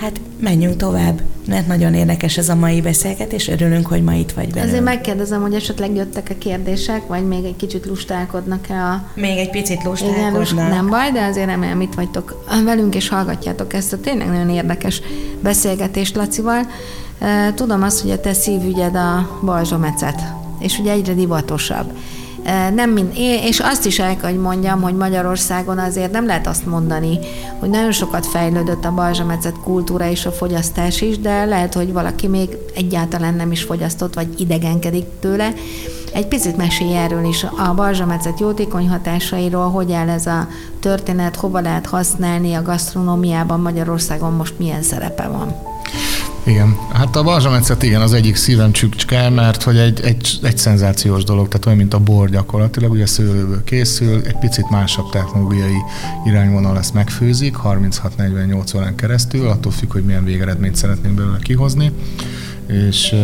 Hát 0.00 0.20
menjünk 0.40 0.76
tovább, 0.76 1.20
mert 1.46 1.66
nagyon 1.66 1.94
érdekes 1.94 2.36
ez 2.36 2.48
a 2.48 2.54
mai 2.54 2.80
beszélgetés, 2.80 3.48
örülünk, 3.48 3.86
hogy 3.86 4.02
ma 4.02 4.12
itt 4.12 4.32
vagy 4.32 4.52
velünk. 4.52 4.68
Azért 4.68 4.84
megkérdezem, 4.84 5.40
hogy 5.40 5.54
esetleg 5.54 5.94
jöttek 5.94 6.26
a 6.30 6.34
kérdések, 6.38 7.06
vagy 7.06 7.26
még 7.26 7.44
egy 7.44 7.56
kicsit 7.56 7.86
lustálkodnak-e 7.86 8.84
a... 8.84 9.04
Még 9.14 9.38
egy 9.38 9.50
picit 9.50 9.84
lustálkodnak. 9.84 10.52
Igen, 10.52 10.68
nem 10.68 10.88
baj, 10.88 11.10
de 11.10 11.24
azért 11.24 11.46
remélem 11.46 11.80
itt 11.80 11.94
vagytok 11.94 12.44
velünk, 12.64 12.94
és 12.94 13.08
hallgatjátok 13.08 13.72
ezt 13.72 13.92
a 13.92 14.00
tényleg 14.00 14.28
nagyon 14.28 14.50
érdekes 14.50 15.02
beszélgetést 15.40 16.16
Lacival. 16.16 16.66
Tudom 17.54 17.82
azt, 17.82 18.00
hogy 18.00 18.10
a 18.10 18.20
te 18.20 18.32
szívügyed 18.32 18.94
a 18.94 19.40
balzsomecet, 19.44 20.22
és 20.58 20.78
ugye 20.78 20.92
egyre 20.92 21.14
divatosabb. 21.14 21.92
Nem 22.74 22.90
mind, 22.90 23.12
és 23.44 23.60
azt 23.60 23.86
is 23.86 23.98
el 23.98 24.16
kell, 24.16 24.30
hogy 24.30 24.40
mondjam, 24.40 24.80
hogy 24.80 24.94
Magyarországon 24.94 25.78
azért 25.78 26.12
nem 26.12 26.26
lehet 26.26 26.46
azt 26.46 26.66
mondani, 26.66 27.18
hogy 27.58 27.68
nagyon 27.68 27.92
sokat 27.92 28.26
fejlődött 28.26 28.84
a 28.84 28.94
balzsametszet 28.94 29.60
kultúra 29.62 30.08
és 30.10 30.26
a 30.26 30.32
fogyasztás 30.32 31.00
is, 31.00 31.18
de 31.18 31.44
lehet, 31.44 31.74
hogy 31.74 31.92
valaki 31.92 32.26
még 32.26 32.48
egyáltalán 32.74 33.34
nem 33.34 33.52
is 33.52 33.62
fogyasztott, 33.62 34.14
vagy 34.14 34.40
idegenkedik 34.40 35.04
tőle. 35.20 35.52
Egy 36.12 36.26
picit 36.26 36.56
mesélj 36.56 36.96
erről 36.96 37.24
is, 37.24 37.44
a 37.44 37.74
balzsametszet 37.74 38.40
jótékony 38.40 38.88
hatásairól, 38.88 39.70
hogy 39.70 39.92
áll 39.92 40.08
ez 40.08 40.26
a 40.26 40.48
történet, 40.80 41.36
hova 41.36 41.60
lehet 41.60 41.86
használni 41.86 42.54
a 42.54 42.62
gasztronómiában 42.62 43.60
Magyarországon, 43.60 44.32
most 44.32 44.58
milyen 44.58 44.82
szerepe 44.82 45.28
van. 45.28 45.54
Igen, 46.44 46.76
hát 46.92 47.16
a 47.16 47.22
balzsametszet 47.22 47.82
igen, 47.82 48.00
az 48.00 48.12
egyik 48.12 48.36
szívem 48.36 48.72
csücske, 48.72 49.28
mert 49.28 49.62
hogy 49.62 49.76
egy, 49.76 50.00
egy, 50.00 50.38
egy 50.42 50.58
szenzációs 50.58 51.24
dolog, 51.24 51.48
tehát 51.48 51.66
olyan, 51.66 51.78
mint 51.78 51.94
a 51.94 51.98
bor 51.98 52.30
gyakorlatilag, 52.30 52.90
ugye 52.90 53.06
szőlőből 53.06 53.64
készül, 53.64 54.22
egy 54.24 54.38
picit 54.38 54.70
másabb 54.70 55.10
technológiai 55.10 55.78
irányvonal 56.24 56.78
ezt 56.78 56.94
megfőzik, 56.94 57.56
36-48 57.64 58.76
órán 58.76 58.94
keresztül, 58.94 59.48
attól 59.48 59.72
függ, 59.72 59.92
hogy 59.92 60.04
milyen 60.04 60.24
végeredményt 60.24 60.76
szeretnénk 60.76 61.14
belőle 61.14 61.38
kihozni. 61.38 61.92
És 62.66 63.14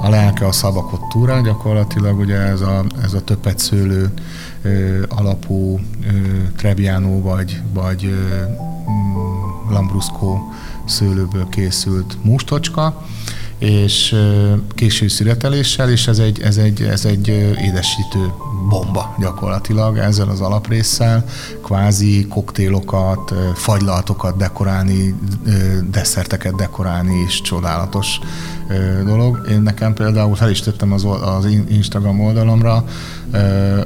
a 0.00 0.08
lelke 0.08 0.46
a 0.46 0.52
szabakot 0.52 1.00
túrá, 1.08 1.40
gyakorlatilag 1.40 2.18
ugye 2.18 2.36
ez 2.36 2.60
a, 2.60 2.84
ez 3.02 3.12
a 3.12 3.20
többet 3.20 3.58
szőlő 3.58 4.12
alapú 5.08 5.80
Trebbiano 6.56 7.20
vagy, 7.20 7.60
vagy 7.72 8.14
mm, 8.90 9.70
Lambrusco 9.70 10.38
szőlőből 10.88 11.48
készült 11.48 12.16
mustocska, 12.24 13.06
és 13.58 14.16
késő 14.74 15.08
szüreteléssel, 15.08 15.90
és 15.90 16.06
ez 16.06 16.18
egy, 16.18 16.40
ez 16.40 16.56
egy, 16.56 16.82
ez 16.82 17.04
egy 17.04 17.28
édesítő 17.62 18.32
bomba 18.68 19.14
gyakorlatilag 19.18 19.98
ezzel 19.98 20.28
az 20.28 20.40
alaprésszel, 20.40 21.24
kvázi 21.62 22.26
koktélokat, 22.26 23.34
fagylaltokat 23.54 24.36
dekorálni, 24.36 25.14
desszerteket 25.90 26.54
dekorálni 26.54 27.22
is 27.26 27.40
csodálatos 27.40 28.18
dolog. 29.04 29.46
Én 29.50 29.60
nekem 29.60 29.94
például 29.94 30.36
fel 30.36 30.50
is 30.50 30.60
tettem 30.60 30.92
az, 30.92 31.04
az 31.04 31.44
Instagram 31.68 32.20
oldalamra, 32.20 32.84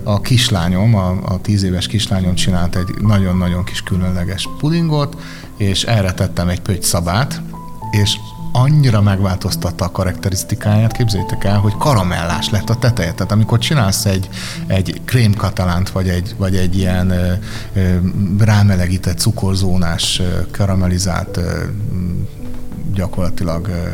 a 0.02 0.20
kislányom, 0.20 0.94
a, 0.94 1.08
a 1.08 1.40
tíz 1.40 1.62
éves 1.62 1.86
kislányom 1.86 2.34
csinált 2.34 2.76
egy 2.76 2.94
nagyon-nagyon 3.00 3.64
kis 3.64 3.82
különleges 3.82 4.48
pudingot, 4.58 5.16
és 5.56 5.82
erre 5.82 6.12
tettem 6.12 6.48
egy 6.48 6.60
pöty 6.60 6.84
szabát, 6.84 7.42
és 7.90 8.16
annyira 8.52 9.00
megváltoztatta 9.00 9.84
a 9.84 9.90
karakterisztikáját, 9.90 10.92
képzeljétek 10.92 11.44
el, 11.44 11.58
hogy 11.58 11.76
karamellás 11.78 12.50
lett 12.50 12.70
a 12.70 12.76
teteje. 12.76 13.12
Tehát 13.12 13.32
amikor 13.32 13.58
csinálsz 13.58 14.04
egy, 14.04 14.28
egy 14.66 15.00
krémkatalánt, 15.04 15.90
vagy 15.90 16.08
egy, 16.08 16.34
vagy 16.38 16.56
egy 16.56 16.76
ilyen 16.78 17.10
ö, 17.10 17.32
ö, 17.74 17.96
rámelegített 18.38 19.18
cukorzónás, 19.18 20.22
karamellizált 20.50 21.36
ö, 21.36 21.64
gyakorlatilag 22.94 23.68
ö, 23.68 23.92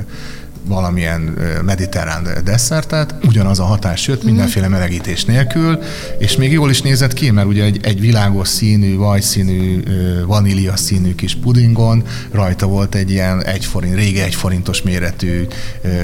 valamilyen 0.68 1.20
mediterrán 1.64 2.28
desszertet, 2.44 3.14
ugyanaz 3.24 3.58
a 3.58 3.64
hatás 3.64 4.06
jött, 4.06 4.24
mindenféle 4.24 4.68
melegítés 4.68 5.24
nélkül, 5.24 5.78
és 6.18 6.36
még 6.36 6.52
jól 6.52 6.70
is 6.70 6.82
nézett 6.82 7.12
ki, 7.12 7.30
mert 7.30 7.46
ugye 7.46 7.64
egy, 7.64 7.80
egy 7.82 8.00
világos 8.00 8.48
színű, 8.48 8.96
vajszínű, 8.96 9.82
vanília 10.26 10.76
színű 10.76 11.14
kis 11.14 11.34
pudingon 11.34 12.02
rajta 12.30 12.66
volt 12.66 12.94
egy 12.94 13.10
ilyen 13.10 13.44
egy 13.44 13.64
forint, 13.64 13.94
régi 13.94 14.20
egy 14.20 14.34
forintos 14.34 14.82
méretű 14.82 15.46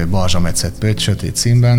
balzsametszett 0.09 0.77
pöcs, 0.79 1.01
sötét 1.01 1.35
színben, 1.35 1.77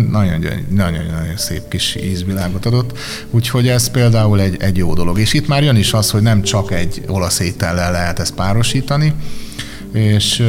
nagyon-nagyon 0.69 1.37
szép 1.37 1.67
kis 1.67 1.95
ízvilágot 1.95 2.65
adott, 2.65 2.97
úgyhogy 3.31 3.67
ez 3.67 3.89
például 3.89 4.41
egy, 4.41 4.57
egy 4.59 4.77
jó 4.77 4.93
dolog. 4.93 5.19
És 5.19 5.33
itt 5.33 5.47
már 5.47 5.63
jön 5.63 5.75
is 5.75 5.93
az, 5.93 6.09
hogy 6.09 6.21
nem 6.21 6.41
csak 6.41 6.71
egy 6.71 7.01
olasz 7.07 7.39
étellel 7.39 7.91
lehet 7.91 8.19
ezt 8.19 8.33
párosítani, 8.33 9.13
és 9.93 10.43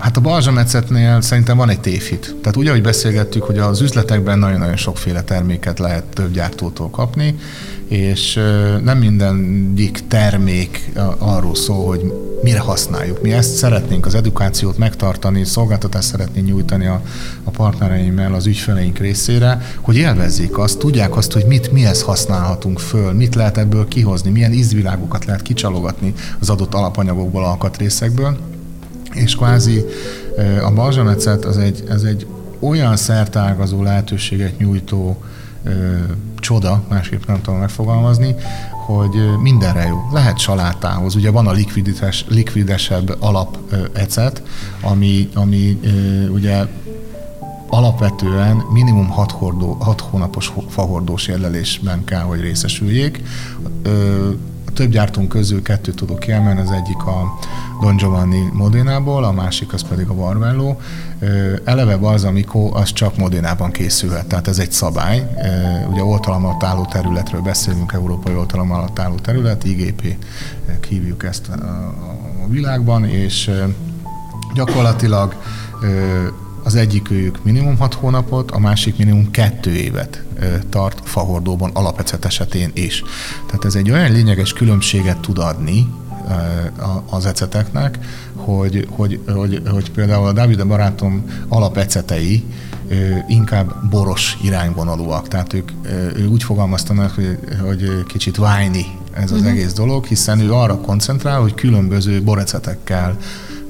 Hát 0.00 0.16
a 0.16 0.20
balzsametszetnél 0.20 1.20
szerintem 1.20 1.56
van 1.56 1.68
egy 1.68 1.80
tévhit. 1.80 2.36
Tehát 2.42 2.56
úgy, 2.56 2.66
ahogy 2.66 2.82
beszélgettük, 2.82 3.42
hogy 3.42 3.58
az 3.58 3.80
üzletekben 3.80 4.38
nagyon-nagyon 4.38 4.76
sokféle 4.76 5.22
terméket 5.22 5.78
lehet 5.78 6.04
több 6.04 6.32
gyártótól 6.32 6.90
kapni, 6.90 7.34
és 7.88 8.34
nem 8.84 8.98
mindegyik 8.98 10.06
termék 10.08 10.92
arról 11.18 11.54
szól, 11.54 11.86
hogy 11.86 12.12
mire 12.42 12.58
használjuk. 12.58 13.22
Mi 13.22 13.32
ezt 13.32 13.54
szeretnénk, 13.54 14.06
az 14.06 14.14
edukációt 14.14 14.78
megtartani, 14.78 15.44
szolgáltatást 15.44 16.08
szeretnénk 16.08 16.46
nyújtani 16.46 16.86
a, 16.86 17.02
a 17.44 17.50
partnereimmel, 17.50 18.34
az 18.34 18.46
ügyfeleink 18.46 18.98
részére, 18.98 19.62
hogy 19.80 19.96
élvezzék 19.96 20.58
azt, 20.58 20.78
tudják 20.78 21.16
azt, 21.16 21.32
hogy 21.32 21.44
mit 21.44 21.72
mihez 21.72 22.02
használhatunk 22.02 22.78
föl, 22.78 23.12
mit 23.12 23.34
lehet 23.34 23.58
ebből 23.58 23.88
kihozni, 23.88 24.30
milyen 24.30 24.52
ízvilágokat 24.52 25.24
lehet 25.24 25.42
kicsalogatni 25.42 26.14
az 26.40 26.50
adott 26.50 26.74
alapanyagokból, 26.74 27.44
alkatrészekből 27.44 28.36
és 29.14 29.34
kvázi 29.34 29.84
a 30.64 30.70
balzsametszet 30.70 31.44
az 31.44 31.58
egy, 31.58 31.84
ez 31.88 32.02
egy 32.02 32.26
olyan 32.60 32.96
szertágazó 32.96 33.82
lehetőséget 33.82 34.58
nyújtó 34.58 35.22
ö, 35.64 35.70
csoda, 36.36 36.82
másképp 36.88 37.26
nem 37.26 37.42
tudom 37.42 37.60
megfogalmazni, 37.60 38.34
hogy 38.86 39.40
mindenre 39.42 39.86
jó. 39.86 40.08
Lehet 40.12 40.38
salátához, 40.38 41.14
ugye 41.14 41.30
van 41.30 41.46
a 41.46 41.52
likvidites, 41.52 42.24
likvidesebb 42.28 43.16
alapecet, 43.18 44.42
ami, 44.80 45.28
ami 45.34 45.80
ö, 45.82 46.28
ugye 46.28 46.66
alapvetően 47.68 48.56
minimum 48.72 49.08
6, 49.08 49.30
hordó, 49.30 49.76
6 49.80 50.00
hónapos 50.00 50.52
fahordós 50.68 51.26
érlelésben 51.26 52.04
kell, 52.04 52.22
hogy 52.22 52.40
részesüljék. 52.40 53.22
Ö, 53.82 54.28
a 54.70 54.72
több 54.72 54.90
gyártónk 54.90 55.28
közül 55.28 55.62
kettőt 55.62 55.96
tudok 55.96 56.18
kiemelni, 56.18 56.60
az 56.60 56.70
egyik 56.70 57.02
a 57.02 57.38
Don 57.80 57.96
Giovanni 57.96 58.48
Modinából, 58.52 59.24
a 59.24 59.32
másik 59.32 59.72
az 59.72 59.82
pedig 59.82 60.08
a 60.08 60.14
Varvello. 60.14 60.76
Eleve 61.64 61.96
balzamikó 61.96 62.74
az 62.74 62.92
csak 62.92 63.16
Modinában 63.16 63.70
készülhet, 63.70 64.26
tehát 64.26 64.48
ez 64.48 64.58
egy 64.58 64.72
szabály. 64.72 65.36
Ugye 65.90 66.02
oltalom 66.02 66.44
alatt 66.44 66.62
álló 66.62 66.84
területről 66.84 67.40
beszélünk, 67.40 67.92
európai 67.92 68.34
oltalom 68.34 68.72
alatt 68.72 68.98
álló 68.98 69.14
terület, 69.14 69.64
IGP 69.64 70.16
hívjuk 70.88 71.24
ezt 71.24 71.48
a 71.48 72.46
világban, 72.48 73.04
és 73.04 73.50
gyakorlatilag 74.54 75.34
az 76.62 76.74
egyik 76.74 77.10
őjük 77.10 77.44
minimum 77.44 77.78
6 77.78 77.94
hónapot, 77.94 78.50
a 78.50 78.58
másik 78.58 78.96
minimum 78.96 79.30
2 79.30 79.70
évet 79.70 80.24
tart 80.68 81.00
fahordóban 81.04 81.70
alapecet 81.72 82.24
esetén 82.24 82.70
is. 82.74 83.02
Tehát 83.46 83.64
ez 83.64 83.74
egy 83.74 83.90
olyan 83.90 84.12
lényeges 84.12 84.52
különbséget 84.52 85.18
tud 85.18 85.38
adni 85.38 85.88
az 87.10 87.26
eceteknek, 87.26 87.98
hogy, 88.34 88.88
hogy, 88.90 89.20
hogy, 89.26 89.62
hogy 89.70 89.90
például 89.90 90.26
a 90.26 90.32
David 90.32 90.66
barátom 90.66 91.24
alapecetei 91.48 92.44
inkább 93.28 93.88
boros 93.90 94.38
irányvonalúak. 94.42 95.28
Tehát 95.28 95.52
ők, 95.52 95.70
ő 96.16 96.26
úgy 96.26 96.42
fogalmaztanak, 96.42 97.14
hogy, 97.14 97.38
hogy 97.60 98.04
kicsit 98.06 98.36
vájni 98.36 98.86
ez 99.12 99.30
az 99.30 99.38
uh-huh. 99.38 99.52
egész 99.52 99.72
dolog, 99.72 100.04
hiszen 100.06 100.40
ő 100.40 100.52
arra 100.52 100.76
koncentrál, 100.76 101.40
hogy 101.40 101.54
különböző 101.54 102.22
borecetekkel 102.22 103.16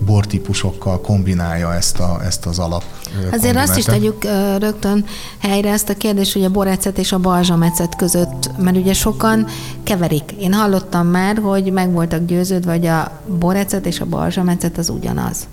bortípusokkal 0.06 1.00
kombinálja 1.00 1.74
ezt, 1.74 1.98
a, 1.98 2.20
ezt 2.24 2.46
az 2.46 2.58
alap 2.58 2.84
Azért 3.32 3.56
azt 3.56 3.76
is 3.76 3.84
tegyük 3.84 4.24
rögtön 4.58 5.04
helyre 5.38 5.70
ezt 5.70 5.88
a 5.88 5.96
kérdést, 5.96 6.32
hogy 6.32 6.44
a 6.44 6.50
borecet 6.50 6.98
és 6.98 7.12
a 7.12 7.18
balzsamecet 7.18 7.96
között, 7.96 8.50
mert 8.58 8.76
ugye 8.76 8.92
sokan 8.92 9.46
keverik. 9.82 10.32
Én 10.40 10.52
hallottam 10.52 11.06
már, 11.06 11.38
hogy 11.42 11.72
meg 11.72 11.92
voltak 11.92 12.24
győződve, 12.24 12.72
hogy 12.72 12.86
a 12.86 13.20
borecet 13.38 13.86
és 13.86 14.00
a 14.00 14.06
balzsamecet 14.06 14.78
az 14.78 14.88
ugyanaz. 14.88 15.46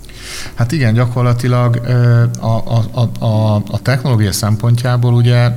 Hát 0.54 0.72
igen, 0.72 0.94
gyakorlatilag 0.94 1.80
a, 2.40 2.46
a, 2.46 2.84
a, 2.92 3.24
a, 3.24 3.54
a 3.54 3.82
technológia 3.82 4.32
szempontjából 4.32 5.14
ugye 5.14 5.48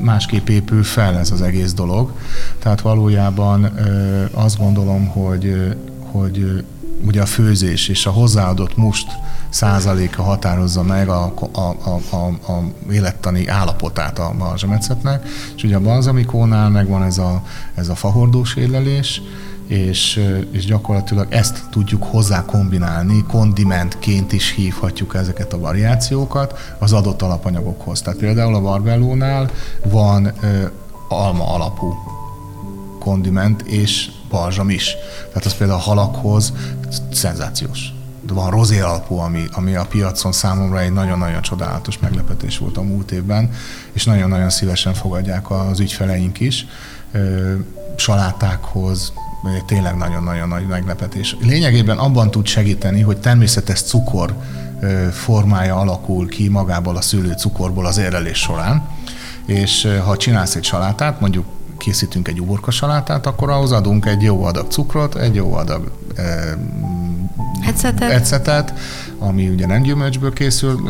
másképp 0.00 0.48
épül 0.48 0.82
fel 0.82 1.16
ez 1.18 1.30
az 1.30 1.42
egész 1.42 1.72
dolog. 1.72 2.12
Tehát 2.58 2.80
valójában 2.80 3.72
azt 4.32 4.58
gondolom, 4.58 5.06
hogy, 5.06 5.74
hogy 6.10 6.64
ugye 7.06 7.22
a 7.22 7.26
főzés 7.26 7.88
és 7.88 8.06
a 8.06 8.10
hozzáadott 8.10 8.76
must 8.76 9.06
százaléka 9.48 10.22
határozza 10.22 10.82
meg 10.82 11.08
a, 11.08 11.34
a, 11.52 11.60
a, 11.60 12.00
a, 12.10 12.52
a 12.52 12.62
élettani 12.90 13.48
állapotát 13.48 14.18
a 14.18 14.34
balzsametszetnek, 14.38 15.26
és 15.56 15.62
ugye 15.62 15.76
a 15.76 15.80
balzamikónál 15.80 16.70
megvan 16.70 17.02
ez 17.02 17.18
a, 17.18 17.42
ez 17.74 17.88
a 17.88 17.94
fahordós 17.94 18.54
érlelés, 18.54 19.22
és, 19.66 20.20
és 20.50 20.64
gyakorlatilag 20.64 21.26
ezt 21.28 21.62
tudjuk 21.70 22.04
hozzá 22.04 22.44
kombinálni, 22.44 23.24
kondimentként 23.28 24.32
is 24.32 24.50
hívhatjuk 24.50 25.14
ezeket 25.14 25.52
a 25.52 25.58
variációkat 25.58 26.76
az 26.78 26.92
adott 26.92 27.22
alapanyagokhoz. 27.22 28.02
Tehát 28.02 28.18
például 28.18 28.54
a 28.54 28.60
barbellónál 28.60 29.50
van 29.90 30.32
ö, 30.40 30.64
alma 31.08 31.54
alapú 31.54 31.94
kondiment 32.98 33.62
és 33.62 34.10
balzsam 34.34 34.70
is. 34.70 34.96
Tehát 35.28 35.44
az 35.44 35.54
például 35.54 35.78
a 35.78 35.82
halakhoz 35.82 36.52
szenzációs. 37.12 37.92
De 38.26 38.32
van 38.32 38.50
rozé 38.50 38.80
alapú, 38.80 39.18
ami, 39.18 39.44
ami 39.52 39.74
a 39.74 39.84
piacon 39.84 40.32
számomra 40.32 40.80
egy 40.80 40.92
nagyon-nagyon 40.92 41.42
csodálatos 41.42 41.98
meglepetés 41.98 42.58
volt 42.58 42.76
a 42.76 42.82
múlt 42.82 43.10
évben, 43.10 43.50
és 43.92 44.04
nagyon-nagyon 44.04 44.50
szívesen 44.50 44.94
fogadják 44.94 45.50
az 45.50 45.80
ügyfeleink 45.80 46.40
is. 46.40 46.66
Salátákhoz, 47.96 49.12
tényleg 49.66 49.96
nagyon-nagyon 49.96 50.48
nagy 50.48 50.66
meglepetés. 50.66 51.36
Lényegében 51.40 51.98
abban 51.98 52.30
tud 52.30 52.46
segíteni, 52.46 53.00
hogy 53.00 53.16
természetes 53.16 53.82
cukor 53.82 54.34
formája 55.12 55.76
alakul 55.76 56.28
ki 56.28 56.48
magából 56.48 56.96
a 56.96 57.00
szülő 57.00 57.32
cukorból 57.32 57.86
az 57.86 57.98
érlelés 57.98 58.38
során, 58.38 58.88
és 59.46 59.88
ha 60.04 60.16
csinálsz 60.16 60.54
egy 60.54 60.64
salátát, 60.64 61.20
mondjuk 61.20 61.46
készítünk 61.84 62.28
egy 62.28 62.40
uborka 62.40 62.70
salátát, 62.70 63.26
akkor 63.26 63.50
ahhoz 63.50 63.72
adunk 63.72 64.06
egy 64.06 64.22
jó 64.22 64.44
adag 64.44 64.66
cukrot, 64.70 65.16
egy 65.16 65.34
jó 65.34 65.54
adag 65.54 65.90
ecetet. 67.66 68.10
ecetet, 68.10 68.72
ami 69.28 69.48
ugye 69.48 69.66
nem 69.66 69.82
gyümölcsből 69.82 70.32
készül 70.32 70.80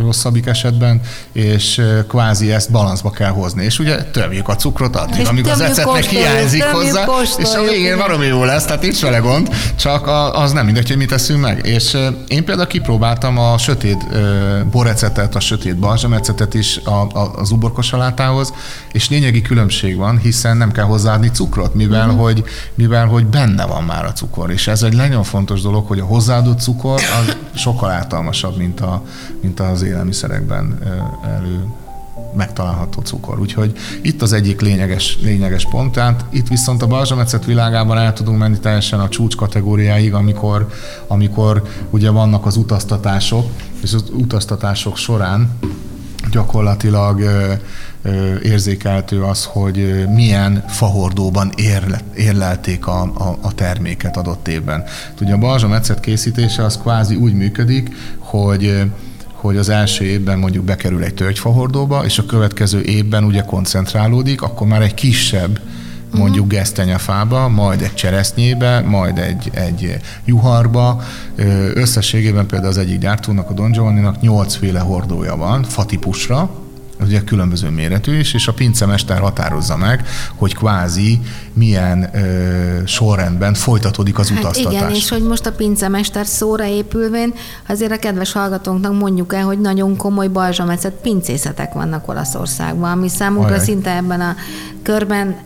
rosszabbik 0.00 0.46
esetben, 0.46 1.00
és 1.32 1.82
kvázi 2.08 2.52
ezt 2.52 2.70
balanszba 2.70 3.10
kell 3.10 3.30
hozni. 3.30 3.64
És 3.64 3.78
ugye 3.78 4.02
tömjük 4.02 4.48
a 4.48 4.56
cukrot 4.56 4.96
addig, 4.96 5.26
amíg 5.26 5.46
az 5.46 5.60
ecetnek 5.60 6.04
hiányzik 6.04 6.62
hozzá, 6.62 7.06
és 7.38 7.54
a 7.54 7.62
végén 7.62 7.96
valami 7.96 8.26
jó 8.26 8.44
lesz, 8.44 8.64
tehát 8.64 8.82
nincs 8.82 9.00
vele 9.00 9.18
gond, 9.18 9.48
csak 9.76 10.06
az 10.32 10.52
nem 10.52 10.64
mindegy, 10.64 10.88
hogy 10.88 10.96
mit 10.96 11.08
teszünk 11.08 11.40
meg. 11.40 11.66
És 11.66 11.96
én 12.28 12.44
például 12.44 12.66
kipróbáltam 12.66 13.38
a 13.38 13.58
sötét 13.58 14.06
borecetet, 14.70 15.34
a 15.34 15.40
sötét 15.40 15.76
balzsamecetet 15.76 16.54
is 16.54 16.80
az 17.34 17.50
uborkosalátához, 17.50 18.52
és 18.92 19.08
lényegi 19.08 19.42
különbség 19.42 19.96
van, 19.96 20.18
hiszen 20.18 20.56
nem 20.56 20.72
kell 20.72 20.84
hozzáadni 20.84 21.30
cukrot, 21.30 21.74
mivel, 21.74 22.06
mm. 22.06 22.16
hogy, 22.16 22.44
mivel 22.74 23.06
hogy 23.06 23.26
benne 23.26 23.66
van 23.66 23.82
már 23.84 24.04
a 24.04 24.12
cukor. 24.12 24.50
És 24.50 24.66
ez 24.66 24.82
egy 24.82 24.96
nagyon 24.96 25.22
fontos 25.22 25.60
dolog, 25.60 25.86
hogy 25.86 25.98
a 25.98 26.04
hozzáadott 26.04 26.60
cukor 26.60 27.00
az 27.20 27.36
sokkal 27.74 27.90
ártalmasabb, 27.90 28.56
mint, 28.56 28.80
a, 28.80 29.02
mint 29.40 29.60
az 29.60 29.82
élelmiszerekben 29.82 30.78
elő 31.36 31.64
megtalálható 32.34 33.00
cukor. 33.00 33.40
Úgyhogy 33.40 33.72
itt 34.02 34.22
az 34.22 34.32
egyik 34.32 34.60
lényeges, 34.60 35.18
lényeges 35.22 35.66
pont. 35.70 35.92
Tehát 35.92 36.24
itt 36.30 36.48
viszont 36.48 36.82
a 36.82 36.86
balzsametszet 36.86 37.44
világában 37.44 37.98
el 37.98 38.12
tudunk 38.12 38.38
menni 38.38 38.58
teljesen 38.58 39.00
a 39.00 39.08
csúcs 39.08 39.36
kategóriáig, 39.36 40.14
amikor, 40.14 40.68
amikor 41.06 41.62
ugye 41.90 42.10
vannak 42.10 42.46
az 42.46 42.56
utaztatások, 42.56 43.46
és 43.82 43.92
az 43.92 44.04
utaztatások 44.12 44.96
során 44.96 45.58
gyakorlatilag 46.30 47.22
érzékeltő 48.42 49.22
az, 49.22 49.44
hogy 49.44 50.06
milyen 50.14 50.64
fahordóban 50.68 51.52
érle, 51.56 52.00
érlelték 52.16 52.86
a, 52.86 53.02
a, 53.02 53.38
a 53.40 53.54
terméket 53.54 54.16
adott 54.16 54.48
évben. 54.48 54.84
Ugye 55.20 55.32
a 55.32 55.38
balzsametszet 55.38 56.00
készítése 56.00 56.64
az 56.64 56.78
kvázi 56.78 57.14
úgy 57.14 57.34
működik, 57.34 57.94
hogy 58.18 58.82
hogy 59.32 59.56
az 59.56 59.68
első 59.68 60.04
évben 60.04 60.38
mondjuk 60.38 60.64
bekerül 60.64 61.02
egy 61.02 61.14
tölgyfahordóba, 61.14 62.04
és 62.04 62.18
a 62.18 62.26
következő 62.26 62.82
évben 62.82 63.24
ugye 63.24 63.40
koncentrálódik, 63.40 64.42
akkor 64.42 64.66
már 64.66 64.82
egy 64.82 64.94
kisebb 64.94 65.60
mondjuk 66.12 66.48
gesztenyafába, 66.48 67.48
majd 67.48 67.80
egy 67.80 67.94
cseresznyébe, 67.94 68.80
majd 68.80 69.18
egy, 69.18 69.50
egy 69.54 69.96
juharba. 70.24 71.02
Összességében 71.74 72.46
például 72.46 72.70
az 72.70 72.78
egyik 72.78 72.98
gyártónak, 72.98 73.50
a 73.50 73.52
Don 73.52 73.70
Giovanni-nak 73.70 74.20
8 74.20 74.54
féle 74.54 74.80
hordója 74.80 75.36
van, 75.36 75.62
fatípusra, 75.62 76.63
ugye 77.00 77.24
különböző 77.24 77.68
méretű 77.68 78.18
is, 78.18 78.34
és 78.34 78.48
a 78.48 78.52
pincemester 78.52 79.18
határozza 79.18 79.76
meg, 79.76 80.06
hogy 80.34 80.54
kvázi 80.54 81.20
milyen 81.52 82.10
ö, 82.14 82.86
sorrendben 82.86 83.54
folytatódik 83.54 84.18
az 84.18 84.28
hát 84.28 84.38
utaztatás. 84.38 84.80
Igen, 84.80 84.90
és 84.90 85.08
hogy 85.08 85.22
most 85.22 85.46
a 85.46 85.52
pincemester 85.52 86.26
szóra 86.26 86.64
épülvén, 86.64 87.34
azért 87.68 87.92
a 87.92 87.98
kedves 87.98 88.32
hallgatónknak 88.32 88.98
mondjuk 88.98 89.34
el, 89.34 89.44
hogy 89.44 89.60
nagyon 89.60 89.96
komoly 89.96 90.28
balzsametszet 90.28 90.92
pincészetek 90.92 91.72
vannak 91.72 92.08
Olaszországban, 92.08 92.90
ami 92.90 93.08
számunkra 93.08 93.52
Ajaj. 93.52 93.64
szinte 93.64 93.96
ebben 93.96 94.20
a 94.20 94.36
körben 94.82 95.36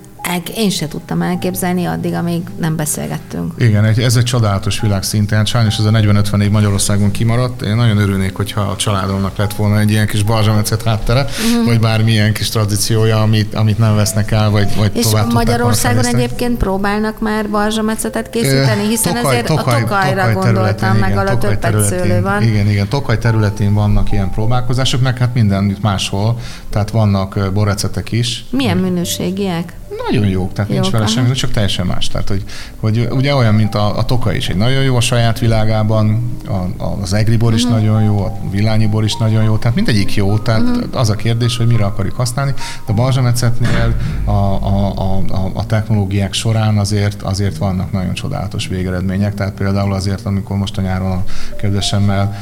én 0.57 0.71
se 0.71 0.89
tudtam 0.89 1.23
elképzelni 1.23 1.85
addig, 1.85 2.15
amíg 2.15 2.43
nem 2.61 2.77
beszélgettünk. 2.77 3.53
Igen, 3.59 3.85
ez 3.85 4.17
egy 4.17 4.25
csodálatos 4.25 4.81
világ 4.81 5.03
szinten. 5.03 5.45
Sajnos 5.45 5.79
ez 5.79 5.85
a 5.85 5.91
40-50 5.91 6.43
év 6.43 6.51
Magyarországon 6.51 7.11
kimaradt. 7.11 7.63
Én 7.63 7.75
nagyon 7.75 7.99
örülnék, 7.99 8.37
hogyha 8.37 8.61
a 8.61 8.77
családomnak 8.77 9.37
lett 9.37 9.55
volna 9.55 9.79
egy 9.79 9.91
ilyen 9.91 10.07
kis 10.07 10.23
balzsametszet 10.23 10.83
háttere, 10.83 11.21
uh-huh. 11.21 11.67
vagy 11.67 11.81
bármilyen 11.81 12.33
kis 12.33 12.49
tradíciója, 12.49 13.23
amit, 13.23 13.55
amit 13.55 13.79
nem 13.79 13.97
vesznek 13.97 14.31
el, 14.31 14.51
vagy, 14.51 14.77
vagy 14.77 14.91
És 14.95 15.05
tovább 15.05 15.33
Magyarországon 15.33 16.07
egyébként 16.07 16.57
próbálnak 16.57 17.21
már 17.21 17.49
balzsametszetet 17.49 18.31
készíteni, 18.31 18.87
hiszen 18.87 19.15
tokaj, 19.15 19.33
ezért 19.33 19.47
tokaj, 19.47 19.75
a 19.75 19.81
Tokajra 19.81 20.33
tokaj 20.33 20.35
gondoltam, 20.35 20.97
meg 20.97 21.17
a 21.17 21.39
többet 21.39 21.85
szőlő 21.85 22.23
van. 22.23 22.43
Igen, 22.43 22.69
igen, 22.69 22.89
Tokaj 22.89 23.19
területén 23.19 23.75
vannak 23.75 24.13
ilyen 24.13 24.31
próbálkozások, 24.31 25.01
meg 25.01 25.19
hát 25.19 25.35
mindenütt 25.35 25.83
máshol, 25.83 26.39
tehát 26.71 26.91
vannak 26.91 27.53
borrecetek 27.53 28.13
is. 28.13 28.45
Milyen 28.51 28.77
minőségiek? 28.77 29.73
Nagyon 30.07 30.29
jók, 30.29 30.53
tehát 30.53 30.71
jók, 30.71 30.81
nincs 30.81 30.93
vele 30.93 31.07
semmi, 31.07 31.31
csak 31.33 31.51
teljesen 31.51 31.87
más. 31.87 32.09
Tehát, 32.09 32.29
hogy, 32.29 32.45
hogy 32.77 33.09
ugye 33.11 33.35
olyan, 33.35 33.55
mint 33.55 33.75
a, 33.75 33.99
a 33.99 34.05
toka 34.05 34.33
is 34.33 34.49
egy 34.49 34.57
nagyon 34.57 34.83
jó 34.83 34.97
a 34.97 35.01
saját 35.01 35.39
világában, 35.39 36.37
a, 36.47 36.83
a, 36.85 36.99
az 37.03 37.13
egribor 37.13 37.55
is 37.55 37.63
uh-huh. 37.63 37.79
nagyon 37.79 38.03
jó, 38.03 38.19
a 38.25 38.39
villányibor 38.51 39.05
is 39.05 39.17
nagyon 39.17 39.43
jó, 39.45 39.57
tehát 39.57 39.77
mindegyik 39.77 40.15
jó, 40.15 40.39
tehát 40.39 40.61
uh-huh. 40.61 40.85
az 40.93 41.11
a 41.11 41.15
kérdés, 41.15 41.57
hogy 41.57 41.67
mire 41.67 41.85
akarjuk 41.85 42.17
használni. 42.17 42.53
De 42.87 42.93
a 42.93 42.95
balzsamecetnél 42.95 43.95
a, 44.25 44.31
a, 44.31 44.93
a, 44.97 45.23
a, 45.29 45.51
a 45.55 45.67
technológiák 45.67 46.33
során 46.33 46.79
azért, 46.79 47.23
azért 47.23 47.57
vannak 47.57 47.93
nagyon 47.93 48.13
csodálatos 48.13 48.67
végeredmények, 48.67 49.35
tehát 49.35 49.55
például 49.55 49.93
azért, 49.93 50.27
amikor 50.27 50.57
most 50.57 50.79
a 50.79 50.81
nyáron 50.81 51.11
a 51.11 51.25
kedvesemmel 51.57 52.37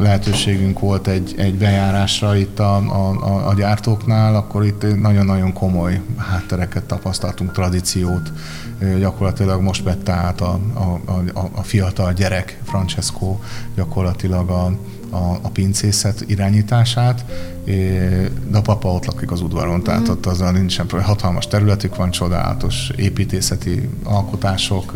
lehetőségünk 0.00 0.78
volt 0.78 1.06
egy, 1.06 1.34
egy 1.36 1.54
bejárásra 1.54 2.36
itt 2.36 2.58
a, 2.58 2.76
a, 2.76 3.48
a 3.48 3.54
gyártóknál, 3.54 4.34
akkor 4.34 4.64
itt 4.64 5.00
nagyon-nagyon 5.00 5.52
komoly 5.52 6.00
háttere 6.16 6.61
háttereket 6.62 6.88
tapasztaltunk, 6.88 7.52
tradíciót. 7.52 8.32
Gyakorlatilag 8.98 9.60
most 9.60 9.82
vette 9.82 10.12
át 10.12 10.40
a, 10.40 10.58
a, 10.74 11.12
a, 11.34 11.50
a 11.54 11.62
fiatal 11.62 12.12
gyerek, 12.12 12.58
Francesco, 12.64 13.38
gyakorlatilag 13.74 14.50
a, 14.50 14.72
a, 15.12 15.38
a 15.42 15.48
pincészet 15.52 16.24
irányítását, 16.26 17.24
de 18.50 18.58
a 18.58 18.60
papa 18.60 18.88
ott 18.88 19.04
lakik 19.04 19.30
az 19.30 19.40
udvaron, 19.40 19.82
tehát 19.82 20.08
mm. 20.08 20.10
ott 20.10 20.26
azzal 20.26 20.52
nincsen 20.52 20.86
hatalmas 21.02 21.46
területük 21.46 21.96
van, 21.96 22.10
csodálatos 22.10 22.90
építészeti 22.96 23.88
alkotások, 24.04 24.92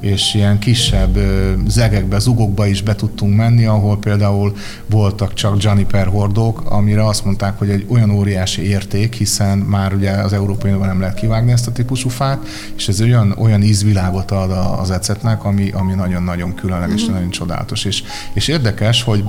és 0.00 0.34
ilyen 0.34 0.58
kisebb 0.58 1.18
zegekbe, 1.66 2.18
zugokba 2.18 2.66
is 2.66 2.82
be 2.82 2.94
tudtunk 2.94 3.36
menni, 3.36 3.64
ahol 3.64 3.98
például 3.98 4.56
voltak 4.86 5.34
csak 5.34 5.62
Juniper 5.62 6.06
hordók, 6.06 6.70
amire 6.70 7.06
azt 7.06 7.24
mondták, 7.24 7.58
hogy 7.58 7.70
egy 7.70 7.86
olyan 7.88 8.10
óriási 8.10 8.68
érték, 8.68 9.14
hiszen 9.14 9.58
már 9.58 9.94
ugye 9.94 10.10
az 10.10 10.32
Európai 10.32 10.70
Unióban 10.70 10.88
nem 10.88 11.00
lehet 11.00 11.18
kivágni 11.18 11.52
ezt 11.52 11.66
a 11.66 11.72
típusú 11.72 12.08
fát, 12.08 12.46
és 12.76 12.88
ez 12.88 13.00
olyan, 13.00 13.34
olyan 13.38 13.62
ízvilágot 13.62 14.30
ad 14.30 14.50
az 14.80 14.90
ecetnek, 14.90 15.44
ami, 15.44 15.70
ami 15.70 15.94
nagyon-nagyon 15.94 16.54
különleges, 16.54 17.02
mm-hmm. 17.02 17.12
nagyon 17.12 17.30
csodálatos. 17.30 17.84
És, 17.84 18.02
és 18.32 18.48
érdekes, 18.48 19.02
hogy 19.02 19.24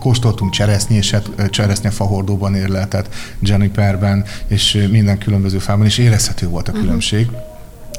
kóstoltunk 0.00 0.52
cseresznyéset, 0.52 1.50
cseresznyefahordóban 1.50 2.54
érleltet, 2.54 3.08
Juniperben, 3.40 4.24
és 4.46 4.86
minden 4.90 5.18
különböző 5.18 5.58
fában, 5.58 5.86
és 5.86 5.98
érezhető 5.98 6.48
volt 6.48 6.68
a 6.68 6.72
különbség. 6.72 7.26
Uh-huh. 7.26 7.49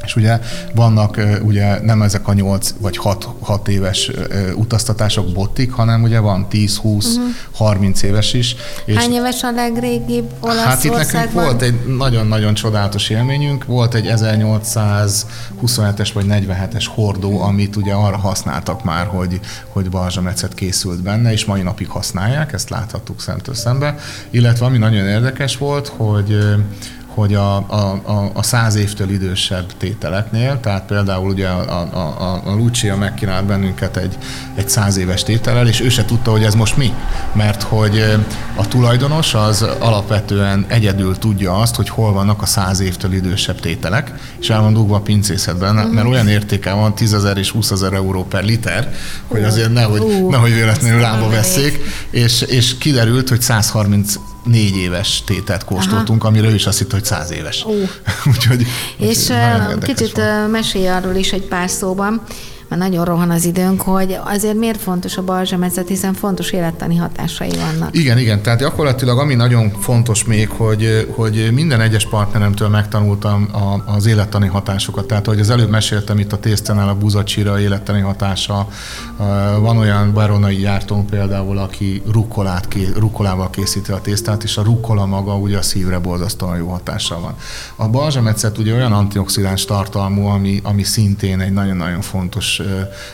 És 0.03 0.15
ugye 0.15 0.39
vannak 0.75 1.21
ugye 1.43 1.81
nem 1.81 2.01
ezek 2.01 2.27
a 2.27 2.33
8 2.33 2.73
vagy 2.79 2.97
6, 2.97 3.27
6 3.41 3.67
éves 3.67 4.11
utaztatások 4.55 5.31
bottik, 5.31 5.71
hanem 5.71 6.03
ugye 6.03 6.19
van 6.19 6.49
10, 6.49 6.77
20, 6.77 7.05
uh-huh. 7.05 7.31
30 7.51 8.01
éves 8.01 8.33
is. 8.33 8.55
És 8.85 8.95
Hány 8.95 9.11
éves 9.11 9.43
a 9.43 9.51
legrégibb 9.51 10.31
Olaszországban? 10.39 10.67
Hát 10.67 10.83
itt 10.83 11.13
nekünk 11.13 11.31
volt 11.31 11.61
egy 11.61 11.95
nagyon-nagyon 11.97 12.53
csodálatos 12.53 13.09
élményünk, 13.09 13.65
volt 13.65 13.93
egy 13.93 14.05
1827-es 14.15 16.09
vagy 16.13 16.25
47-es 16.29 16.85
hordó, 16.95 17.41
amit 17.41 17.75
ugye 17.75 17.93
arra 17.93 18.17
használtak 18.17 18.83
már, 18.83 19.05
hogy, 19.05 19.39
hogy 19.67 19.89
balzsametszet 19.89 20.53
készült 20.53 21.01
benne, 21.01 21.31
és 21.31 21.45
mai 21.45 21.61
napig 21.61 21.89
használják, 21.89 22.53
ezt 22.53 22.69
láthattuk 22.69 23.21
szemtől 23.21 23.55
szembe. 23.55 23.95
Illetve 24.29 24.65
ami 24.65 24.77
nagyon 24.77 25.05
érdekes 25.07 25.57
volt, 25.57 25.87
hogy 25.87 26.37
hogy 27.13 27.33
a, 27.33 27.55
a, 27.55 27.99
a, 28.03 28.31
a 28.33 28.43
száz 28.43 28.75
évtől 28.75 29.09
idősebb 29.09 29.65
tételeknél, 29.77 30.59
tehát 30.59 30.85
például 30.85 31.29
ugye 31.29 31.47
a, 31.47 31.81
a, 31.81 31.97
a, 31.97 32.41
a 32.45 32.55
Lucia 32.55 32.95
megkínált 32.95 33.45
bennünket 33.45 33.97
egy, 33.97 34.17
egy 34.55 34.69
száz 34.69 34.97
éves 34.97 35.23
tétellel, 35.23 35.67
és 35.67 35.81
ő 35.81 35.89
se 35.89 36.05
tudta, 36.05 36.31
hogy 36.31 36.43
ez 36.43 36.55
most 36.55 36.77
mi, 36.77 36.93
mert 37.33 37.61
hogy 37.61 38.03
a 38.55 38.67
tulajdonos 38.67 39.33
az 39.33 39.65
alapvetően 39.79 40.65
egyedül 40.67 41.17
tudja 41.17 41.59
azt, 41.59 41.75
hogy 41.75 41.89
hol 41.89 42.13
vannak 42.13 42.41
a 42.41 42.45
száz 42.45 42.79
évtől 42.79 43.13
idősebb 43.13 43.59
tételek, 43.59 44.13
és 44.39 44.49
el 44.49 44.61
van 44.61 44.73
dugva 44.73 44.95
a 44.95 45.01
pincészetben, 45.01 45.75
uh-huh. 45.75 45.93
mert 45.93 46.07
olyan 46.07 46.27
értéke 46.27 46.73
van 46.73 46.95
10 46.95 47.13
ezer 47.13 47.37
és 47.37 47.49
20 47.49 47.71
ezer 47.71 47.93
euró 47.93 48.25
per 48.25 48.43
liter, 48.43 48.93
hogy 49.27 49.43
azért 49.43 49.73
nehogy, 49.73 49.99
uh, 49.99 50.29
nehogy 50.29 50.53
véletlenül 50.53 50.99
lába 50.99 51.29
veszék, 51.29 51.79
és, 52.09 52.41
és 52.41 52.77
kiderült, 52.77 53.29
hogy 53.29 53.41
130 53.41 54.15
négy 54.43 54.75
éves 54.75 55.23
tétet 55.25 55.65
kóstoltunk, 55.65 56.23
Aha. 56.23 56.33
amire 56.33 56.49
ő 56.49 56.53
is 56.53 56.65
azt 56.65 56.77
hitt, 56.77 56.91
hogy 56.91 57.05
száz 57.05 57.31
éves. 57.31 57.65
Úgyhogy, 58.33 58.65
és 58.97 59.29
úgyhogy 59.29 59.83
kicsit 59.83 60.21
mesélj 60.51 60.87
arról 60.87 61.15
is 61.15 61.31
egy 61.31 61.47
pár 61.47 61.69
szóban, 61.69 62.21
mert 62.71 62.83
nagyon 62.83 63.05
rohan 63.05 63.29
az 63.29 63.45
időnk, 63.45 63.81
hogy 63.81 64.17
azért 64.23 64.55
miért 64.55 64.81
fontos 64.81 65.17
a 65.17 65.23
balzsamezet, 65.23 65.87
hiszen 65.87 66.13
fontos 66.13 66.51
élettani 66.51 66.95
hatásai 66.95 67.49
vannak. 67.49 67.95
Igen, 67.95 68.17
igen, 68.17 68.41
tehát 68.41 68.59
gyakorlatilag 68.59 69.19
ami 69.19 69.35
nagyon 69.35 69.71
fontos 69.79 70.23
még, 70.23 70.49
hogy, 70.49 71.07
hogy 71.15 71.49
minden 71.53 71.81
egyes 71.81 72.07
partneremtől 72.07 72.67
megtanultam 72.67 73.47
a, 73.51 73.91
az 73.91 74.05
élettani 74.05 74.47
hatásokat. 74.47 75.05
Tehát, 75.05 75.25
hogy 75.25 75.39
az 75.39 75.49
előbb 75.49 75.69
meséltem 75.69 76.19
itt 76.19 76.33
a 76.33 76.39
tésztenál 76.39 76.89
a 76.89 76.95
buzacsira 76.95 77.59
élettani 77.59 78.01
hatása. 78.01 78.67
Van 79.59 79.77
olyan 79.77 80.13
baronai 80.13 80.61
jártónk 80.61 81.09
például, 81.09 81.57
aki 81.57 82.01
rukkolát, 82.11 82.67
rukkolával 82.95 83.49
készíti 83.49 83.91
a 83.91 84.01
tésztát, 84.01 84.43
és 84.43 84.57
a 84.57 84.63
rukkola 84.63 85.05
maga 85.05 85.35
ugye 85.35 85.57
a 85.57 85.61
szívre 85.61 85.99
borzasztóan 85.99 86.57
jó 86.57 86.67
hatással 86.67 87.19
van. 87.19 87.35
A 87.75 87.87
balzsamecet 87.87 88.57
ugye 88.57 88.73
olyan 88.73 88.93
antioxidáns 88.93 89.65
tartalmú, 89.65 90.25
ami, 90.25 90.59
ami 90.63 90.83
szintén 90.83 91.39
egy 91.39 91.53
nagyon-nagyon 91.53 92.01
fontos 92.01 92.60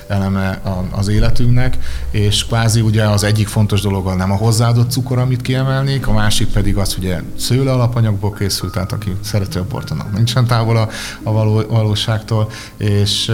eleme 0.07 0.61
az 0.91 1.07
életünknek, 1.07 1.77
és 2.11 2.45
kvázi 2.45 2.81
ugye 2.81 3.03
az 3.03 3.23
egyik 3.23 3.47
fontos 3.47 3.81
dolog 3.81 4.15
nem 4.15 4.31
a 4.31 4.35
hozzáadott 4.35 4.91
cukor, 4.91 5.17
amit 5.17 5.41
kiemelnék, 5.41 6.07
a 6.07 6.13
másik 6.13 6.47
pedig 6.47 6.77
az, 6.77 6.93
hogy 6.93 7.15
szőle 7.37 7.71
alapanyagból 7.71 8.33
készült, 8.33 8.73
tehát 8.73 8.91
aki 8.91 9.15
szereti 9.21 9.57
a 9.57 9.65
bort, 9.69 9.89
annak 9.89 10.13
nincsen 10.13 10.45
távol 10.45 10.77
a, 10.77 10.89
a 11.23 11.31
való, 11.31 11.61
valóságtól, 11.69 12.49
és 12.77 13.31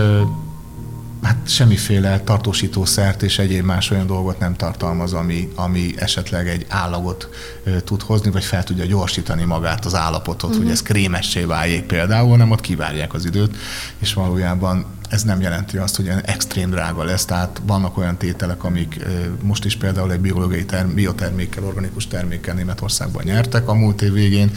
hát 1.24 1.38
semmiféle 1.46 2.20
tartósítószert 2.20 3.22
és 3.22 3.40
egyéb 3.40 3.66
más 3.66 3.92
olyan 3.92 4.08
dolgot 4.08 4.40
nem 4.40 4.56
tartalmaz, 4.56 5.14
ami, 5.14 5.52
ami 5.56 5.94
esetleg 5.96 6.48
egy 6.48 6.66
állagot 6.70 7.30
e, 7.64 7.82
tud 7.82 8.02
hozni, 8.02 8.32
vagy 8.32 8.44
fel 8.44 8.64
tudja 8.64 8.86
gyorsítani 8.86 9.44
magát 9.44 9.86
az 9.86 9.96
állapotot, 9.96 10.44
uh-huh. 10.44 10.56
hogy 10.56 10.64
mhm. 10.64 10.74
ez 10.74 10.82
krémessé 10.82 11.44
váljék 11.44 11.84
például, 11.84 12.38
nem 12.38 12.52
ott 12.52 12.62
kivárják 12.62 13.14
az 13.14 13.26
időt, 13.26 13.56
és 14.00 14.14
valójában 14.14 14.86
ez 15.14 15.24
nem 15.24 15.42
jelenti 15.42 15.78
azt, 15.78 15.96
hogy 15.96 16.12
extrém 16.26 16.70
drága 16.70 17.04
lesz, 17.04 17.26
tehát 17.26 17.62
vannak 17.66 17.98
olyan 17.98 18.18
tételek, 18.18 18.64
amik 18.64 19.00
most 19.42 19.66
is 19.66 19.78
például 19.78 20.12
egy 20.12 20.20
biológiai 20.20 20.66
term- 20.66 20.94
biotermékkel, 20.94 21.64
organikus 21.64 22.08
termékkel 22.08 22.54
Németországban 22.54 23.24
nyertek 23.26 23.70
a 23.70 23.74
múlt 23.74 24.02
év 24.02 24.14
végén, 24.14 24.52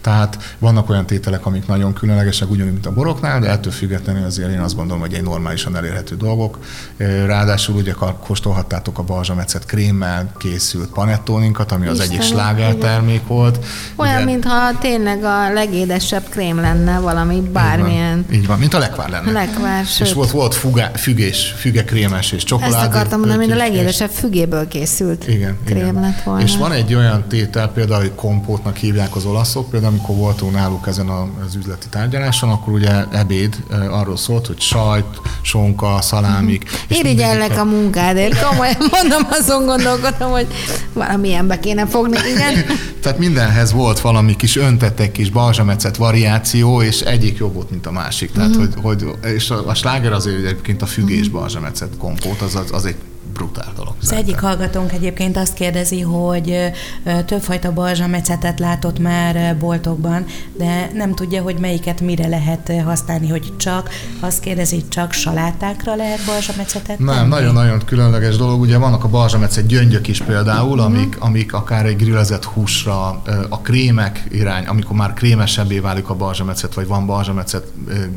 tehát 0.00 0.56
vannak 0.58 0.90
olyan 0.90 1.06
tételek, 1.06 1.46
amik 1.46 1.66
nagyon 1.66 1.92
különlegesek, 1.92 2.50
ugyanúgy, 2.50 2.72
mint 2.72 2.86
a 2.86 2.92
boroknál, 2.92 3.40
de 3.40 3.48
ettől 3.48 3.72
függetlenül 3.72 4.24
azért 4.24 4.50
én 4.50 4.60
azt 4.60 4.74
gondolom, 4.74 5.00
hogy 5.00 5.14
egy 5.14 5.22
normálisan 5.22 5.76
elérhető 5.76 6.16
dolgok. 6.16 6.58
Ráadásul 7.26 7.74
ugye 7.74 7.94
kóstolhattátok 8.26 8.98
a 8.98 9.02
balzsamecet 9.02 9.66
krémmel 9.66 10.32
készült 10.38 10.88
panettóninkat, 10.88 11.72
ami 11.72 11.86
az 11.86 12.00
egyik 12.00 12.22
sláger 12.22 12.74
termék 12.74 13.26
volt. 13.26 13.64
Olyan, 13.96 14.14
ugye, 14.14 14.24
mintha 14.24 14.78
tényleg 14.78 15.24
a 15.24 15.52
legédesebb 15.52 16.28
krém 16.28 16.56
lenne, 16.56 16.98
valami 16.98 17.40
bármilyen. 17.52 18.18
Így 18.18 18.24
van, 18.26 18.40
így 18.40 18.46
van 18.46 18.58
mint 18.58 18.74
a 18.74 18.78
lekvár 18.78 19.08
lenne. 19.08 19.32
Lekvár, 19.32 19.84
Sőt. 20.02 20.10
És 20.10 20.16
volt, 20.16 20.30
volt 20.30 20.54
fugá, 20.54 20.90
fügés, 20.96 21.54
fügekrémes 21.58 22.32
és 22.32 22.44
csokoládé. 22.44 22.74
Ezt 22.74 22.84
akartam 22.86 23.18
mondani, 23.18 23.44
hogy 23.44 23.52
a 23.52 23.56
legédesebb 23.56 24.10
fügéből 24.10 24.68
készült 24.68 25.28
igen, 25.28 25.58
krém 25.64 25.76
igen. 25.76 26.00
lett 26.00 26.22
volna. 26.22 26.42
És 26.42 26.56
van 26.56 26.72
egy 26.72 26.94
olyan 26.94 27.24
tétel, 27.28 27.68
például, 27.68 28.00
hogy 28.00 28.14
kompótnak 28.14 28.76
hívják 28.76 29.16
az 29.16 29.24
olaszok, 29.24 29.70
például 29.70 29.92
amikor 29.92 30.16
voltunk 30.16 30.52
náluk 30.52 30.86
ezen 30.86 31.08
az 31.08 31.54
üzleti 31.54 31.86
tárgyaláson, 31.88 32.50
akkor 32.50 32.72
ugye 32.72 33.04
ebéd 33.12 33.56
arról 33.90 34.16
szólt, 34.16 34.46
hogy 34.46 34.60
sajt, 34.60 35.20
sonka, 35.42 35.98
szalámik. 36.00 36.64
Mm. 36.64 36.96
Irigyellek 36.96 37.58
a 37.58 37.64
munkádért, 37.64 38.44
komolyan 38.44 38.76
mondom, 39.00 39.26
azon 39.30 39.64
gondolkodom, 39.64 40.30
hogy 40.30 40.46
valamilyenbe 40.92 41.58
kéne 41.58 41.86
fogni, 41.86 42.18
igen. 42.34 42.64
Tehát 43.02 43.18
mindenhez 43.18 43.72
volt 43.72 44.00
valami 44.00 44.36
kis 44.36 44.56
öntettek 44.56 45.12
kis 45.12 45.30
balzsamecet 45.30 45.96
variáció, 45.96 46.82
és 46.82 47.00
egyik 47.00 47.38
jobb 47.38 47.54
volt, 47.54 47.70
mint 47.70 47.86
a 47.86 47.90
másik. 47.90 48.32
Tehát, 48.32 48.48
mm-hmm. 48.48 48.58
hogy, 48.82 49.04
hogy, 49.04 49.30
és 49.34 49.50
a, 49.50 49.68
a 49.68 49.74
sláger 49.92 50.12
azért 50.12 50.36
egyébként 50.36 50.82
a 50.82 50.86
fügés 50.86 51.20
mm-hmm. 51.20 51.32
balzsamecet 51.32 51.96
kompót, 51.98 52.40
az, 52.40 52.54
az, 52.54 52.72
az 52.72 52.84
egy 52.84 52.96
brutál 53.32 53.72
dolog. 53.76 53.94
Az 54.00 54.12
egyik 54.12 54.40
hallgatónk 54.40 54.92
egyébként 54.92 55.36
azt 55.36 55.54
kérdezi, 55.54 56.00
hogy 56.00 56.72
többfajta 57.26 57.72
balzsamecetet 57.72 58.58
látott 58.58 58.98
már 58.98 59.56
boltokban, 59.58 60.24
de 60.58 60.90
nem 60.94 61.14
tudja, 61.14 61.42
hogy 61.42 61.58
melyiket 61.58 62.00
mire 62.00 62.28
lehet 62.28 62.72
használni, 62.84 63.28
hogy 63.28 63.56
csak, 63.56 63.88
azt 64.20 64.40
kérdezi, 64.40 64.84
csak 64.88 65.12
salátákra 65.12 65.94
lehet 65.94 66.26
balzsamecetet 66.26 66.98
Nem, 66.98 67.28
nagyon-nagyon 67.28 67.82
különleges 67.84 68.36
dolog. 68.36 68.60
Ugye 68.60 68.78
vannak 68.78 69.04
a 69.04 69.08
balzsamecet 69.08 69.66
gyöngyök 69.66 70.08
is 70.08 70.20
például, 70.22 70.78
uh-huh. 70.78 70.84
amik, 70.84 71.16
amik 71.18 71.52
akár 71.52 71.86
egy 71.86 71.96
grillezett 71.96 72.44
húsra, 72.44 73.22
a 73.48 73.60
krémek 73.60 74.24
irány, 74.30 74.64
amikor 74.64 74.96
már 74.96 75.12
krémesebbé 75.14 75.78
válik 75.78 76.08
a 76.08 76.14
balzsamecet, 76.14 76.74
vagy 76.74 76.86
van 76.86 77.06
balzsamecet 77.06 77.66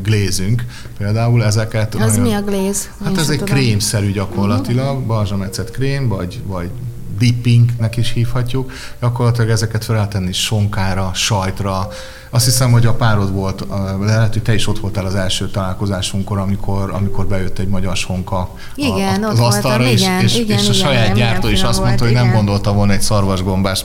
glézünk, 0.03 0.65
például 0.97 1.43
ezeket. 1.43 1.95
Az 1.95 1.99
nagyon, 1.99 2.25
mi 2.25 2.33
a 2.33 2.41
gléz? 2.41 2.89
Hát 3.03 3.17
ez 3.17 3.29
egy 3.29 3.43
krémszerű 3.43 4.11
gyakorlatilag, 4.11 4.93
uh-huh 4.93 5.05
balzsamecet 5.05 5.71
krém, 5.71 6.07
vagy, 6.07 6.41
vagy 6.45 6.69
dippingnek 7.17 7.97
is 7.97 8.11
hívhatjuk, 8.11 8.71
gyakorlatilag 9.01 9.49
ezeket 9.49 9.85
fel 9.85 9.95
lehet 9.95 10.09
tenni 10.11 10.33
sonkára, 10.33 11.11
sajtra, 11.13 11.87
azt 12.35 12.45
hiszem, 12.45 12.71
hogy 12.71 12.85
a 12.85 12.93
párod 12.93 13.31
volt, 13.31 13.65
lehet, 14.01 14.33
hogy 14.33 14.41
te 14.41 14.53
is 14.53 14.67
ott 14.67 14.79
voltál 14.79 15.05
az 15.05 15.15
első 15.15 15.49
találkozásunkkor, 15.49 16.37
amikor, 16.37 16.91
amikor 16.93 17.27
bejött 17.27 17.59
egy 17.59 17.67
magyar 17.67 17.95
sonka 17.95 18.49
igen, 18.75 19.23
a, 19.23 19.29
az 19.29 19.39
asztalra, 19.39 19.83
voltam, 19.83 19.93
és, 19.93 20.01
igen, 20.01 20.21
és, 20.21 20.37
igen, 20.37 20.57
és 20.57 20.67
a 20.67 20.73
igen, 20.73 20.85
saját 20.85 21.13
gyártó 21.13 21.47
is 21.47 21.63
azt 21.63 21.79
mondta, 21.79 22.03
volt, 22.05 22.13
hogy 22.13 22.23
nem 22.23 22.33
gondolta 22.33 22.73
volna 22.73 22.93
egy 22.93 23.01
szarvasgombás 23.01 23.83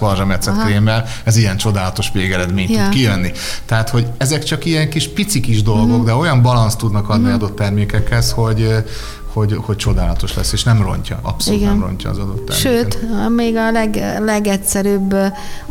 krémmel, 0.65 1.05
ez 1.25 1.37
ilyen 1.37 1.57
csodálatos 1.57 2.11
végeredményt 2.13 2.71
ja. 2.71 2.83
tud 2.83 2.93
kijönni. 2.93 3.33
Tehát, 3.65 3.91
hogy 3.91 4.07
ezek 4.19 4.43
csak 4.43 4.65
ilyen 4.65 4.91
kis 4.91 5.09
pici 5.09 5.41
kis 5.41 5.63
dolgok, 5.63 6.01
mm. 6.01 6.05
de 6.05 6.15
olyan 6.15 6.43
balansz 6.43 6.77
tudnak 6.77 7.09
adni 7.09 7.29
mm. 7.29 7.33
adott 7.33 7.57
termékekhez, 7.57 8.31
hogy, 8.31 8.85
hogy, 9.33 9.57
hogy 9.61 9.77
csodálatos 9.77 10.35
lesz, 10.35 10.53
és 10.53 10.63
nem 10.63 10.83
rontja, 10.83 11.19
abszolút 11.23 11.61
Igen. 11.61 11.73
nem 11.73 11.83
rontja 11.87 12.11
az 12.11 12.19
adott 12.19 12.47
terméket. 12.47 12.93
Sőt, 12.93 12.99
még 13.29 13.57
a 13.57 13.71
leg, 13.71 14.19
legegyszerűbb 14.21 15.15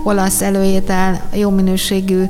olasz 0.04 0.42
előétel 0.42 1.22
jó 1.34 1.50
minőségű 1.50 2.24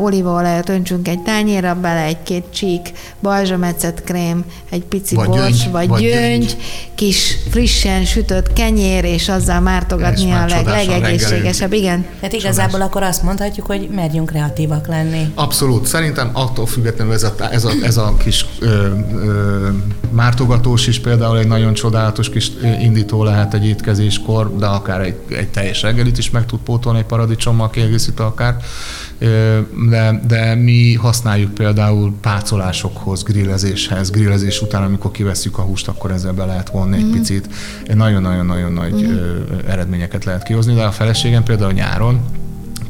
olívaolajat 0.00 0.68
öntsünk 0.68 1.08
egy 1.08 1.22
tányérra, 1.22 1.74
bele 1.74 2.00
egy-két 2.00 2.44
csík 2.50 2.92
balzsametszet 3.20 4.02
krém, 4.04 4.44
egy 4.70 4.82
pici 4.82 5.14
vagy 5.14 5.26
bors, 5.26 5.40
gyöngy, 5.40 5.70
vagy, 5.70 5.88
vagy 5.88 6.00
gyöngy, 6.00 6.12
gyöngy, 6.12 6.56
kis 6.94 7.36
frissen 7.50 8.04
sütött 8.04 8.52
kenyér, 8.52 9.04
és 9.04 9.28
azzal 9.28 9.60
mártogatni 9.60 10.30
a 10.30 10.46
leg, 10.46 10.66
legegészségesebb. 10.66 11.72
Igen. 11.72 12.06
Tehát 12.16 12.34
igazából 12.34 12.70
Csodás. 12.70 12.86
akkor 12.86 13.02
azt 13.02 13.22
mondhatjuk, 13.22 13.66
hogy 13.66 13.88
merjünk 13.94 14.26
kreatívak 14.26 14.86
lenni. 14.86 15.32
Abszolút. 15.34 15.86
Szerintem 15.86 16.30
attól 16.32 16.66
függetlenül 16.66 17.12
ez 17.12 17.22
a, 17.22 17.34
ez 17.50 17.64
a, 17.64 17.70
ez 17.82 17.96
a 17.96 18.14
kis 18.16 18.46
ö, 18.58 18.66
ö, 18.66 19.68
mártogatós 20.10 20.86
is 20.86 21.00
például 21.00 21.38
egy 21.38 21.46
nagyon 21.46 21.72
csodálatos 21.72 22.30
kis 22.30 22.50
indító 22.80 23.24
lehet 23.24 23.54
egy 23.54 23.66
étkezéskor, 23.66 24.56
de 24.56 24.66
akár 24.66 25.00
egy, 25.00 25.16
egy 25.28 25.48
teljes 25.48 25.82
reggelit 25.82 26.18
is 26.18 26.30
meg 26.30 26.46
tud 26.46 26.60
pótolni 26.60 26.98
egy 26.98 27.04
paradicsommal 27.04 27.70
kiegészítve 27.70 28.24
akár 28.24 28.56
de, 29.88 30.20
de 30.26 30.54
mi 30.54 30.94
használjuk 30.94 31.54
például 31.54 32.14
pácolásokhoz, 32.20 33.22
grillezéshez, 33.22 34.10
grillezés 34.10 34.62
után, 34.62 34.82
amikor 34.82 35.10
kiveszünk 35.10 35.58
a 35.58 35.62
húst, 35.62 35.88
akkor 35.88 36.10
ezzel 36.10 36.32
be 36.32 36.44
lehet 36.44 36.70
vonni 36.70 36.96
mm. 36.96 36.98
egy 36.98 37.06
mhm. 37.06 37.16
picit. 37.18 37.48
Nagyon-nagyon-nagyon 37.94 38.72
nagy 38.72 38.92
mm. 38.92 39.68
eredményeket 39.68 40.24
lehet 40.24 40.42
kihozni, 40.42 40.74
de 40.74 40.82
a 40.82 40.90
feleségem 40.90 41.42
például 41.42 41.72
nyáron 41.72 42.20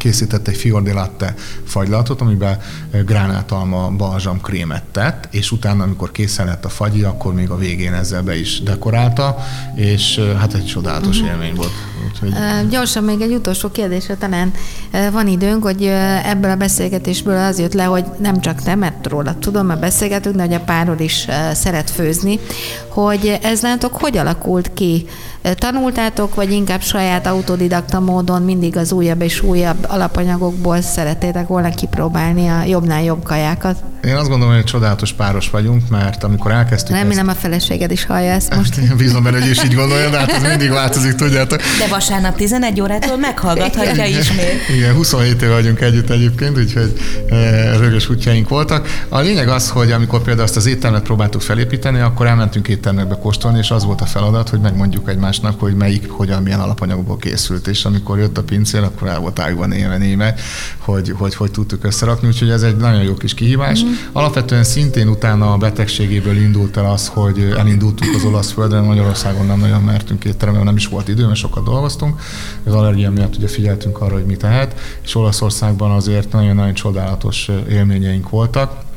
készített 0.03 0.49
egy 0.49 0.57
fiordi 0.57 0.93
latte 0.93 1.35
fagylaltot, 1.64 2.20
amiben 2.20 2.59
gránátalma 3.05 3.91
balzsam 3.91 4.41
krémet 4.41 4.83
tett, 4.83 5.28
és 5.30 5.53
utána, 5.53 5.83
amikor 5.83 6.11
készen 6.11 6.47
lett 6.47 6.64
a 6.64 6.68
fagyi, 6.68 7.03
akkor 7.03 7.35
még 7.35 7.51
a 7.51 7.57
végén 7.57 7.93
ezzel 7.93 8.22
be 8.22 8.39
is 8.39 8.62
dekorálta, 8.62 9.37
és 9.74 10.20
hát 10.39 10.55
egy 10.55 10.66
csodálatos 10.66 11.20
uh-huh. 11.20 11.33
élmény 11.33 11.55
volt 11.55 11.91
Úgyhogy... 12.11 12.32
Gyorsan 12.70 13.05
még 13.05 13.20
egy 13.20 13.32
utolsó 13.32 13.70
kérdésre 13.70 14.16
talán 14.16 14.53
van 15.12 15.26
időnk, 15.26 15.62
hogy 15.62 15.82
ebből 16.24 16.50
a 16.50 16.57
beszélgetésből 16.57 17.36
az 17.36 17.59
jött 17.59 17.74
le, 17.74 17.84
hogy 17.84 18.05
nem 18.18 18.40
csak 18.40 18.62
te, 18.62 18.74
mert 18.74 19.07
róla 19.07 19.34
tudom, 19.38 19.66
mert 19.66 19.80
beszélgetünk, 19.80 20.36
de 20.36 20.42
hogy 20.42 20.55
a 20.55 20.61
párod 20.61 21.00
is 21.00 21.26
szeret 21.53 21.90
főzni, 21.90 22.38
hogy 22.88 23.38
ez 23.42 23.62
látok, 23.62 23.96
hogy 23.96 24.16
alakult 24.16 24.70
ki? 24.74 25.07
Tanultátok, 25.55 26.34
vagy 26.34 26.50
inkább 26.53 26.82
saját 26.82 27.26
autodidakta 27.26 28.00
módon 28.00 28.42
mindig 28.42 28.76
az 28.76 28.92
újabb 28.92 29.22
és 29.22 29.42
újabb 29.42 29.86
alapanyagokból 29.88 30.80
szeretétek 30.80 31.46
volna 31.46 31.70
kipróbálni 31.70 32.48
a 32.48 32.62
jobbnál 32.64 33.03
jobb 33.03 33.22
kajákat? 33.22 33.82
Én 34.05 34.16
azt 34.16 34.28
gondolom, 34.28 34.55
hogy 34.55 34.64
csodálatos 34.64 35.12
páros 35.12 35.50
vagyunk, 35.50 35.88
mert 35.88 36.24
amikor 36.24 36.50
elkezdtük 36.50 36.96
Remélem 36.96 37.28
ezt... 37.28 37.36
a 37.36 37.40
feleséged 37.40 37.90
is 37.90 38.05
hallja 38.05 38.32
ezt 38.32 38.55
most. 38.57 38.96
Bízom 38.96 39.22
benne, 39.22 39.40
hogy 39.40 39.50
is 39.50 39.64
így 39.64 39.74
gondolja, 39.74 40.11
de 40.11 40.18
hát 40.18 40.30
ez 40.30 40.42
mindig 40.42 40.70
változik, 40.70 41.14
tudjátok. 41.14 41.61
De 41.78 41.86
vasárnap 41.93 42.36
11 42.36 42.80
órától 42.80 43.16
meghallgathatja 43.16 44.05
ismét. 44.05 44.68
Igen, 44.76 44.95
27 44.95 45.43
éve 45.43 45.53
vagyunk 45.53 45.80
együtt 45.80 46.11
egyébként, 46.11 46.59
úgyhogy 46.59 46.93
e, 47.28 47.76
rögös 47.78 48.09
útjaink 48.09 48.49
voltak. 48.49 49.05
A 49.09 49.18
lényeg 49.18 49.49
az, 49.49 49.70
hogy 49.70 49.93
amikor 49.93 50.22
például 50.22 50.47
azt 50.47 50.57
az 50.57 50.66
éttermet 50.66 51.03
próbáltuk 51.03 51.40
felépíteni, 51.40 52.01
akkor 52.01 52.26
elmentünk 52.26 52.68
éttermekbe 52.68 53.14
kóstolni, 53.14 53.59
és 53.59 53.70
az 53.70 53.84
volt 53.84 54.01
a 54.01 54.07
feladat, 54.07 54.49
hogy 54.49 54.61
megmondjuk 54.61 55.09
egymásnak, 55.09 55.61
hogy 55.61 55.74
melyik, 55.74 56.11
hogyan, 56.11 56.43
milyen 56.43 56.61
alapanyagból 56.61 57.16
készült. 57.16 57.66
És 57.66 57.84
amikor 57.84 58.18
jött 58.18 58.38
a 58.38 58.43
pincér, 58.43 58.82
akkor 58.82 59.09
el 59.09 59.18
volt 59.18 59.38
ájúban 59.38 59.68
néme, 59.68 59.97
néme 59.97 60.34
hogy, 60.78 61.12
hogy 61.16 61.34
hogy 61.34 61.51
tudtuk 61.51 61.84
összerakni, 61.84 62.28
úgyhogy 62.28 62.51
ez 62.51 62.62
egy 62.62 62.76
nagyon 62.76 63.03
jó 63.03 63.14
kis 63.14 63.34
kihívás. 63.34 63.84
Mm. 63.84 63.93
Alapvetően 64.12 64.64
szintén 64.64 65.09
utána 65.09 65.53
a 65.53 65.57
betegségéből 65.57 66.36
indult 66.36 66.76
el 66.76 66.90
az, 66.90 67.07
hogy 67.07 67.55
elindultunk 67.59 68.14
az 68.14 68.24
olasz 68.24 68.51
földre, 68.51 68.80
Magyarországon 68.80 69.47
nem 69.47 69.59
nagyon 69.59 69.82
mertünk 69.82 70.24
étterembe, 70.24 70.62
nem 70.62 70.76
is 70.76 70.86
volt 70.86 71.09
idő, 71.09 71.26
mert 71.26 71.38
sokat 71.38 71.64
dolgoztunk. 71.64 71.82
Az 72.64 72.74
allergia 72.74 73.11
miatt 73.11 73.37
ugye 73.37 73.49
figyeltünk 73.49 74.01
arra, 74.01 74.14
hogy 74.14 74.26
mit 74.26 74.39
tehet, 74.39 74.80
és 75.03 75.14
Olaszországban 75.14 75.91
azért 75.91 76.33
nagyon-nagyon 76.33 76.74
csodálatos 76.74 77.51
élményeink 77.70 78.30
voltak. 78.30 78.91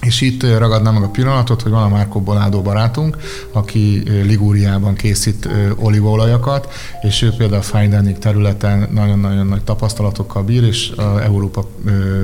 És 0.00 0.20
itt 0.20 0.42
ragadnám 0.58 0.94
meg 0.94 1.02
a 1.02 1.08
pillanatot, 1.08 1.62
hogy 1.62 1.72
van 1.72 1.82
a 1.82 1.88
Márko 1.88 2.20
Boládó 2.20 2.62
barátunk, 2.62 3.16
aki 3.52 4.02
Ligúriában 4.24 4.94
készít 4.94 5.48
olívaolajakat, 5.76 6.72
és 7.02 7.22
ő 7.22 7.32
például 7.36 7.60
a 7.60 7.62
fine 7.62 7.98
dining 7.98 8.18
területen 8.18 8.88
nagyon-nagyon 8.92 9.46
nagy 9.46 9.62
tapasztalatokkal 9.62 10.42
bír, 10.42 10.62
és 10.62 10.90
a 10.90 11.22
Európa 11.22 11.68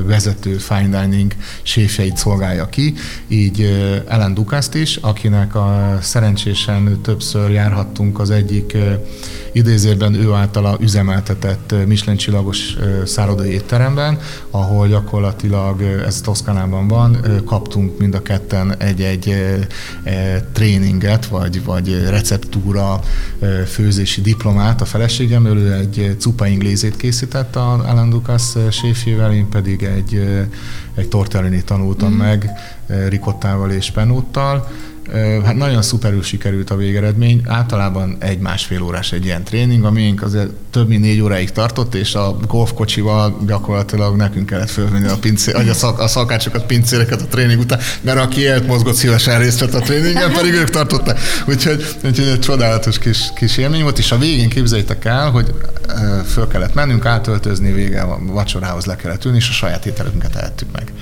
vezető 0.06 0.56
fine 0.56 1.00
dining 1.00 1.32
séfjeit 1.62 2.16
szolgálja 2.16 2.66
ki, 2.66 2.94
így 3.28 3.60
Ellen 4.08 4.34
Dukaszt 4.34 4.74
is, 4.74 4.96
akinek 4.96 5.54
a 5.54 5.98
szerencsésen 6.00 7.00
többször 7.02 7.50
járhattunk 7.50 8.18
az 8.20 8.30
egyik 8.30 8.76
idézőben 9.52 10.14
ő 10.14 10.32
általa 10.32 10.76
üzemeltetett 10.80 11.74
Michelin 11.86 12.16
csillagos 12.16 12.76
szállodai 13.04 13.50
étteremben, 13.50 14.18
ahol 14.50 14.88
gyakorlatilag 14.88 15.82
ez 15.82 16.20
Toszkanában 16.20 16.88
van, 16.88 17.16
kaptunk 17.44 17.98
mind 17.98 18.14
a 18.14 18.22
ketten 18.22 18.76
egy-egy 18.76 19.34
tréninget, 20.52 21.26
vagy, 21.26 21.64
vagy 21.64 22.04
receptúra 22.08 23.00
főzési 23.66 24.20
diplomát 24.20 24.80
a 24.80 24.84
feleségem, 24.84 25.46
ő 25.46 25.72
egy 25.72 26.16
cupa 26.18 26.46
inglézét 26.46 26.96
készített 26.96 27.56
a 27.56 27.72
Alan 27.72 28.10
Dukas 28.10 28.52
séfjével, 28.70 29.32
én 29.32 29.48
pedig 29.48 29.82
egy, 29.82 30.44
egy 30.94 31.08
tortellini 31.08 31.62
tanultam 31.62 32.12
mm. 32.12 32.16
meg 32.16 32.50
rikottával 33.08 33.70
és 33.70 33.90
penúttal, 33.90 34.68
Hát 35.44 35.54
nagyon 35.54 35.82
szuperül 35.82 36.22
sikerült 36.22 36.70
a 36.70 36.76
végeredmény. 36.76 37.42
Általában 37.46 38.16
egy-másfél 38.18 38.82
órás 38.82 39.12
egy 39.12 39.24
ilyen 39.24 39.44
tréning, 39.44 39.84
amink 39.84 40.22
azért 40.22 40.50
több 40.70 40.88
mint 40.88 41.00
négy 41.00 41.20
óráig 41.20 41.50
tartott, 41.50 41.94
és 41.94 42.14
a 42.14 42.36
golfkocsival 42.48 43.38
gyakorlatilag 43.46 44.16
nekünk 44.16 44.46
kellett 44.46 44.70
fölvenni 44.70 45.08
a, 45.08 45.16
pincé, 45.20 45.52
a, 45.52 45.74
szak, 45.74 45.98
a 45.98 46.06
szakácsokat, 46.06 46.66
pincéreket 46.66 47.20
a 47.20 47.26
tréning 47.26 47.60
után, 47.60 47.78
mert 48.00 48.18
aki 48.18 48.40
élt, 48.40 48.66
mozgott 48.66 48.94
szívesen 48.94 49.38
részt 49.38 49.60
vett 49.60 49.74
a 49.74 49.80
tréningen, 49.80 50.32
pedig 50.32 50.52
ők 50.52 50.70
tartották. 50.70 51.18
Úgyhogy, 51.48 51.84
úgyhogy 52.04 52.26
egy 52.26 52.40
csodálatos 52.40 52.98
kis, 52.98 53.32
kis 53.34 53.56
élmény 53.56 53.82
volt, 53.82 53.98
és 53.98 54.12
a 54.12 54.18
végén 54.18 54.48
képzeljétek 54.48 55.04
el, 55.04 55.30
hogy 55.30 55.54
föl 56.26 56.48
kellett 56.48 56.74
mennünk, 56.74 57.06
átöltözni, 57.06 57.72
vége 57.72 58.00
a 58.00 58.18
vacsorához 58.26 58.84
le 58.84 58.96
kellett 58.96 59.24
ülni, 59.24 59.36
és 59.36 59.48
a 59.48 59.52
saját 59.52 59.86
ételünket 59.86 60.36
ehettük 60.36 60.68
meg. 60.72 60.92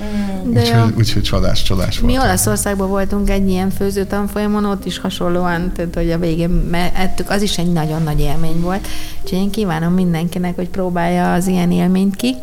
Úgyhogy, 0.45 0.93
úgyhogy 0.97 1.23
csodás, 1.23 1.63
csodás 1.63 1.99
volt. 1.99 2.13
Mi 2.13 2.19
Olaszországban 2.19 2.89
voltunk 2.89 3.31
egy 3.31 3.49
ilyen 3.49 3.71
főző 3.71 4.00
tanfolyamon, 4.07 4.65
ott 4.65 4.85
is 4.85 4.99
hasonlóan, 4.99 5.73
tehát 5.73 5.95
hogy 5.95 6.11
a 6.11 6.19
végén 6.19 6.75
ettük, 6.95 7.31
az 7.31 7.43
is 7.43 7.59
egy 7.59 7.73
nagyon 7.73 8.03
nagy 8.03 8.21
élmény 8.21 8.61
volt. 8.61 8.89
Úgyhogy 9.23 9.39
én 9.39 9.51
kívánom 9.51 9.93
mindenkinek, 9.93 10.55
hogy 10.55 10.69
próbálja 10.69 11.33
az 11.33 11.47
ilyen 11.47 11.73
élményt 11.73 12.17
ki. 12.17 12.35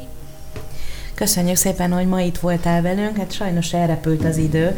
Köszönjük 1.15 1.55
szépen, 1.55 1.91
hogy 1.91 2.07
ma 2.07 2.21
itt 2.21 2.37
voltál 2.37 2.81
velünk. 2.81 3.17
Hát 3.17 3.31
sajnos 3.31 3.73
elrepült 3.73 4.25
az 4.25 4.37
idő, 4.37 4.75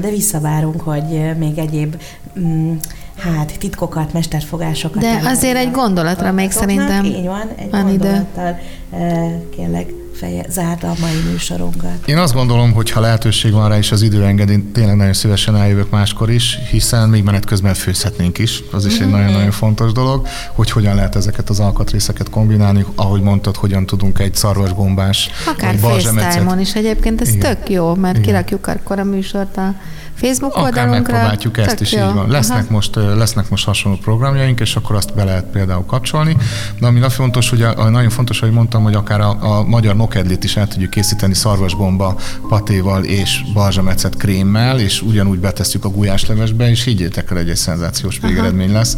de 0.00 0.10
visszavárunk, 0.10 0.80
hogy 0.80 1.36
még 1.38 1.58
egyéb 1.58 1.96
mm, 2.40 2.76
hát 3.16 3.58
titkokat, 3.58 4.12
mesterfogásokat. 4.12 5.02
De 5.02 5.20
azért 5.24 5.56
egy 5.56 5.70
gondolatra 5.70 6.32
még 6.32 6.50
szerintem 6.50 7.04
így 7.04 7.24
van, 7.24 7.48
egy 7.56 7.70
van 7.70 7.84
gondolattal 7.86 8.58
idő. 8.90 9.48
kérlek 9.56 9.99
feje, 10.14 10.46
zárta 10.48 10.88
a 10.88 10.94
mai 11.00 11.20
műsorunkat. 11.30 12.06
Én 12.06 12.18
azt 12.18 12.34
gondolom, 12.34 12.72
hogy 12.72 12.90
ha 12.90 13.00
lehetőség 13.00 13.52
van 13.52 13.68
rá, 13.68 13.78
és 13.78 13.92
az 13.92 14.02
idő 14.02 14.24
engedi, 14.24 14.62
tényleg 14.62 14.96
nagyon 14.96 15.12
szívesen 15.12 15.56
eljövök 15.56 15.90
máskor 15.90 16.30
is, 16.30 16.58
hiszen 16.70 17.08
még 17.08 17.22
menet 17.22 17.44
közben 17.44 17.74
főzhetnénk 17.74 18.38
is. 18.38 18.62
Az 18.72 18.86
is 18.86 18.92
mm-hmm. 18.92 19.02
egy 19.02 19.08
mhm. 19.08 19.18
nagyon-nagyon 19.18 19.50
fontos 19.50 19.92
dolog, 19.92 20.26
hogy 20.52 20.70
hogyan 20.70 20.94
lehet 20.94 21.16
ezeket 21.16 21.50
az 21.50 21.60
alkatrészeket 21.60 22.30
kombinálni, 22.30 22.84
ahogy 22.94 23.20
mondtad, 23.20 23.56
hogyan 23.56 23.86
tudunk 23.86 24.18
egy 24.18 24.34
szarvasgombás, 24.34 25.30
Akár 25.46 25.78
FaceTime-on 25.78 26.60
is 26.60 26.74
egyébként, 26.74 27.20
ez 27.20 27.28
Igen. 27.28 27.40
tök 27.40 27.70
jó, 27.70 27.94
mert 27.94 28.14
Igen. 28.14 28.26
kirakjuk 28.26 28.66
akkor 28.66 28.98
a 28.98 29.04
műsort 29.04 29.56
a 29.56 29.74
Facebook 30.20 30.54
Akár 30.54 30.64
oldalunkra. 30.64 31.12
megpróbáljuk 31.12 31.58
ezt 31.58 31.80
is, 31.80 31.92
jó. 31.92 32.08
így 32.08 32.14
van. 32.14 32.28
Lesznek 32.28 32.70
most, 32.70 32.94
lesznek 32.94 33.50
most 33.50 33.64
hasonló 33.64 33.98
programjaink, 33.98 34.60
és 34.60 34.76
akkor 34.76 34.96
azt 34.96 35.14
be 35.14 35.24
lehet 35.24 35.44
például 35.44 35.84
kapcsolni. 35.84 36.36
De 36.80 36.86
ami 36.86 36.94
nagyon 36.94 37.10
fontos, 37.10 37.50
hogy 37.50 37.62
a, 37.62 37.88
nagyon 37.88 38.10
fontos, 38.10 38.40
hogy 38.40 38.50
mondtam, 38.50 38.82
hogy 38.82 38.94
akár 38.94 39.20
a, 39.20 39.36
a 39.40 39.64
magyar 39.64 39.94
nokedlit 40.00 40.44
is 40.44 40.56
el 40.56 40.68
tudjuk 40.68 40.90
készíteni 40.90 41.34
szarvasbomba 41.34 42.18
patéval 42.48 43.04
és 43.04 43.42
balzsametszet 43.52 44.16
krémmel, 44.16 44.80
és 44.80 45.02
ugyanúgy 45.02 45.38
betesszük 45.38 45.84
a 45.84 45.88
gulyáslevesbe, 45.88 46.70
és 46.70 46.84
higgyétek 46.84 47.30
el, 47.30 47.38
egy, 47.38 47.48
egy 47.48 47.56
szenzációs 47.56 48.18
végeredmény 48.22 48.72
lesz. 48.72 48.96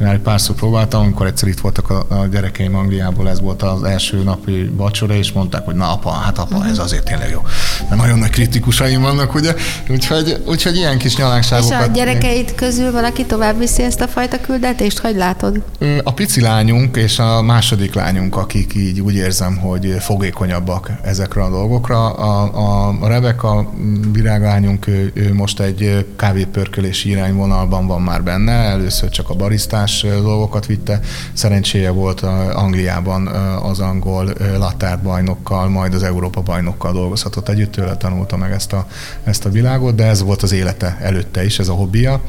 Én 0.00 0.06
már 0.06 0.18
párszor 0.18 0.56
próbáltam, 0.56 1.02
amikor 1.02 1.26
egyszer 1.26 1.48
itt 1.48 1.60
voltak 1.60 1.90
a, 1.90 2.06
a 2.08 2.26
gyerekeim 2.26 2.74
Angliából, 2.74 3.28
ez 3.28 3.40
volt 3.40 3.62
az 3.62 3.82
első 3.82 4.22
napi 4.22 4.70
vacsora, 4.76 5.14
és 5.14 5.32
mondták, 5.32 5.64
hogy 5.64 5.74
na 5.74 5.92
apa, 5.92 6.10
hát 6.10 6.38
apa, 6.38 6.66
ez 6.66 6.78
azért 6.78 7.04
tényleg 7.04 7.30
jó. 7.30 7.40
Mert 7.88 8.00
nagyon 8.00 8.18
nagy 8.18 8.30
kritikusaim 8.30 9.00
vannak, 9.00 9.34
ugye? 9.34 9.54
Úgyhogy, 9.88 10.42
úgyhogy 10.46 10.76
ilyen 10.76 10.98
kis 10.98 11.16
nyalánkságokat... 11.16 11.80
És 11.80 11.86
a 11.88 11.90
gyerekeid 11.92 12.54
közül 12.54 12.92
valaki 12.92 13.24
tovább 13.24 13.58
viszi 13.58 13.82
ezt 13.82 14.00
a 14.00 14.08
fajta 14.08 14.40
küldetést? 14.40 14.98
Hogy 14.98 15.16
látod? 15.16 15.62
A 16.02 16.12
pici 16.12 16.40
lányunk 16.40 16.96
és 16.96 17.18
a 17.18 17.42
második 17.42 17.94
lányunk, 17.94 18.36
akik 18.36 18.74
így 18.74 19.00
úgy 19.00 19.14
érzem, 19.14 19.56
hogy 19.56 19.94
fogékonyabbak 20.44 20.90
ezekre 21.02 21.42
a 21.42 21.50
dolgokra. 21.50 22.12
A, 22.12 22.50
a, 22.54 22.94
a 23.00 23.08
Rebeka 23.08 23.72
viráglányunk, 24.12 24.86
ő, 24.86 25.10
ő 25.14 25.34
most 25.34 25.60
egy 25.60 26.06
kávépörkölési 26.16 27.10
irányvonalban 27.10 27.86
van 27.86 28.02
már 28.02 28.22
benne, 28.22 28.52
először 28.52 29.08
csak 29.08 29.30
a 29.30 29.34
barisztás 29.34 30.06
dolgokat 30.22 30.66
vitte. 30.66 31.00
Szerencséje 31.32 31.90
volt 31.90 32.20
Angliában 32.54 33.26
az 33.62 33.80
angol 33.80 34.32
latár 34.58 35.02
bajnokkal, 35.02 35.68
majd 35.68 35.94
az 35.94 36.02
Európa 36.02 36.40
bajnokkal 36.40 36.92
dolgozhatott 36.92 37.48
együtt, 37.48 37.72
tőle 37.72 37.96
tanulta 37.96 38.36
meg 38.36 38.52
ezt 38.52 38.72
a, 38.72 38.86
ezt 39.24 39.44
a 39.44 39.50
világot, 39.50 39.94
de 39.94 40.06
ez 40.06 40.22
volt 40.22 40.42
az 40.42 40.52
élete 40.52 40.96
előtte 41.00 41.44
is, 41.44 41.58
ez 41.58 41.68
a 41.68 41.72
hobbija, 41.72 42.20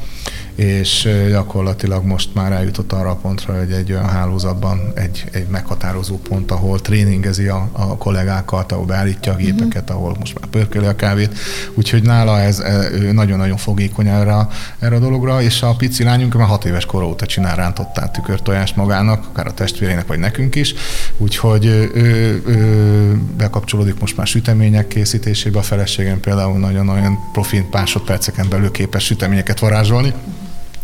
és 0.56 1.08
gyakorlatilag 1.28 2.04
most 2.04 2.34
már 2.34 2.52
eljutott 2.52 2.92
arra 2.92 3.10
a 3.10 3.14
pontra, 3.14 3.58
hogy 3.58 3.72
egy 3.72 3.92
olyan 3.92 4.08
hálózatban 4.08 4.92
egy, 4.94 5.24
egy 5.32 5.46
meghatározó 5.46 6.18
pont, 6.18 6.50
ahol 6.50 6.80
tréningezi 6.80 7.46
a, 7.46 7.68
a 7.72 7.96
kollégákat, 7.96 8.72
ahol 8.72 8.84
beállítja 8.84 9.32
a 9.32 9.36
gépeket, 9.36 9.82
uh-huh. 9.82 9.96
ahol 9.96 10.16
most 10.18 10.40
már 10.40 10.48
pörköli 10.50 10.86
a 10.86 10.96
kávét, 10.96 11.38
úgyhogy 11.74 12.02
nála 12.02 12.40
ez 12.40 12.62
ő 12.92 13.12
nagyon-nagyon 13.12 13.56
fogékony 13.56 14.08
erre, 14.08 14.48
erre 14.78 14.96
a 14.96 14.98
dologra, 14.98 15.42
és 15.42 15.62
a 15.62 15.74
pici 15.74 16.04
lányunk 16.04 16.34
már 16.34 16.46
hat 16.46 16.64
éves 16.64 16.86
kor 16.86 17.02
óta 17.02 17.26
csinál 17.26 17.56
rántottát 17.56 18.12
tükörtojást 18.12 18.76
magának, 18.76 19.26
akár 19.26 19.46
a 19.46 19.54
testvérének, 19.54 20.06
vagy 20.06 20.18
nekünk 20.18 20.54
is, 20.54 20.74
úgyhogy 21.16 21.66
ő, 21.66 22.42
ő 22.46 23.20
bekapcsolódik 23.36 24.00
most 24.00 24.16
már 24.16 24.26
sütemények 24.26 24.88
készítésébe, 24.88 25.58
a 25.58 25.62
feleségem 25.62 26.20
például 26.20 26.58
nagyon-nagyon 26.58 27.18
profin 27.32 27.66
másodperceken 27.70 28.48
belül 28.48 28.70
képes 28.70 29.04
süteményeket 29.04 29.58
varázsolni 29.58 30.14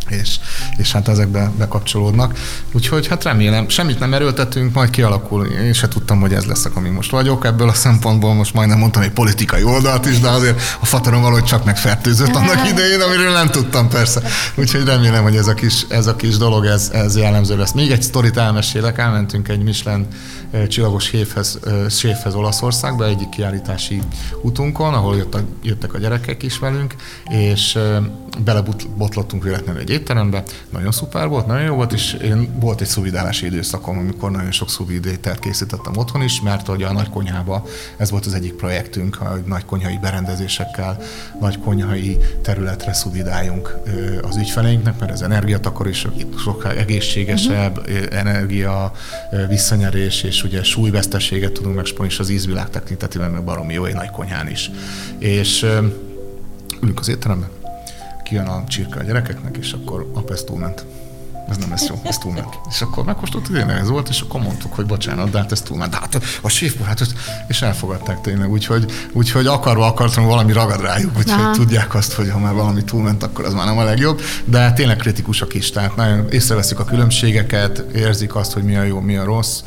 és, 0.09 0.37
és 0.77 0.93
hát 0.93 1.09
ezekbe 1.09 1.51
bekapcsolódnak. 1.59 2.39
Úgyhogy 2.73 3.07
hát 3.07 3.25
remélem, 3.25 3.69
semmit 3.69 3.99
nem 3.99 4.15
erőltetünk, 4.15 4.75
majd 4.75 4.91
kialakul. 4.91 5.47
Én 5.47 5.73
se 5.73 5.89
tudtam, 5.89 6.21
hogy 6.21 6.33
ez 6.33 6.45
lesz, 6.45 6.69
ami 6.75 6.89
most 6.89 7.11
vagyok. 7.11 7.45
Ebből 7.45 7.69
a 7.69 7.75
szempontból 7.75 8.35
most 8.35 8.55
majdnem 8.55 8.79
mondtam 8.79 9.03
egy 9.03 9.11
politikai 9.11 9.63
oldalt 9.63 10.07
is, 10.07 10.21
de 10.21 10.29
azért 10.29 10.61
a 10.81 10.87
fatarom 10.87 11.23
valahogy 11.23 11.45
csak 11.45 11.65
megfertőzött 11.65 12.35
annak 12.35 12.69
idején, 12.71 13.01
amiről 13.01 13.33
nem 13.33 13.51
tudtam 13.51 13.89
persze. 13.89 14.23
Úgyhogy 14.55 14.85
remélem, 14.85 15.23
hogy 15.23 15.37
ez 15.37 15.47
a 15.47 15.55
kis, 15.55 15.87
ez 15.89 16.07
a 16.07 16.17
kis 16.17 16.37
dolog, 16.37 16.65
ez, 16.65 16.91
ez 16.93 17.17
jellemző 17.17 17.57
lesz. 17.57 17.73
Még 17.73 17.91
egy 17.91 18.03
sztorit 18.03 18.37
elmesélek, 18.37 18.99
elmentünk 18.99 19.49
egy 19.49 19.63
Michelin 19.63 20.07
csillagos 20.69 21.05
séfhez, 21.05 21.59
séfhez 21.91 22.35
Olaszországba, 22.35 23.07
egyik 23.07 23.29
kiállítási 23.29 24.03
utunkon, 24.43 24.95
ahol 24.95 25.17
jött 25.17 25.35
a, 25.35 25.41
jöttek 25.63 25.95
a 25.95 25.99
gyerekek 25.99 26.43
is 26.43 26.59
velünk, 26.59 26.95
és 27.29 27.79
belebotlottunk 28.45 29.43
véletlenül 29.43 29.81
egy 29.81 29.91
étterembe, 30.03 30.43
nagyon 30.71 30.93
szuper 30.93 31.29
volt, 31.29 31.47
nagyon 31.47 31.65
jó 31.65 31.75
volt, 31.75 31.93
és 31.93 32.13
én 32.13 32.61
volt 32.61 32.81
egy 32.81 32.87
szuvidálási 32.87 33.47
időszakom, 33.47 33.99
amikor 33.99 34.31
nagyon 34.31 34.51
sok 34.51 34.71
szuvidételt 34.71 35.39
készítettem 35.39 35.97
otthon 35.97 36.23
is, 36.23 36.41
mert 36.41 36.67
hogy 36.67 36.83
a 36.83 36.93
nagykonyhába 36.93 37.65
ez 37.97 38.11
volt 38.11 38.27
az 38.27 38.35
egyik 38.35 38.53
projektünk, 38.53 39.15
hogy 39.15 39.43
nagykonyhai 39.47 39.99
berendezésekkel, 40.01 40.99
nagykonyhai 41.41 42.19
területre 42.43 42.93
szuvidáljunk 42.93 43.77
az 44.23 44.37
ügyfeleinknek, 44.37 44.99
mert 44.99 45.13
ez 45.13 45.21
energiatakarás, 45.21 46.07
sokkal 46.39 46.73
egészségesebb, 46.73 47.79
uh-huh. 47.79 47.97
energia 48.11 48.93
visszanyerés, 49.49 50.23
és 50.23 50.45
ugye 50.45 50.63
súlyvesztességet 50.63 51.53
tudunk 51.53 51.77
megspolni, 51.77 52.13
és 52.13 52.19
az 52.19 52.29
ízvilág 52.29 52.71
tekintetében 52.71 53.31
meg 53.31 53.45
baromi 53.45 53.73
jó 53.73 53.85
egy 53.85 53.95
nagy 53.95 54.11
konyhán 54.11 54.51
is. 54.51 54.71
És 55.19 55.67
ülünk 56.81 57.01
az 57.01 57.09
étteremben, 57.09 57.49
kijön 58.33 58.47
a 58.47 58.65
csirke 58.69 58.99
a 58.99 59.03
gyerekeknek, 59.03 59.57
és 59.57 59.73
akkor 59.73 60.11
apa, 60.15 60.33
ez 60.33 60.43
túlment. 60.43 60.85
Ez 61.51 61.57
nem 61.57 61.71
lesz 61.71 61.87
jó, 61.89 62.01
ez 62.03 62.19
túlment. 62.19 62.59
És 62.71 62.81
akkor 62.81 63.05
megkóstoltuk, 63.05 63.55
tényleg 63.55 63.77
ez 63.77 63.89
volt, 63.89 64.09
és 64.09 64.21
akkor 64.21 64.41
mondtuk, 64.41 64.75
hogy 64.75 64.87
bocsánat, 64.87 65.31
de 65.31 65.39
hát 65.39 65.53
ez 65.53 65.61
túlment. 65.61 65.91
De 65.91 65.97
hát 65.97 66.23
a 66.43 66.49
séf, 66.49 66.81
hát 66.83 67.07
és 67.49 67.63
elfogadták 67.63 68.21
tényleg, 68.21 68.51
úgyhogy, 68.51 68.93
úgyhogy 69.13 69.47
akarva 69.47 69.87
akartam, 69.87 70.25
valami 70.25 70.53
ragad 70.53 70.81
rájuk, 70.81 71.19
úgyhogy 71.19 71.41
Aha. 71.41 71.53
tudják 71.53 71.95
azt, 71.95 72.13
hogy 72.13 72.31
ha 72.31 72.39
már 72.39 72.55
valami 72.55 72.85
túlment, 72.85 73.23
akkor 73.23 73.45
az 73.45 73.55
már 73.55 73.67
nem 73.67 73.79
a 73.79 73.85
legjobb. 73.85 74.21
De 74.45 74.73
tényleg 74.73 74.97
kritikusak 74.97 75.55
is, 75.55 75.71
tehát 75.71 75.97
nagyon 75.97 76.29
észreveszik 76.31 76.79
a 76.79 76.85
különbségeket, 76.85 77.79
érzik 77.95 78.35
azt, 78.35 78.53
hogy 78.53 78.63
mi 78.63 78.77
a 78.77 78.83
jó, 78.83 79.01
mi 79.01 79.17
a 79.17 79.25
rossz, 79.25 79.61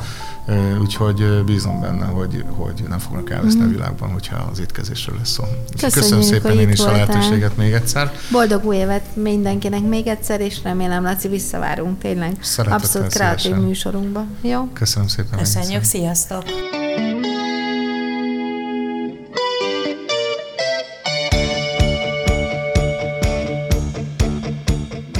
Úgyhogy 0.80 1.44
bízom 1.44 1.80
benne, 1.80 2.04
hogy, 2.04 2.44
hogy 2.48 2.84
nem 2.88 2.98
fognak 2.98 3.30
elveszni 3.30 3.60
mm. 3.60 3.66
a 3.66 3.68
világban, 3.68 4.10
hogyha 4.10 4.36
az 4.50 4.60
étkezésről 4.60 5.16
lesz 5.18 5.30
szó. 5.30 5.44
Köszönjük, 5.44 5.94
Köszönöm 5.94 6.22
szépen 6.22 6.58
én 6.58 6.68
is 6.68 6.78
voltál. 6.78 6.94
a 6.94 6.98
lehetőséget 6.98 7.56
még 7.56 7.72
egyszer. 7.72 8.12
Boldog 8.30 8.64
új 8.64 8.76
évet 8.76 9.16
mindenkinek 9.16 9.82
még 9.82 10.06
egyszer, 10.06 10.40
és 10.40 10.62
remélem, 10.62 11.02
Laci, 11.02 11.28
visszavárunk 11.28 11.98
tényleg 11.98 12.36
Szeretettel 12.40 12.78
abszolút 12.78 13.08
kreatív 13.12 13.42
szívesen. 13.42 13.64
műsorunkba. 13.64 14.24
Jó? 14.40 14.68
Köszönöm 14.72 15.08
szépen. 15.08 15.38
Köszönjük, 15.38 15.82
sziasztok! 15.82 16.44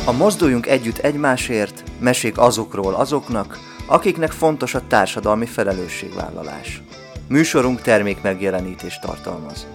A 0.04 0.12
Mozduljunk 0.12 0.66
Együtt 0.66 0.98
Egymásért, 0.98 1.82
mesék 1.98 2.38
azokról 2.38 2.94
azoknak, 2.94 3.58
akiknek 3.86 4.30
fontos 4.30 4.74
a 4.74 4.86
társadalmi 4.86 5.46
felelősségvállalás. 5.46 6.82
Műsorunk 7.28 7.80
termék 7.80 8.22
megjelenítést 8.22 9.00
tartalmaz. 9.00 9.66